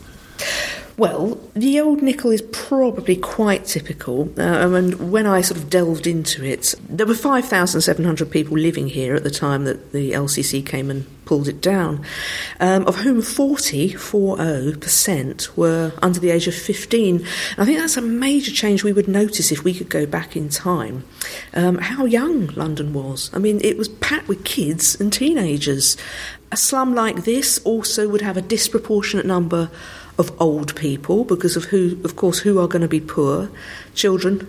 Well, 0.99 1.39
the 1.55 1.79
old 1.79 2.03
Nichol 2.03 2.33
is 2.33 2.43
probably 2.43 3.15
quite 3.15 3.65
typical. 3.65 4.33
Uh, 4.37 4.43
and 4.43 5.13
when 5.13 5.27
I 5.27 5.43
sort 5.43 5.61
of 5.61 5.71
delved 5.71 6.09
into 6.09 6.45
it, 6.45 6.75
there 6.89 7.07
were 7.07 7.15
5,700 7.15 8.29
people 8.29 8.59
living 8.59 8.89
here 8.89 9.15
at 9.15 9.23
the 9.23 9.31
time 9.31 9.63
that 9.63 9.93
the 9.93 10.11
LCC 10.11 10.67
came 10.67 10.91
and 10.91 11.07
pulled 11.25 11.47
it 11.47 11.61
down, 11.61 12.05
um, 12.59 12.85
of 12.89 12.97
whom 12.97 13.23
40, 13.23 13.93
40% 13.93 15.57
were 15.57 15.93
under 16.03 16.19
the 16.19 16.31
age 16.31 16.49
of 16.49 16.55
15. 16.57 17.17
And 17.19 17.27
I 17.59 17.65
think 17.65 17.79
that's 17.79 17.97
a 17.97 18.03
major 18.03 18.51
change 18.51 18.83
we 18.83 18.93
would 18.93 19.07
notice 19.07 19.53
if 19.53 19.63
we 19.63 19.75
could 19.75 19.91
go 19.91 20.05
back 20.05 20.35
in 20.35 20.49
time. 20.49 21.05
Um, 21.55 21.79
how 21.79 22.07
young 22.07 22.49
London 22.49 22.93
was. 22.93 23.31
I 23.33 23.39
mean, 23.39 23.61
it 23.63 23.79
was 23.79 23.89
packed 23.89 24.27
with 24.27 24.43
kids 24.43 25.01
and 25.01 25.13
teenagers. 25.13 25.97
A 26.51 26.57
slum 26.57 26.93
like 26.93 27.23
this 27.23 27.59
also 27.59 28.09
would 28.09 28.23
have 28.23 28.37
a 28.37 28.43
disproportionate 28.43 29.27
number 29.27 29.71
of 30.19 30.31
old 30.41 30.75
people 30.77 31.25
because 31.25 31.57
of 31.57 31.65
who, 31.65 31.99
of 32.05 32.17
course, 32.17 32.41
who 32.41 32.59
are 32.59 32.69
going 32.69 32.83
to 32.83 32.89
be 32.89 33.01
poor, 33.01 33.49
children, 33.95 34.47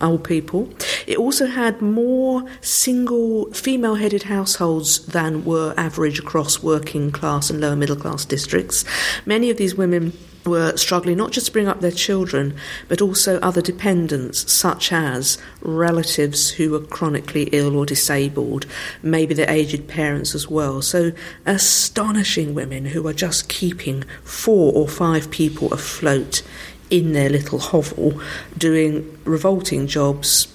old 0.00 0.24
people. 0.24 0.68
It 1.06 1.18
also 1.18 1.46
had 1.46 1.80
more 1.80 2.44
single 2.60 3.52
female 3.52 3.96
headed 3.96 4.24
households 4.24 5.06
than 5.06 5.44
were 5.44 5.74
average 5.76 6.18
across 6.18 6.62
working 6.62 7.10
class 7.10 7.50
and 7.50 7.60
lower 7.60 7.76
middle 7.76 7.96
class 7.96 8.24
districts. 8.24 8.84
Many 9.26 9.50
of 9.50 9.56
these 9.56 9.74
women 9.74 10.12
were 10.46 10.76
struggling 10.76 11.16
not 11.16 11.32
just 11.32 11.46
to 11.46 11.52
bring 11.52 11.68
up 11.68 11.80
their 11.80 11.90
children, 11.90 12.56
but 12.88 13.00
also 13.00 13.38
other 13.40 13.60
dependents, 13.60 14.50
such 14.50 14.92
as 14.92 15.38
relatives 15.60 16.50
who 16.50 16.70
were 16.70 16.80
chronically 16.80 17.44
ill 17.52 17.76
or 17.76 17.84
disabled, 17.84 18.66
maybe 19.02 19.34
their 19.34 19.50
aged 19.50 19.86
parents 19.88 20.34
as 20.34 20.48
well. 20.48 20.80
So, 20.82 21.12
astonishing 21.46 22.54
women 22.54 22.86
who 22.86 23.06
are 23.06 23.12
just 23.12 23.48
keeping 23.48 24.04
four 24.24 24.72
or 24.72 24.88
five 24.88 25.30
people 25.30 25.72
afloat 25.72 26.42
in 26.90 27.12
their 27.12 27.30
little 27.30 27.58
hovel, 27.58 28.20
doing 28.58 29.18
revolting 29.24 29.86
jobs 29.86 30.48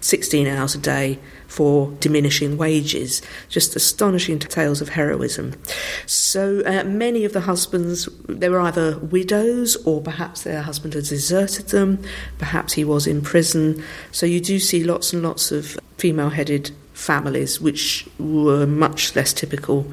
16 0.00 0.46
hours 0.46 0.74
a 0.74 0.78
day 0.78 1.18
for 1.46 1.90
diminishing 1.98 2.56
wages. 2.56 3.22
Just 3.48 3.74
astonishing 3.74 4.38
tales 4.38 4.80
of 4.80 4.90
heroism. 4.90 5.54
So 6.06 6.62
uh, 6.64 6.84
many 6.84 7.24
of 7.24 7.32
the 7.32 7.40
husbands, 7.40 8.08
they 8.28 8.48
were 8.48 8.60
either 8.60 8.98
widows 8.98 9.76
or 9.84 10.00
perhaps 10.00 10.42
their 10.42 10.62
husband 10.62 10.94
had 10.94 11.04
deserted 11.04 11.68
them, 11.68 12.02
perhaps 12.38 12.74
he 12.74 12.84
was 12.84 13.06
in 13.06 13.22
prison. 13.22 13.82
So 14.12 14.26
you 14.26 14.40
do 14.40 14.58
see 14.58 14.84
lots 14.84 15.12
and 15.12 15.22
lots 15.22 15.50
of 15.50 15.78
female 15.96 16.30
headed 16.30 16.70
families, 16.92 17.60
which 17.60 18.08
were 18.18 18.66
much 18.66 19.16
less 19.16 19.32
typical 19.32 19.90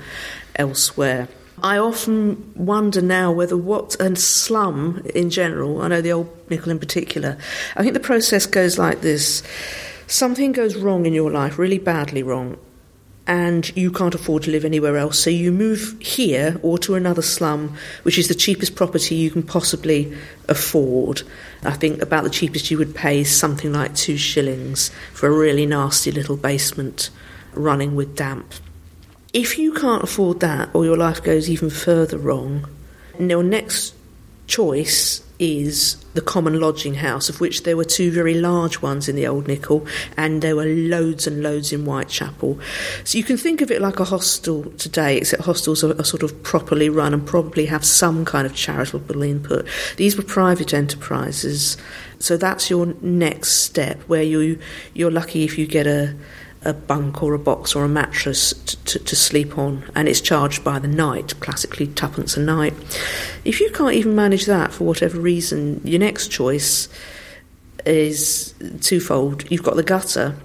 elsewhere. 0.56 1.28
I 1.66 1.80
often 1.80 2.53
wonder 2.55 3.01
now 3.01 3.32
whether 3.32 3.57
what 3.57 3.99
and 3.99 4.20
slum 4.20 5.01
in 5.16 5.32
general, 5.32 5.82
I 5.82 5.88
know 5.88 5.99
the 5.99 6.11
old 6.11 6.30
Nichol 6.47 6.70
in 6.70 6.78
particular, 6.78 7.39
I 7.76 7.82
think 7.82 7.95
the 7.95 7.99
process 7.99 8.45
goes 8.45 8.78
like 8.78 9.01
this 9.01 9.41
something 10.05 10.51
goes 10.51 10.76
wrong 10.76 11.07
in 11.07 11.13
your 11.13 11.32
life, 11.32 11.57
really 11.57 11.80
badly 11.80 12.22
wrong, 12.22 12.59
and 13.26 13.76
you 13.76 13.89
can't 13.89 14.13
afford 14.13 14.43
to 14.43 14.51
live 14.51 14.63
anywhere 14.63 14.95
else, 14.95 15.18
so 15.18 15.32
you 15.32 15.51
move 15.51 15.99
here 15.99 16.59
or 16.61 16.78
to 16.78 16.93
another 16.93 17.24
slum, 17.24 17.76
which 18.03 18.20
is 18.20 18.28
the 18.28 18.36
cheapest 18.36 18.76
property 18.76 19.16
you 19.16 19.32
can 19.32 19.41
possibly 19.41 20.16
afford. 20.47 21.24
I 21.63 21.72
think 21.72 21.99
about 21.99 22.26
the 22.26 22.30
cheapest 22.30 22.70
you 22.70 22.78
would 22.78 22.93
pay 22.93 23.22
is 23.22 23.36
something 23.36 23.74
like 23.74 23.95
two 23.95 24.18
shillings 24.18 24.91
for 25.13 25.26
a 25.26 25.36
really 25.36 25.66
nasty 25.66 26.11
little 26.11 26.38
basement 26.38 27.09
running 27.53 27.95
with 27.95 28.16
damp. 28.16 28.53
If 29.36 29.59
you 29.59 29.73
can't 29.73 30.01
afford 30.01 30.39
that, 30.39 30.69
or 30.73 30.86
your 30.86 30.95
life 30.95 31.21
goes 31.21 31.49
even 31.49 31.69
further 31.69 32.17
wrong, 32.17 32.69
your 33.19 33.43
next 33.43 33.93
choice 34.47 35.21
is 35.39 35.97
the 36.13 36.21
common 36.21 36.61
lodging 36.61 36.93
house, 36.93 37.27
of 37.27 37.41
which 37.41 37.63
there 37.63 37.75
were 37.75 37.83
two 37.83 38.11
very 38.11 38.36
large 38.36 38.81
ones 38.81 39.09
in 39.09 39.17
the 39.17 39.27
Old 39.27 39.45
Nichol, 39.45 39.86
and 40.15 40.41
there 40.41 40.55
were 40.55 40.63
loads 40.63 41.27
and 41.27 41.43
loads 41.43 41.73
in 41.73 41.83
Whitechapel. 41.83 42.57
So 43.03 43.17
you 43.17 43.25
can 43.25 43.36
think 43.36 43.59
of 43.59 43.71
it 43.71 43.81
like 43.81 43.99
a 43.99 44.05
hostel 44.05 44.71
today, 44.77 45.17
except 45.17 45.43
hostels 45.43 45.83
are, 45.83 45.99
are 45.99 46.05
sort 46.05 46.23
of 46.23 46.41
properly 46.43 46.88
run 46.88 47.13
and 47.13 47.27
probably 47.27 47.65
have 47.65 47.83
some 47.83 48.23
kind 48.23 48.45
of 48.45 48.55
charitable 48.55 49.21
input. 49.21 49.67
These 49.97 50.15
were 50.15 50.23
private 50.23 50.73
enterprises, 50.73 51.75
so 52.19 52.38
that's 52.38 52.69
your 52.69 52.93
next 53.01 53.51
step, 53.65 53.99
where 54.03 54.23
you 54.23 54.59
you're 54.93 55.11
lucky 55.11 55.43
if 55.43 55.57
you 55.57 55.67
get 55.67 55.88
a 55.88 56.15
a 56.66 56.74
bunk 56.74 57.22
or 57.22 57.34
a 57.34 57.39
box 57.39 57.76
or 57.76 57.86
a 57.86 57.89
mattress 57.89 58.53
to, 58.86 58.99
to, 58.99 59.16
sleep 59.16 59.57
on, 59.57 59.84
and 59.95 60.07
it's 60.07 60.20
charged 60.20 60.63
by 60.63 60.80
the 60.80 60.88
night, 60.88 61.39
classically 61.39 61.88
tuppence 61.88 62.36
a 62.36 62.41
night. 62.41 62.74
If 63.45 63.61
you 63.61 63.70
can't 63.72 63.93
even 63.93 64.16
manage 64.16 64.45
that 64.47 64.74
for 64.74 64.84
whatever 64.84 65.20
reason, 65.20 65.80
your 65.84 65.99
next 65.99 66.30
choice 66.30 66.89
is 67.86 68.53
twofold. 68.82 69.49
You've 69.51 69.63
got 69.63 69.76
the 69.76 69.84
gutter, 69.84 70.36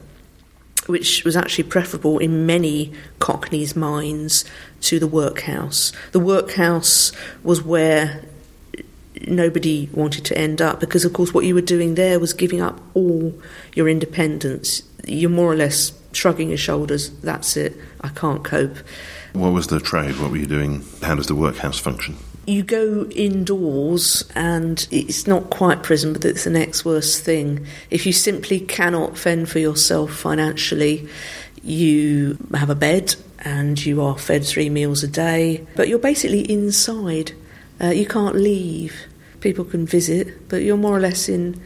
which 0.86 1.24
was 1.24 1.36
actually 1.36 1.64
preferable 1.64 2.18
in 2.18 2.44
many 2.46 2.92
Cockneys' 3.18 3.74
minds 3.74 4.44
to 4.82 4.98
the 4.98 5.06
workhouse. 5.06 5.92
The 6.12 6.20
workhouse 6.20 7.12
was 7.42 7.62
where 7.62 8.22
nobody 9.26 9.88
wanted 9.92 10.24
to 10.26 10.38
end 10.38 10.60
up 10.60 10.80
because, 10.80 11.04
of 11.04 11.12
course, 11.12 11.32
what 11.32 11.44
you 11.44 11.54
were 11.54 11.60
doing 11.60 11.94
there 11.94 12.20
was 12.20 12.32
giving 12.32 12.60
up 12.60 12.80
all 12.94 13.34
your 13.74 13.88
independence. 13.88 14.82
You're 15.06 15.30
more 15.30 15.50
or 15.50 15.56
less 15.56 15.92
shrugging 16.12 16.50
his 16.50 16.60
shoulders, 16.60 17.10
that's 17.20 17.56
it, 17.56 17.76
I 18.00 18.08
can't 18.08 18.44
cope. 18.44 18.76
What 19.32 19.52
was 19.52 19.68
the 19.68 19.80
trade? 19.80 20.18
What 20.18 20.30
were 20.30 20.36
you 20.36 20.46
doing? 20.46 20.84
How 21.02 21.14
does 21.14 21.26
the 21.26 21.34
workhouse 21.34 21.78
function? 21.78 22.16
You 22.46 22.62
go 22.64 23.04
indoors, 23.10 24.28
and 24.34 24.86
it's 24.90 25.26
not 25.26 25.50
quite 25.50 25.82
prison, 25.82 26.12
but 26.12 26.24
it's 26.24 26.44
the 26.44 26.50
next 26.50 26.84
worst 26.84 27.22
thing. 27.22 27.66
If 27.90 28.06
you 28.06 28.12
simply 28.12 28.60
cannot 28.60 29.16
fend 29.16 29.48
for 29.48 29.60
yourself 29.60 30.12
financially, 30.12 31.08
you 31.62 32.38
have 32.54 32.70
a 32.70 32.74
bed 32.74 33.14
and 33.40 33.84
you 33.84 34.02
are 34.02 34.18
fed 34.18 34.44
three 34.44 34.68
meals 34.68 35.02
a 35.02 35.08
day, 35.08 35.66
but 35.76 35.88
you're 35.88 35.98
basically 35.98 36.50
inside. 36.50 37.32
Uh, 37.80 37.88
you 37.88 38.06
can't 38.06 38.36
leave. 38.36 38.94
People 39.40 39.64
can 39.64 39.86
visit, 39.86 40.48
but 40.48 40.62
you're 40.62 40.76
more 40.76 40.96
or 40.96 41.00
less 41.00 41.28
in 41.28 41.60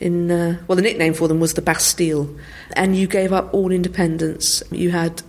in 0.00 0.30
uh, 0.30 0.62
well 0.66 0.76
the 0.76 0.82
nickname 0.82 1.14
for 1.14 1.28
them 1.28 1.40
was 1.40 1.54
the 1.54 1.62
Bastille. 1.62 2.34
And 2.74 2.96
you 2.96 3.06
gave 3.06 3.32
up 3.32 3.52
all 3.52 3.72
independence. 3.72 4.62
You 4.70 4.90
had 4.90 5.22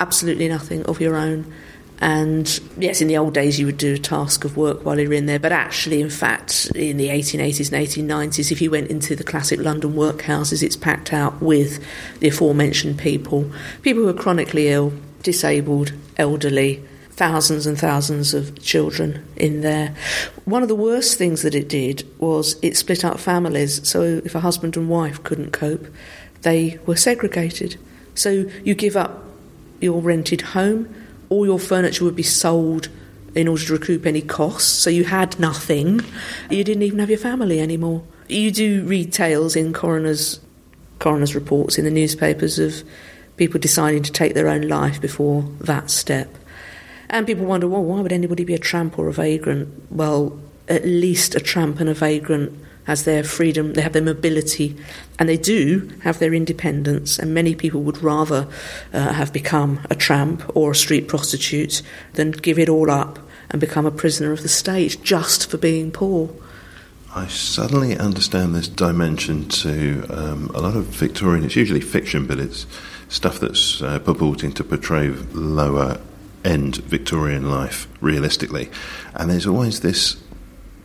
absolutely 0.00 0.48
nothing 0.48 0.84
of 0.84 1.00
your 1.00 1.16
own. 1.16 1.52
And 1.98 2.60
yes 2.76 3.00
in 3.00 3.08
the 3.08 3.16
old 3.16 3.32
days 3.32 3.58
you 3.58 3.64
would 3.66 3.78
do 3.78 3.94
a 3.94 3.98
task 3.98 4.44
of 4.44 4.56
work 4.56 4.84
while 4.84 5.00
you 5.00 5.08
were 5.08 5.14
in 5.14 5.26
there. 5.26 5.38
But 5.38 5.52
actually 5.52 6.00
in 6.00 6.10
fact 6.10 6.70
in 6.74 6.98
the 6.98 7.08
1880s 7.08 7.72
and 7.72 8.10
1890s 8.10 8.52
if 8.52 8.60
you 8.60 8.70
went 8.70 8.90
into 8.90 9.16
the 9.16 9.24
classic 9.24 9.58
London 9.60 9.94
workhouses 9.94 10.62
it's 10.62 10.76
packed 10.76 11.12
out 11.12 11.40
with 11.40 11.82
the 12.20 12.28
aforementioned 12.28 12.98
people. 12.98 13.50
People 13.82 14.02
who 14.02 14.08
are 14.08 14.14
chronically 14.14 14.68
ill 14.68 14.92
disabled 15.22 15.92
elderly 16.18 16.82
thousands 17.16 17.66
and 17.66 17.78
thousands 17.78 18.34
of 18.34 18.62
children 18.62 19.26
in 19.36 19.62
there. 19.62 19.94
One 20.44 20.62
of 20.62 20.68
the 20.68 20.74
worst 20.74 21.16
things 21.16 21.42
that 21.42 21.54
it 21.54 21.68
did 21.68 22.06
was 22.18 22.56
it 22.62 22.76
split 22.76 23.04
up 23.04 23.18
families. 23.18 23.86
So 23.88 24.02
if 24.24 24.34
a 24.34 24.40
husband 24.40 24.76
and 24.76 24.88
wife 24.88 25.22
couldn't 25.22 25.52
cope, 25.52 25.86
they 26.42 26.78
were 26.84 26.96
segregated. 26.96 27.78
So 28.14 28.50
you 28.64 28.74
give 28.74 28.96
up 28.96 29.24
your 29.80 30.00
rented 30.00 30.42
home, 30.42 30.94
all 31.30 31.46
your 31.46 31.58
furniture 31.58 32.04
would 32.04 32.16
be 32.16 32.22
sold 32.22 32.88
in 33.34 33.48
order 33.48 33.64
to 33.64 33.72
recoup 33.72 34.06
any 34.06 34.22
costs. 34.22 34.70
So 34.70 34.90
you 34.90 35.04
had 35.04 35.40
nothing. 35.40 36.00
You 36.50 36.64
didn't 36.64 36.82
even 36.82 36.98
have 36.98 37.10
your 37.10 37.18
family 37.18 37.60
anymore. 37.60 38.02
You 38.28 38.50
do 38.50 38.84
read 38.84 39.12
tales 39.12 39.56
in 39.56 39.72
coroners 39.72 40.40
coroners 40.98 41.34
reports 41.34 41.76
in 41.76 41.84
the 41.84 41.90
newspapers 41.90 42.58
of 42.58 42.82
people 43.36 43.60
deciding 43.60 44.02
to 44.02 44.10
take 44.10 44.32
their 44.32 44.48
own 44.48 44.62
life 44.62 44.98
before 45.00 45.42
that 45.60 45.90
step. 45.90 46.34
And 47.08 47.26
people 47.26 47.46
wonder, 47.46 47.68
well, 47.68 47.84
why 47.84 48.00
would 48.00 48.12
anybody 48.12 48.44
be 48.44 48.54
a 48.54 48.58
tramp 48.58 48.98
or 48.98 49.08
a 49.08 49.12
vagrant? 49.12 49.68
Well, 49.90 50.38
at 50.68 50.84
least 50.84 51.34
a 51.34 51.40
tramp 51.40 51.80
and 51.80 51.88
a 51.88 51.94
vagrant 51.94 52.52
has 52.86 53.04
their 53.04 53.24
freedom, 53.24 53.72
they 53.72 53.82
have 53.82 53.92
their 53.92 54.02
mobility, 54.02 54.76
and 55.18 55.28
they 55.28 55.36
do 55.36 55.90
have 56.04 56.20
their 56.20 56.32
independence. 56.32 57.18
And 57.18 57.34
many 57.34 57.54
people 57.54 57.82
would 57.82 58.02
rather 58.02 58.46
uh, 58.92 59.12
have 59.12 59.32
become 59.32 59.80
a 59.90 59.96
tramp 59.96 60.44
or 60.54 60.70
a 60.70 60.74
street 60.74 61.08
prostitute 61.08 61.82
than 62.12 62.30
give 62.30 62.58
it 62.58 62.68
all 62.68 62.90
up 62.90 63.18
and 63.50 63.60
become 63.60 63.86
a 63.86 63.90
prisoner 63.90 64.32
of 64.32 64.42
the 64.42 64.48
state 64.48 64.98
just 65.02 65.50
for 65.50 65.56
being 65.56 65.90
poor. 65.90 66.30
I 67.14 67.26
suddenly 67.28 67.96
understand 67.96 68.54
this 68.54 68.68
dimension 68.68 69.48
to 69.48 70.06
um, 70.10 70.50
a 70.54 70.60
lot 70.60 70.76
of 70.76 70.84
Victorian. 70.84 71.44
It's 71.44 71.56
usually 71.56 71.80
fiction, 71.80 72.26
but 72.26 72.38
it's 72.38 72.66
stuff 73.08 73.40
that's 73.40 73.82
uh, 73.82 73.98
purporting 74.00 74.52
to 74.52 74.64
portray 74.64 75.08
lower 75.08 75.98
end 76.46 76.76
Victorian 76.76 77.50
life 77.50 77.88
realistically. 78.00 78.70
And 79.14 79.30
there's 79.30 79.46
always 79.46 79.80
this 79.80 80.16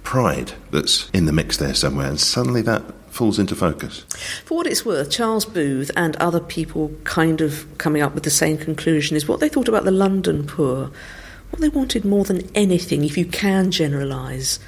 pride 0.03 0.53
that's 0.71 1.09
in 1.11 1.25
the 1.25 1.31
mix 1.31 1.57
there 1.57 1.75
somewhere, 1.75 2.07
and 2.07 2.19
suddenly 2.19 2.61
that 2.63 2.83
falls 3.11 3.37
into 3.37 3.55
focus. 3.55 4.05
For 4.45 4.57
what 4.57 4.67
it's 4.67 4.85
worth, 4.85 5.11
Charles 5.11 5.45
Booth 5.45 5.91
and 5.95 6.15
other 6.15 6.39
people 6.39 6.91
kind 7.03 7.41
of 7.41 7.65
coming 7.77 8.01
up 8.01 8.13
with 8.13 8.23
the 8.23 8.29
same 8.29 8.57
conclusion 8.57 9.15
is 9.15 9.27
what 9.27 9.39
they 9.39 9.49
thought 9.49 9.67
about 9.67 9.83
the 9.83 9.91
London 9.91 10.47
poor. 10.47 10.91
What 11.51 11.59
they 11.59 11.69
wanted 11.69 12.05
more 12.05 12.23
than 12.23 12.49
anything, 12.55 13.03
if 13.03 13.17
you 13.17 13.25
can 13.25 13.71
generalise, 13.71 14.59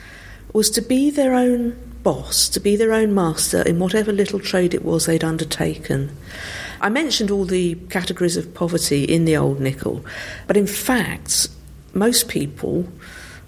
was 0.52 0.70
to 0.72 0.82
be 0.82 1.10
their 1.10 1.34
own 1.34 1.78
boss, 2.04 2.50
to 2.50 2.60
be 2.60 2.76
their 2.76 2.94
own 2.94 3.16
master 3.16 3.62
in 3.62 3.80
whatever 3.80 4.12
little 4.12 4.40
trade 4.40 4.74
it 4.74 4.84
was 4.84 5.06
they'd 5.06 5.24
undertaken. 5.24 6.16
I 6.84 6.90
mentioned 6.90 7.32
all 7.32 7.46
the 7.46 7.76
categories 7.90 8.36
of 8.36 8.54
poverty 8.54 9.06
in 9.06 9.24
the 9.24 9.38
old 9.38 9.62
Nichol, 9.62 10.06
but 10.48 10.58
in 10.58 10.68
fact, 10.68 11.48
most 11.94 12.28
people, 12.28 12.88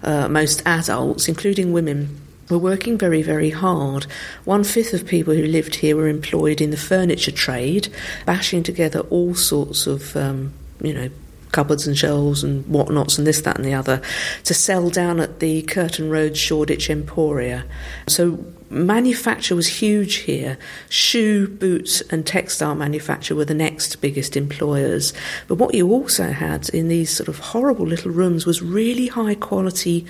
uh, 0.03 0.29
most 0.29 0.63
adults, 0.65 1.27
including 1.27 1.73
women, 1.73 2.21
were 2.49 2.57
working 2.57 2.97
very, 2.97 3.21
very 3.21 3.49
hard. 3.49 4.07
One 4.45 4.63
fifth 4.63 4.93
of 4.93 5.05
people 5.05 5.33
who 5.33 5.43
lived 5.43 5.75
here 5.75 5.97
were 5.97 6.07
employed 6.07 6.61
in 6.61 6.71
the 6.71 6.77
furniture 6.77 7.31
trade, 7.31 7.89
bashing 8.25 8.63
together 8.63 9.01
all 9.09 9.35
sorts 9.35 9.85
of, 9.85 10.15
um, 10.15 10.53
you 10.81 10.93
know, 10.93 11.09
cupboards 11.51 11.87
and 11.87 11.97
shelves 11.97 12.43
and 12.43 12.65
whatnots 12.67 13.17
and 13.17 13.27
this, 13.27 13.41
that, 13.41 13.57
and 13.57 13.65
the 13.65 13.73
other 13.73 14.01
to 14.43 14.53
sell 14.53 14.89
down 14.89 15.19
at 15.19 15.39
the 15.39 15.61
Curtain 15.63 16.09
Road 16.09 16.37
Shoreditch 16.37 16.89
Emporia. 16.89 17.65
So 18.07 18.45
manufacture 18.69 19.55
was 19.55 19.67
huge 19.67 20.15
here. 20.15 20.57
Shoe, 20.89 21.47
boots, 21.47 22.01
and 22.01 22.25
textile 22.25 22.75
manufacture 22.75 23.35
were 23.35 23.45
the 23.45 23.53
next 23.53 23.97
biggest 24.01 24.35
employers. 24.35 25.13
But 25.47 25.55
what 25.55 25.75
you 25.75 25.91
also 25.91 26.31
had 26.31 26.69
in 26.69 26.87
these 26.87 27.09
sort 27.09 27.29
of 27.29 27.39
horrible 27.39 27.85
little 27.85 28.11
rooms 28.11 28.45
was 28.45 28.61
really 28.61 29.07
high 29.07 29.35
quality 29.35 30.05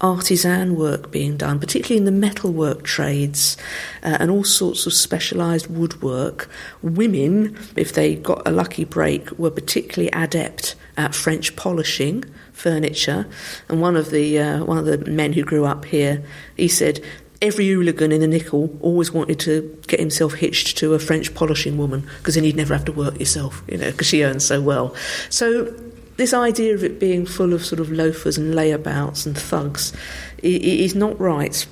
artisan 0.00 0.76
work 0.76 1.10
being 1.10 1.36
done, 1.36 1.60
particularly 1.60 1.98
in 1.98 2.04
the 2.04 2.10
metalwork 2.10 2.82
trades 2.84 3.56
uh, 4.02 4.16
and 4.18 4.30
all 4.30 4.44
sorts 4.44 4.86
of 4.86 4.92
specialised 4.92 5.68
woodwork. 5.68 6.48
Women, 6.82 7.56
if 7.76 7.92
they 7.92 8.16
got 8.16 8.42
a 8.46 8.50
lucky 8.50 8.84
break, 8.84 9.30
were 9.38 9.50
particularly 9.50 10.10
adept 10.12 10.74
at 10.96 11.14
French 11.14 11.54
polishing 11.56 12.24
furniture. 12.52 13.26
And 13.68 13.80
one 13.80 13.96
of 13.96 14.10
the 14.10 14.38
uh, 14.38 14.64
one 14.64 14.78
of 14.78 14.86
the 14.86 14.98
men 14.98 15.32
who 15.32 15.42
grew 15.42 15.64
up 15.64 15.84
here, 15.84 16.22
he 16.56 16.68
said 16.68 17.02
every 17.42 17.68
hooligan 17.68 18.12
in 18.12 18.20
the 18.20 18.26
Nichol 18.26 18.76
always 18.80 19.12
wanted 19.12 19.40
to 19.40 19.78
get 19.86 19.98
himself 19.98 20.34
hitched 20.34 20.76
to 20.78 20.94
a 20.94 20.98
French 20.98 21.34
polishing 21.34 21.78
woman 21.78 22.06
because 22.18 22.34
then 22.34 22.44
you'd 22.44 22.56
never 22.56 22.74
have 22.74 22.84
to 22.84 22.92
work 22.92 23.18
yourself, 23.18 23.62
you 23.68 23.78
know, 23.78 23.90
because 23.90 24.06
she 24.06 24.22
earns 24.22 24.44
so 24.44 24.60
well. 24.60 24.94
So 25.30 25.64
this 26.16 26.34
idea 26.34 26.74
of 26.74 26.84
it 26.84 27.00
being 27.00 27.24
full 27.24 27.54
of 27.54 27.64
sort 27.64 27.80
of 27.80 27.90
loafers 27.90 28.36
and 28.36 28.54
layabouts 28.54 29.24
and 29.24 29.36
thugs 29.36 29.92
is 30.42 30.94
not 30.94 31.18
right. 31.18 31.66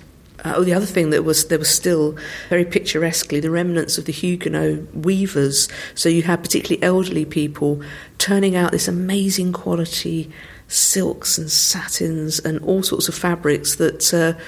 Uh, 0.45 0.55
oh, 0.57 0.65
the 0.65 0.73
other 0.73 0.87
thing 0.87 1.11
that 1.11 1.25
was 1.25 1.49
there 1.49 1.59
was 1.59 1.69
still 1.69 2.17
very 2.49 2.65
picturesquely 2.65 3.41
the 3.41 3.51
remnants 3.51 3.99
of 3.99 4.07
the 4.07 4.13
Huguenot 4.13 4.95
weavers. 4.95 5.69
So 5.95 6.09
you 6.09 6.23
had 6.23 6.43
particularly 6.43 6.83
elderly 6.83 7.25
people 7.25 7.83
turning 8.17 8.57
out 8.57 8.73
this 8.73 8.89
amazing 8.89 9.53
quality 9.53 10.31
silks 10.69 11.39
and 11.39 11.51
satins 11.51 12.39
and 12.39 12.61
all 12.61 12.83
sorts 12.83 13.09
of 13.09 13.15
fabrics 13.15 13.77
that 13.77 14.15
uh, 14.15 14.41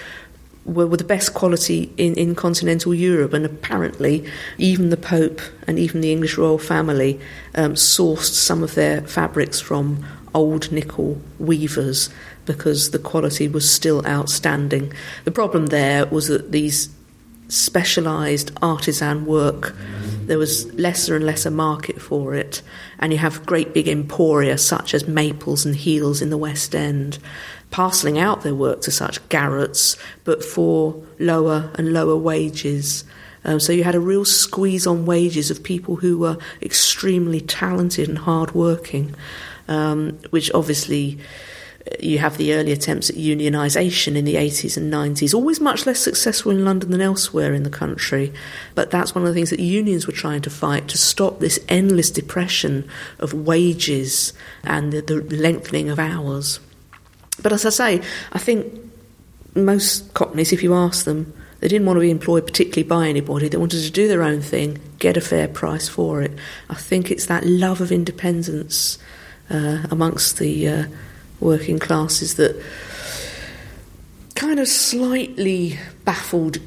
were, 0.71 0.87
were 0.87 0.97
the 0.97 1.05
best 1.05 1.35
quality 1.35 1.93
in, 1.97 2.15
in 2.15 2.35
continental 2.35 2.95
Europe, 2.95 3.33
and 3.33 3.45
apparently 3.45 4.25
even 4.59 4.91
the 4.91 4.97
Pope 4.97 5.41
and 5.67 5.79
even 5.79 6.01
the 6.01 6.13
English 6.13 6.39
royal 6.39 6.59
family 6.59 7.21
um, 7.55 7.75
sourced 7.75 8.33
some 8.33 8.63
of 8.63 8.75
their 8.75 9.03
fabrics 9.03 9.61
from 9.61 10.05
old 10.35 10.71
Nichol 10.71 11.21
weavers 11.39 12.09
because 12.47 12.91
the 12.91 12.99
quality 12.99 13.49
was 13.49 13.71
still 13.71 14.07
outstanding. 14.07 14.93
The 15.25 15.31
problem 15.31 15.67
there 15.67 16.07
was 16.07 16.29
that 16.29 16.53
these 16.53 16.89
specialised 17.49 18.53
artisan 18.63 19.27
work 19.27 19.75
there 20.31 20.39
was 20.39 20.73
lesser 20.75 21.17
and 21.17 21.27
lesser 21.27 21.51
market 21.51 22.01
for 22.01 22.37
it, 22.37 22.63
and 23.01 23.13
you 23.13 23.19
have 23.19 23.45
great 23.47 23.75
big 23.75 23.89
emporia 23.89 24.59
such 24.59 24.95
as 24.95 25.09
Maples 25.09 25.67
and 25.67 25.75
Heal's 25.75 26.23
in 26.23 26.31
the 26.31 26.39
West 26.39 26.73
End, 26.73 27.19
parcelling 27.71 28.19
out 28.19 28.43
their 28.43 28.55
work 28.55 28.81
to 28.83 28.91
such 28.91 29.27
garrets, 29.29 29.97
but 30.25 30.45
for 30.45 31.03
lower 31.19 31.71
and 31.75 31.93
lower 31.93 32.17
wages. 32.17 33.05
Um, 33.45 33.61
so 33.61 33.73
you 33.73 33.85
had 33.85 33.95
a 33.95 34.01
real 34.01 34.25
squeeze 34.25 34.87
on 34.87 35.07
wages 35.07 35.51
of 35.51 35.63
people 35.63 35.97
who 35.97 36.19
were 36.19 36.37
extremely 36.61 37.41
talented 37.41 38.09
and 38.09 38.19
hardworking, 38.19 39.15
um, 39.69 40.19
which 40.31 40.51
obviously 40.53 41.19
uh, 41.87 41.95
you 42.01 42.19
have 42.19 42.37
the 42.37 42.53
early 42.53 42.73
attempts 42.73 43.09
at 43.09 43.17
unionisation 43.17 44.15
in 44.15 44.27
the 44.27 44.35
80s 44.35 44.77
and 44.77 44.93
90s, 44.93 45.33
always 45.33 45.61
much 45.61 45.87
less 45.87 46.01
successful 46.01 46.53
in 46.53 46.65
London 46.65 46.91
than 46.91 47.01
elsewhere 47.01 47.55
in 47.55 47.63
the 47.63 47.71
country. 47.71 48.33
But 48.75 48.91
that's 48.91 49.15
one 49.15 49.23
of 49.23 49.29
the 49.29 49.35
things 49.35 49.51
that 49.51 49.61
unions 49.61 50.07
were 50.07 50.13
trying 50.13 50.43
to 50.43 50.51
fight 50.51 50.89
to 50.89 50.99
stop 50.99 51.39
this 51.39 51.59
endless 51.69 52.11
depression 52.11 52.89
of 53.19 53.33
wages 53.33 54.35
and 54.65 54.93
the, 54.93 55.01
the 55.01 55.23
lengthening 55.37 55.89
of 55.89 55.99
hours. 55.99 56.61
But 57.43 57.53
as 57.53 57.65
I 57.67 57.71
say, 57.71 58.03
I 58.33 58.39
think 58.39 58.81
most 59.55 60.13
Cockneys, 60.15 60.53
if 60.53 60.63
you 60.63 60.75
ask 60.75 61.05
them, 61.05 61.33
they 61.61 61.69
didn't 61.69 61.87
want 61.87 61.97
to 61.99 62.01
be 62.01 62.11
employed 62.11 62.47
particularly 62.47 62.89
by 62.89 63.09
anybody. 63.09 63.49
They 63.49 63.59
wanted 63.59 63.83
to 63.83 63.91
do 63.91 64.09
their 64.09 64.23
own 64.23 64.41
thing, 64.41 64.79
get 64.99 65.17
a 65.17 65.21
fair 65.21 65.47
price 65.47 65.89
for 65.89 66.23
it. 66.23 66.33
I 66.71 66.75
think 66.75 67.11
it's 67.11 67.27
that 67.27 67.45
love 67.45 67.81
of 67.81 67.93
independence 67.93 68.99
uh, 69.51 69.87
amongst 69.91 70.39
the 70.39 70.69
uh, 70.69 70.85
working 71.39 71.79
classes 71.79 72.37
that 72.37 72.61
kind 74.35 74.59
of 74.59 74.69
slightly 74.69 75.79
baffled 76.05 76.59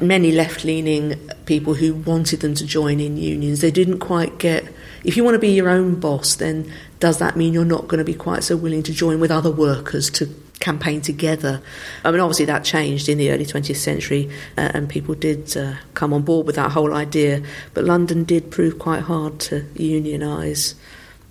many 0.00 0.30
left 0.30 0.64
leaning 0.64 1.18
people 1.46 1.74
who 1.74 1.94
wanted 1.94 2.40
them 2.40 2.54
to 2.54 2.64
join 2.64 3.00
in 3.00 3.16
unions. 3.16 3.60
They 3.60 3.72
didn't 3.72 3.98
quite 3.98 4.38
get. 4.38 4.72
If 5.08 5.16
you 5.16 5.24
want 5.24 5.36
to 5.36 5.38
be 5.38 5.48
your 5.48 5.70
own 5.70 5.98
boss, 5.98 6.34
then 6.34 6.70
does 7.00 7.16
that 7.16 7.34
mean 7.34 7.54
you're 7.54 7.64
not 7.64 7.88
going 7.88 7.96
to 7.96 8.04
be 8.04 8.12
quite 8.12 8.44
so 8.44 8.58
willing 8.58 8.82
to 8.82 8.92
join 8.92 9.20
with 9.20 9.30
other 9.30 9.50
workers 9.50 10.10
to 10.10 10.26
campaign 10.60 11.00
together. 11.00 11.62
I 12.04 12.10
mean, 12.10 12.20
obviously 12.20 12.44
that 12.44 12.62
changed 12.62 13.08
in 13.08 13.16
the 13.16 13.30
early 13.30 13.46
20th 13.46 13.76
century, 13.76 14.28
uh, 14.58 14.70
and 14.74 14.86
people 14.86 15.14
did 15.14 15.56
uh, 15.56 15.76
come 15.94 16.12
on 16.12 16.24
board 16.24 16.46
with 16.46 16.56
that 16.56 16.72
whole 16.72 16.92
idea. 16.92 17.42
But 17.72 17.84
London 17.84 18.24
did 18.24 18.50
prove 18.50 18.78
quite 18.78 19.00
hard 19.00 19.40
to 19.48 19.62
unionise 19.76 20.74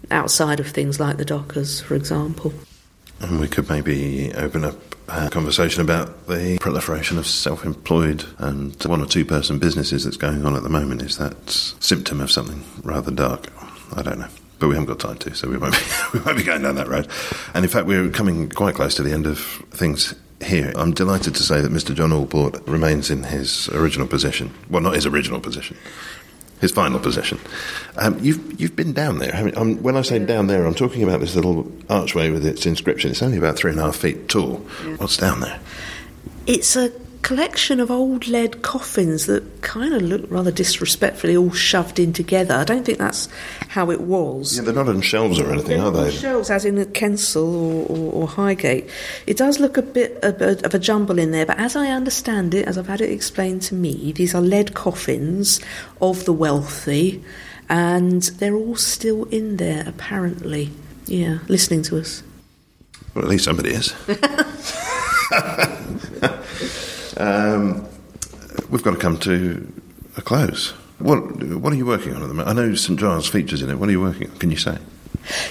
outside 0.10 0.60
of 0.60 0.70
things 0.70 1.00
like 1.00 1.18
the 1.18 1.26
Dockers, 1.26 1.80
for 1.80 1.94
example. 1.94 2.54
And 3.20 3.40
we 3.40 3.48
could 3.48 3.70
maybe 3.70 4.34
open 4.34 4.66
up 4.66 4.96
a 5.08 5.30
conversation 5.30 5.82
about 5.82 6.28
the 6.28 6.58
proliferation 6.60 7.18
of 7.18 7.28
self 7.28 7.64
employed 7.64 8.26
and 8.40 8.76
one 8.86 9.02
or 9.02 9.06
two 9.06 9.24
person 9.24 9.60
businesses 9.60 10.04
that's 10.04 10.18
going 10.18 10.46
on 10.48 10.56
at 10.56 10.64
the 10.64 10.70
moment. 10.70 11.04
Is 11.04 11.20
that 11.20 11.50
symptom 11.50 12.22
of 12.22 12.32
something 12.32 12.64
rather 12.84 13.12
dark? 13.12 13.52
I 13.96 14.02
don't 14.02 14.20
know. 14.20 14.28
But 14.60 14.70
we 14.70 14.76
haven't 14.76 14.88
got 14.88 15.00
time 15.00 15.18
to, 15.20 15.36
so 15.36 15.50
we 15.50 15.58
won't 15.58 15.74
be, 15.74 15.80
we 16.14 16.20
won't 16.22 16.38
be 16.38 16.44
going 16.44 16.64
down 16.64 16.76
that 16.76 16.88
road. 16.88 17.08
And 17.54 17.64
in 17.64 17.70
fact, 17.70 17.86
we're 17.86 18.10
coming 18.10 18.50
quite 18.50 18.76
close 18.76 18.96
to 18.96 19.04
the 19.04 19.12
end 19.12 19.28
of 19.28 19.40
things 19.72 20.16
here. 20.44 20.74
I'm 20.76 20.94
delighted 20.94 21.36
to 21.36 21.44
say 21.44 21.62
that 21.62 21.72
Mr. 21.72 21.94
John 21.94 22.12
Allport 22.12 22.68
remains 22.68 23.10
in 23.10 23.24
his 23.24 23.70
original 23.70 24.08
position. 24.08 24.54
Well, 24.70 24.82
not 24.82 24.96
his 24.96 25.06
original 25.06 25.40
position, 25.40 25.78
his 26.60 26.72
final 26.72 27.00
position. 27.00 27.40
Um, 27.98 28.18
you've 28.20 28.60
you've 28.60 28.76
been 28.76 28.94
down 28.94 29.20
there. 29.20 29.32
haven't 29.32 29.56
you? 29.56 29.62
Um, 29.62 29.84
when 29.84 29.96
I 29.96 30.02
say 30.02 30.20
down 30.20 30.48
there, 30.48 30.66
I'm 30.66 30.76
talking 30.76 31.04
about 31.04 31.20
this 31.20 31.36
little 31.36 31.72
archway 31.90 32.30
with 32.32 32.46
its 32.46 32.66
inscription. 32.66 33.12
It's 33.12 33.22
only 33.22 33.38
about 33.38 33.58
three 33.58 33.72
and 33.72 33.80
a 33.80 33.84
half 33.84 33.98
feet 33.98 34.28
tall. 34.28 34.58
What's 34.98 35.18
down 35.18 35.42
there? 35.42 35.60
It's 36.46 36.76
a 36.76 36.92
collection 37.28 37.82
of 37.82 37.92
old 37.92 38.26
lead 38.30 38.62
coffins 38.62 39.26
that 39.26 39.62
kind 39.62 39.94
of 39.94 40.02
look 40.02 40.24
rather 40.30 40.50
disrespectfully 40.50 41.36
all 41.36 41.52
shoved 41.52 42.00
in 42.00 42.14
together. 42.14 42.56
I 42.56 42.64
don't 42.64 42.86
think 42.86 43.00
that's 43.00 43.28
how 43.68 43.92
it 43.92 44.00
was. 44.00 44.56
Yeah, 44.56 44.64
they're 44.64 44.74
not 44.74 44.88
on 44.88 45.02
shelves 45.02 45.38
or 45.38 45.52
anything, 45.52 45.82
are 45.82 45.92
they? 45.92 46.10
Shelves, 46.10 46.50
as 46.50 46.64
in 46.64 46.78
Kensal 46.94 47.44
or, 47.44 47.86
or, 47.86 48.14
or 48.14 48.28
Highgate. 48.30 48.90
It 49.26 49.36
does 49.36 49.60
look 49.60 49.76
a 49.76 49.82
bit 49.82 50.24
of 50.24 50.42
a, 50.42 50.66
of 50.66 50.74
a 50.74 50.80
jumble 50.80 51.20
in 51.20 51.32
there, 51.32 51.46
but 51.46 51.60
as 51.60 51.76
I 51.76 51.90
understand 51.90 52.54
it, 52.54 52.66
as 52.66 52.78
I've 52.78 52.88
had 52.88 53.02
it 53.02 53.12
explained 53.12 53.62
to 53.64 53.76
me, 53.76 54.14
these 54.14 54.34
are 54.34 54.40
lead 54.40 54.74
coffins 54.74 55.60
of 56.02 56.24
the 56.24 56.32
wealthy, 56.32 57.22
and 57.68 58.22
they're 58.40 58.56
all 58.56 58.78
still 58.78 59.26
in 59.26 59.58
there, 59.58 59.84
apparently. 59.86 60.72
Yeah, 61.08 61.40
listening 61.50 61.82
to 61.84 62.00
us. 62.00 62.24
Well, 63.14 63.26
at 63.26 63.30
least 63.30 63.44
somebody 63.44 63.72
is. 63.72 63.94
um, 67.18 67.88
we've 68.70 68.84
got 68.84 68.92
to 68.92 68.98
come 68.98 69.18
to 69.20 69.72
a 70.18 70.22
close. 70.22 70.72
What 71.00 71.20
What 71.44 71.74
are 71.74 71.76
you 71.76 71.86
working 71.86 72.16
on 72.16 72.24
at 72.24 72.28
the 72.28 72.34
moment? 72.34 72.50
I 72.50 72.54
know 72.54 72.76
St 72.76 73.00
Giles 73.00 73.28
features 73.28 73.62
in 73.62 73.70
it. 73.70 73.76
What 73.76 73.90
are 73.90 73.92
you 73.92 74.02
working 74.02 74.30
on? 74.30 74.38
Can 74.38 74.52
you 74.52 74.58
say? 74.58 74.78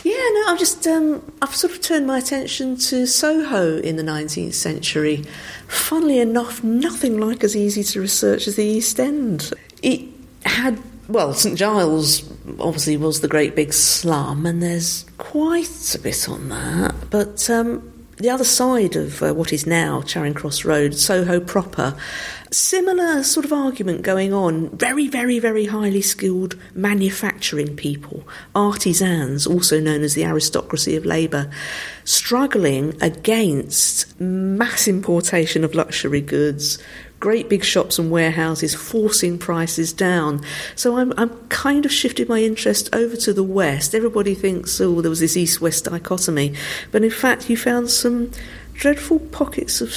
Yeah, 0.05 0.15
no, 0.15 0.45
I've 0.49 0.59
just 0.59 0.87
um, 0.87 1.23
I've 1.43 1.55
sort 1.55 1.73
of 1.73 1.83
turned 1.83 2.07
my 2.07 2.19
attention 2.19 2.77
to 2.77 3.07
Soho 3.07 3.79
in 3.79 3.97
the 3.97 4.03
19th 4.03 4.55
century. 4.55 5.25
Funnily 5.69 6.19
enough, 6.19 6.65
nothing 6.65 7.21
like 7.21 7.45
as 7.45 7.55
easy 7.55 7.83
to 7.85 8.01
research 8.01 8.49
as 8.49 8.57
the 8.57 8.65
East 8.65 8.99
End. 8.99 9.53
It 9.83 10.03
had 10.45 10.83
well, 11.09 11.35
St 11.35 11.57
Giles 11.57 12.29
obviously 12.59 12.97
was 12.97 13.21
the 13.21 13.29
great 13.29 13.55
big 13.55 13.73
slum, 13.73 14.47
and 14.47 14.63
there's 14.63 15.05
quite 15.19 15.95
a 15.95 15.99
bit 15.99 16.29
on 16.29 16.49
that. 16.49 16.95
But 17.11 17.49
um, 17.49 17.96
the 18.17 18.31
other 18.31 18.45
side 18.45 18.97
of 18.97 19.23
uh, 19.23 19.35
what 19.35 19.53
is 19.53 19.67
now 19.67 20.01
Charing 20.03 20.33
Cross 20.33 20.65
Road, 20.65 20.95
Soho 20.95 21.39
proper, 21.39 21.95
similar 22.51 23.23
sort 23.23 23.45
of 23.45 23.53
argument 23.53 24.03
going 24.03 24.33
on. 24.33 24.71
Very, 24.71 25.07
very, 25.07 25.39
very 25.39 25.67
highly 25.67 26.01
skilled 26.01 26.57
manufacturing 26.75 27.77
people, 27.77 28.27
artisans, 28.55 29.47
also 29.47 29.81
known 29.81 30.03
as 30.03 30.15
the 30.15 30.25
aristocracy 30.25 30.97
of 30.97 31.05
labour, 31.05 31.51
struggling 32.05 32.97
against 33.03 34.19
mass 34.19 34.89
importation 34.89 35.63
of 35.63 35.75
luxury 35.75 36.23
goods. 36.23 36.79
Great 37.19 37.49
big 37.49 37.65
shops 37.65 37.99
and 37.99 38.11
warehouses 38.11 38.75
forcing 38.75 39.39
prices 39.39 39.93
down. 39.93 40.43
So 40.75 40.99
I'm, 40.99 41.13
I'm 41.17 41.31
kind 41.49 41.85
of 41.85 41.93
shifted 41.93 42.29
my 42.29 42.43
interest 42.43 42.95
over 42.95 43.17
to 43.17 43.33
the 43.33 43.43
West. 43.43 43.95
Everybody 43.95 44.35
thinks, 44.35 44.81
oh, 44.81 45.01
there 45.01 45.11
was 45.11 45.21
this 45.21 45.37
East 45.37 45.61
West 45.61 45.85
dichotomy. 45.85 46.55
But 46.93 47.05
in 47.05 47.11
fact, 47.11 47.49
you 47.49 47.57
found 47.57 47.91
some 47.91 48.31
dreadful 48.75 49.19
pockets 49.19 49.81
of 49.81 49.95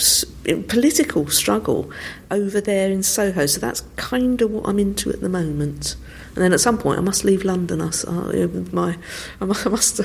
political 0.58 1.28
struggle 1.30 1.92
over 2.32 2.62
there 2.62 2.90
in 2.92 3.04
Soho. 3.04 3.46
So 3.46 3.60
that's 3.60 3.82
kind 3.96 4.42
of 4.42 4.52
what 4.52 4.68
I'm 4.68 4.80
into 4.80 5.10
at 5.10 5.22
the 5.22 5.30
moment. 5.30 5.96
And 6.36 6.44
then 6.46 6.54
at 6.54 6.60
some 6.60 6.78
point, 6.78 7.00
I 7.00 7.02
must 7.02 7.26
leave 7.26 7.44
London. 7.44 7.82
I, 7.82 7.88
uh, 7.88 8.48
my, 8.72 8.96
I 9.42 9.46
must, 9.46 9.66
I 9.66 9.70
must 9.70 10.00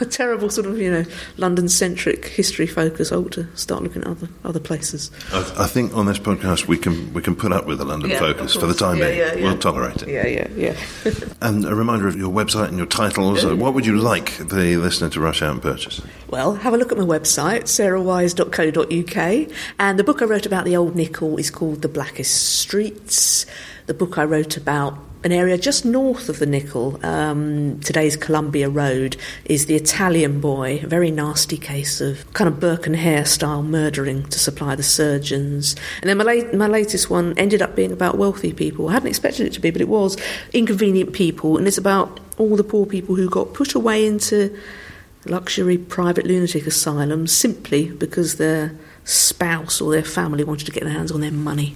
a 0.00 0.04
terrible 0.04 0.50
sort 0.50 0.66
of 0.66 0.78
you 0.78 0.90
know 0.90 1.04
London-centric 1.38 2.26
history 2.26 2.66
focus. 2.66 3.12
I 3.12 3.16
ought 3.16 3.32
to 3.32 3.46
start 3.56 3.82
looking 3.82 4.02
at 4.02 4.08
other 4.08 4.28
other 4.44 4.60
places. 4.60 5.10
I, 5.32 5.38
I 5.64 5.66
think 5.66 5.94
on 5.96 6.06
this 6.06 6.18
podcast 6.18 6.66
we 6.66 6.76
can 6.76 7.12
we 7.14 7.22
can 7.22 7.34
put 7.36 7.52
up 7.52 7.66
with 7.66 7.78
the 7.78 7.84
London 7.84 8.10
Yeah, 8.10 8.18
focus 8.18 8.54
for 8.56 8.66
the 8.66 8.74
time 8.74 8.98
Yeah, 8.98 9.06
being. 9.06 9.18
yeah, 9.18 9.34
yeah. 9.34 9.42
We'll 9.44 9.58
tolerate 9.58 10.02
it. 10.02 10.08
Yeah, 10.08 10.26
yeah, 10.26 10.48
yeah. 10.56 10.76
And 11.40 11.64
a 11.64 11.74
reminder 11.74 12.08
of 12.08 12.16
your 12.16 12.30
website 12.32 12.68
and 12.68 12.76
your 12.76 12.86
titles. 12.86 13.44
Uh, 13.44 13.54
What 13.56 13.72
would 13.74 13.86
you 13.86 13.96
like 13.96 14.36
the 14.38 14.76
listener 14.76 15.08
to 15.10 15.20
rush 15.20 15.40
out 15.40 15.52
and 15.52 15.62
purchase? 15.62 16.02
Well, 16.28 16.56
have 16.56 16.74
a 16.74 16.76
look 16.76 16.92
at 16.92 16.98
my 16.98 17.04
website, 17.04 17.62
sarahwise.co.uk. 17.68 19.48
And 19.80 19.98
the 19.98 20.04
book 20.04 20.20
I 20.20 20.26
wrote 20.26 20.44
about 20.44 20.66
the 20.66 20.76
old 20.76 20.94
Nichol 20.94 21.38
is 21.38 21.50
called 21.50 21.80
The 21.80 21.88
Blackest 21.88 22.58
Streets. 22.58 23.46
The 23.86 23.94
book 23.94 24.18
I 24.18 24.24
wrote 24.24 24.58
about 24.58 24.98
an 25.24 25.32
area 25.32 25.56
just 25.56 25.86
north 25.86 26.28
of 26.28 26.38
the 26.38 26.44
Nichol, 26.44 27.00
um, 27.02 27.80
today's 27.80 28.14
Columbia 28.14 28.68
Road, 28.68 29.16
is 29.46 29.64
the 29.64 29.76
Italian 29.76 30.38
boy, 30.38 30.80
a 30.82 30.86
very 30.86 31.10
nasty 31.10 31.56
case 31.56 32.02
of 32.02 32.30
kind 32.34 32.46
of 32.46 32.60
Burke 32.60 32.86
and 32.86 32.94
Hare 32.94 33.24
style 33.24 33.62
murdering 33.62 34.24
to 34.24 34.38
supply 34.38 34.74
the 34.74 34.82
surgeons. 34.82 35.76
And 36.02 36.10
then 36.10 36.18
my, 36.18 36.24
late, 36.24 36.52
my 36.52 36.66
latest 36.66 37.08
one 37.08 37.32
ended 37.38 37.62
up 37.62 37.74
being 37.74 37.90
about 37.90 38.18
wealthy 38.18 38.52
people. 38.52 38.90
I 38.90 38.92
hadn't 38.92 39.08
expected 39.08 39.46
it 39.46 39.54
to 39.54 39.60
be, 39.60 39.70
but 39.70 39.80
it 39.80 39.88
was 39.88 40.18
inconvenient 40.52 41.14
people, 41.14 41.56
and 41.56 41.66
it's 41.66 41.78
about 41.78 42.20
all 42.36 42.54
the 42.54 42.64
poor 42.64 42.84
people 42.84 43.14
who 43.14 43.30
got 43.30 43.54
put 43.54 43.74
away 43.74 44.06
into 44.06 44.54
luxury 45.24 45.78
private 45.78 46.26
lunatic 46.26 46.66
asylums 46.66 47.32
simply 47.32 47.90
because 47.90 48.36
their 48.36 48.74
spouse 49.10 49.80
or 49.80 49.92
their 49.92 50.04
family 50.04 50.44
wanted 50.44 50.66
to 50.66 50.72
get 50.72 50.84
their 50.84 50.92
hands 50.92 51.10
on 51.12 51.20
their 51.20 51.32
money. 51.32 51.74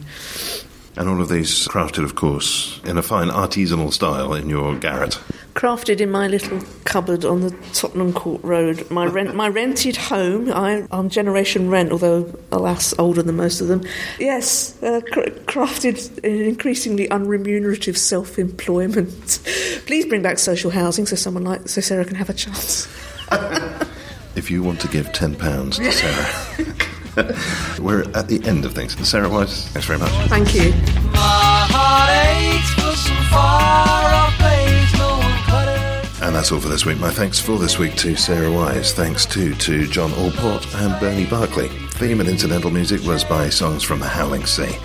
And 0.96 1.08
all 1.08 1.20
of 1.20 1.28
these 1.28 1.66
crafted, 1.66 2.04
of 2.04 2.14
course, 2.14 2.80
in 2.84 2.96
a 2.96 3.02
fine 3.02 3.26
artisanal 3.28 3.92
style 3.92 4.32
in 4.32 4.48
your 4.48 4.76
garret. 4.76 5.18
Crafted 5.54 6.00
in 6.00 6.08
my 6.08 6.28
little 6.28 6.62
cupboard 6.84 7.24
on 7.24 7.40
the 7.40 7.50
Tottenham 7.72 8.12
Court 8.12 8.40
Road, 8.44 8.88
my 8.92 9.06
rent, 9.06 9.34
my 9.34 9.48
rented 9.48 9.96
home. 9.96 10.52
I, 10.52 10.86
I'm 10.92 11.08
generation 11.08 11.68
rent, 11.68 11.90
although 11.90 12.32
alas, 12.52 12.94
older 12.96 13.24
than 13.24 13.36
most 13.36 13.60
of 13.60 13.66
them. 13.66 13.82
Yes, 14.20 14.80
uh, 14.84 15.00
cr- 15.12 15.30
crafted 15.46 16.16
in 16.20 16.42
increasingly 16.42 17.08
unremunerative 17.08 17.96
self-employment. 17.96 19.40
Please 19.86 20.06
bring 20.06 20.22
back 20.22 20.38
social 20.38 20.70
housing 20.70 21.06
so 21.06 21.16
someone 21.16 21.42
like 21.42 21.68
so 21.68 21.80
Sarah 21.80 22.04
can 22.04 22.16
have 22.16 22.30
a 22.30 22.34
chance. 22.34 22.86
If 24.36 24.50
you 24.50 24.64
want 24.64 24.80
to 24.80 24.88
give 24.88 25.12
£10 25.12 25.76
to 25.76 25.92
Sarah. 25.92 26.74
We're 27.80 28.02
at 28.14 28.28
the 28.28 28.40
end 28.44 28.64
of 28.64 28.72
things. 28.72 28.96
Sarah 29.08 29.28
Wise, 29.28 29.68
thanks 29.68 29.86
very 29.86 29.98
much. 29.98 30.10
Thank 30.28 30.54
you. 30.54 30.70
My 31.12 31.66
heart 31.70 32.10
aches 32.10 32.74
for 32.74 32.96
some 32.96 33.24
far 33.26 34.14
off 34.14 34.34
place, 34.38 34.98
no 34.98 35.18
one 35.18 35.38
cut 35.44 35.68
it. 35.68 36.22
And 36.22 36.34
that's 36.34 36.50
all 36.50 36.60
for 36.60 36.68
this 36.68 36.84
week. 36.84 36.98
My 36.98 37.10
thanks 37.10 37.38
for 37.38 37.58
this 37.58 37.78
week 37.78 37.94
to 37.96 38.16
Sarah 38.16 38.50
Wise. 38.52 38.92
Thanks 38.92 39.26
too 39.26 39.54
to 39.54 39.86
John 39.86 40.12
Allport 40.14 40.74
and 40.76 40.98
Bernie 41.00 41.26
Barkley. 41.26 41.68
Theme 41.68 42.20
and 42.20 42.28
incidental 42.28 42.70
music 42.70 43.02
was 43.06 43.22
by 43.22 43.48
Songs 43.48 43.82
from 43.84 44.00
the 44.00 44.08
Howling 44.08 44.46
Sea. 44.46 44.76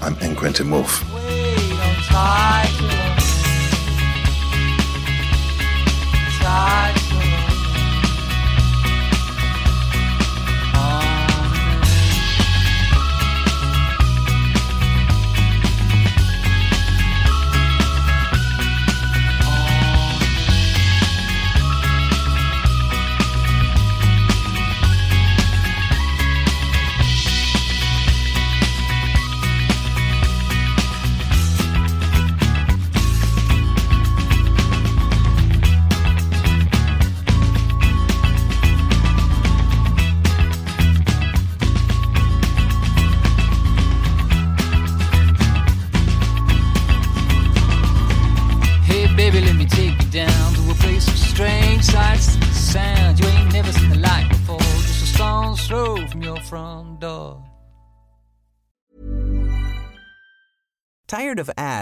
I'm 0.00 0.16
N. 0.20 0.34
Quentin 0.34 0.70
Woolf. 0.70 1.02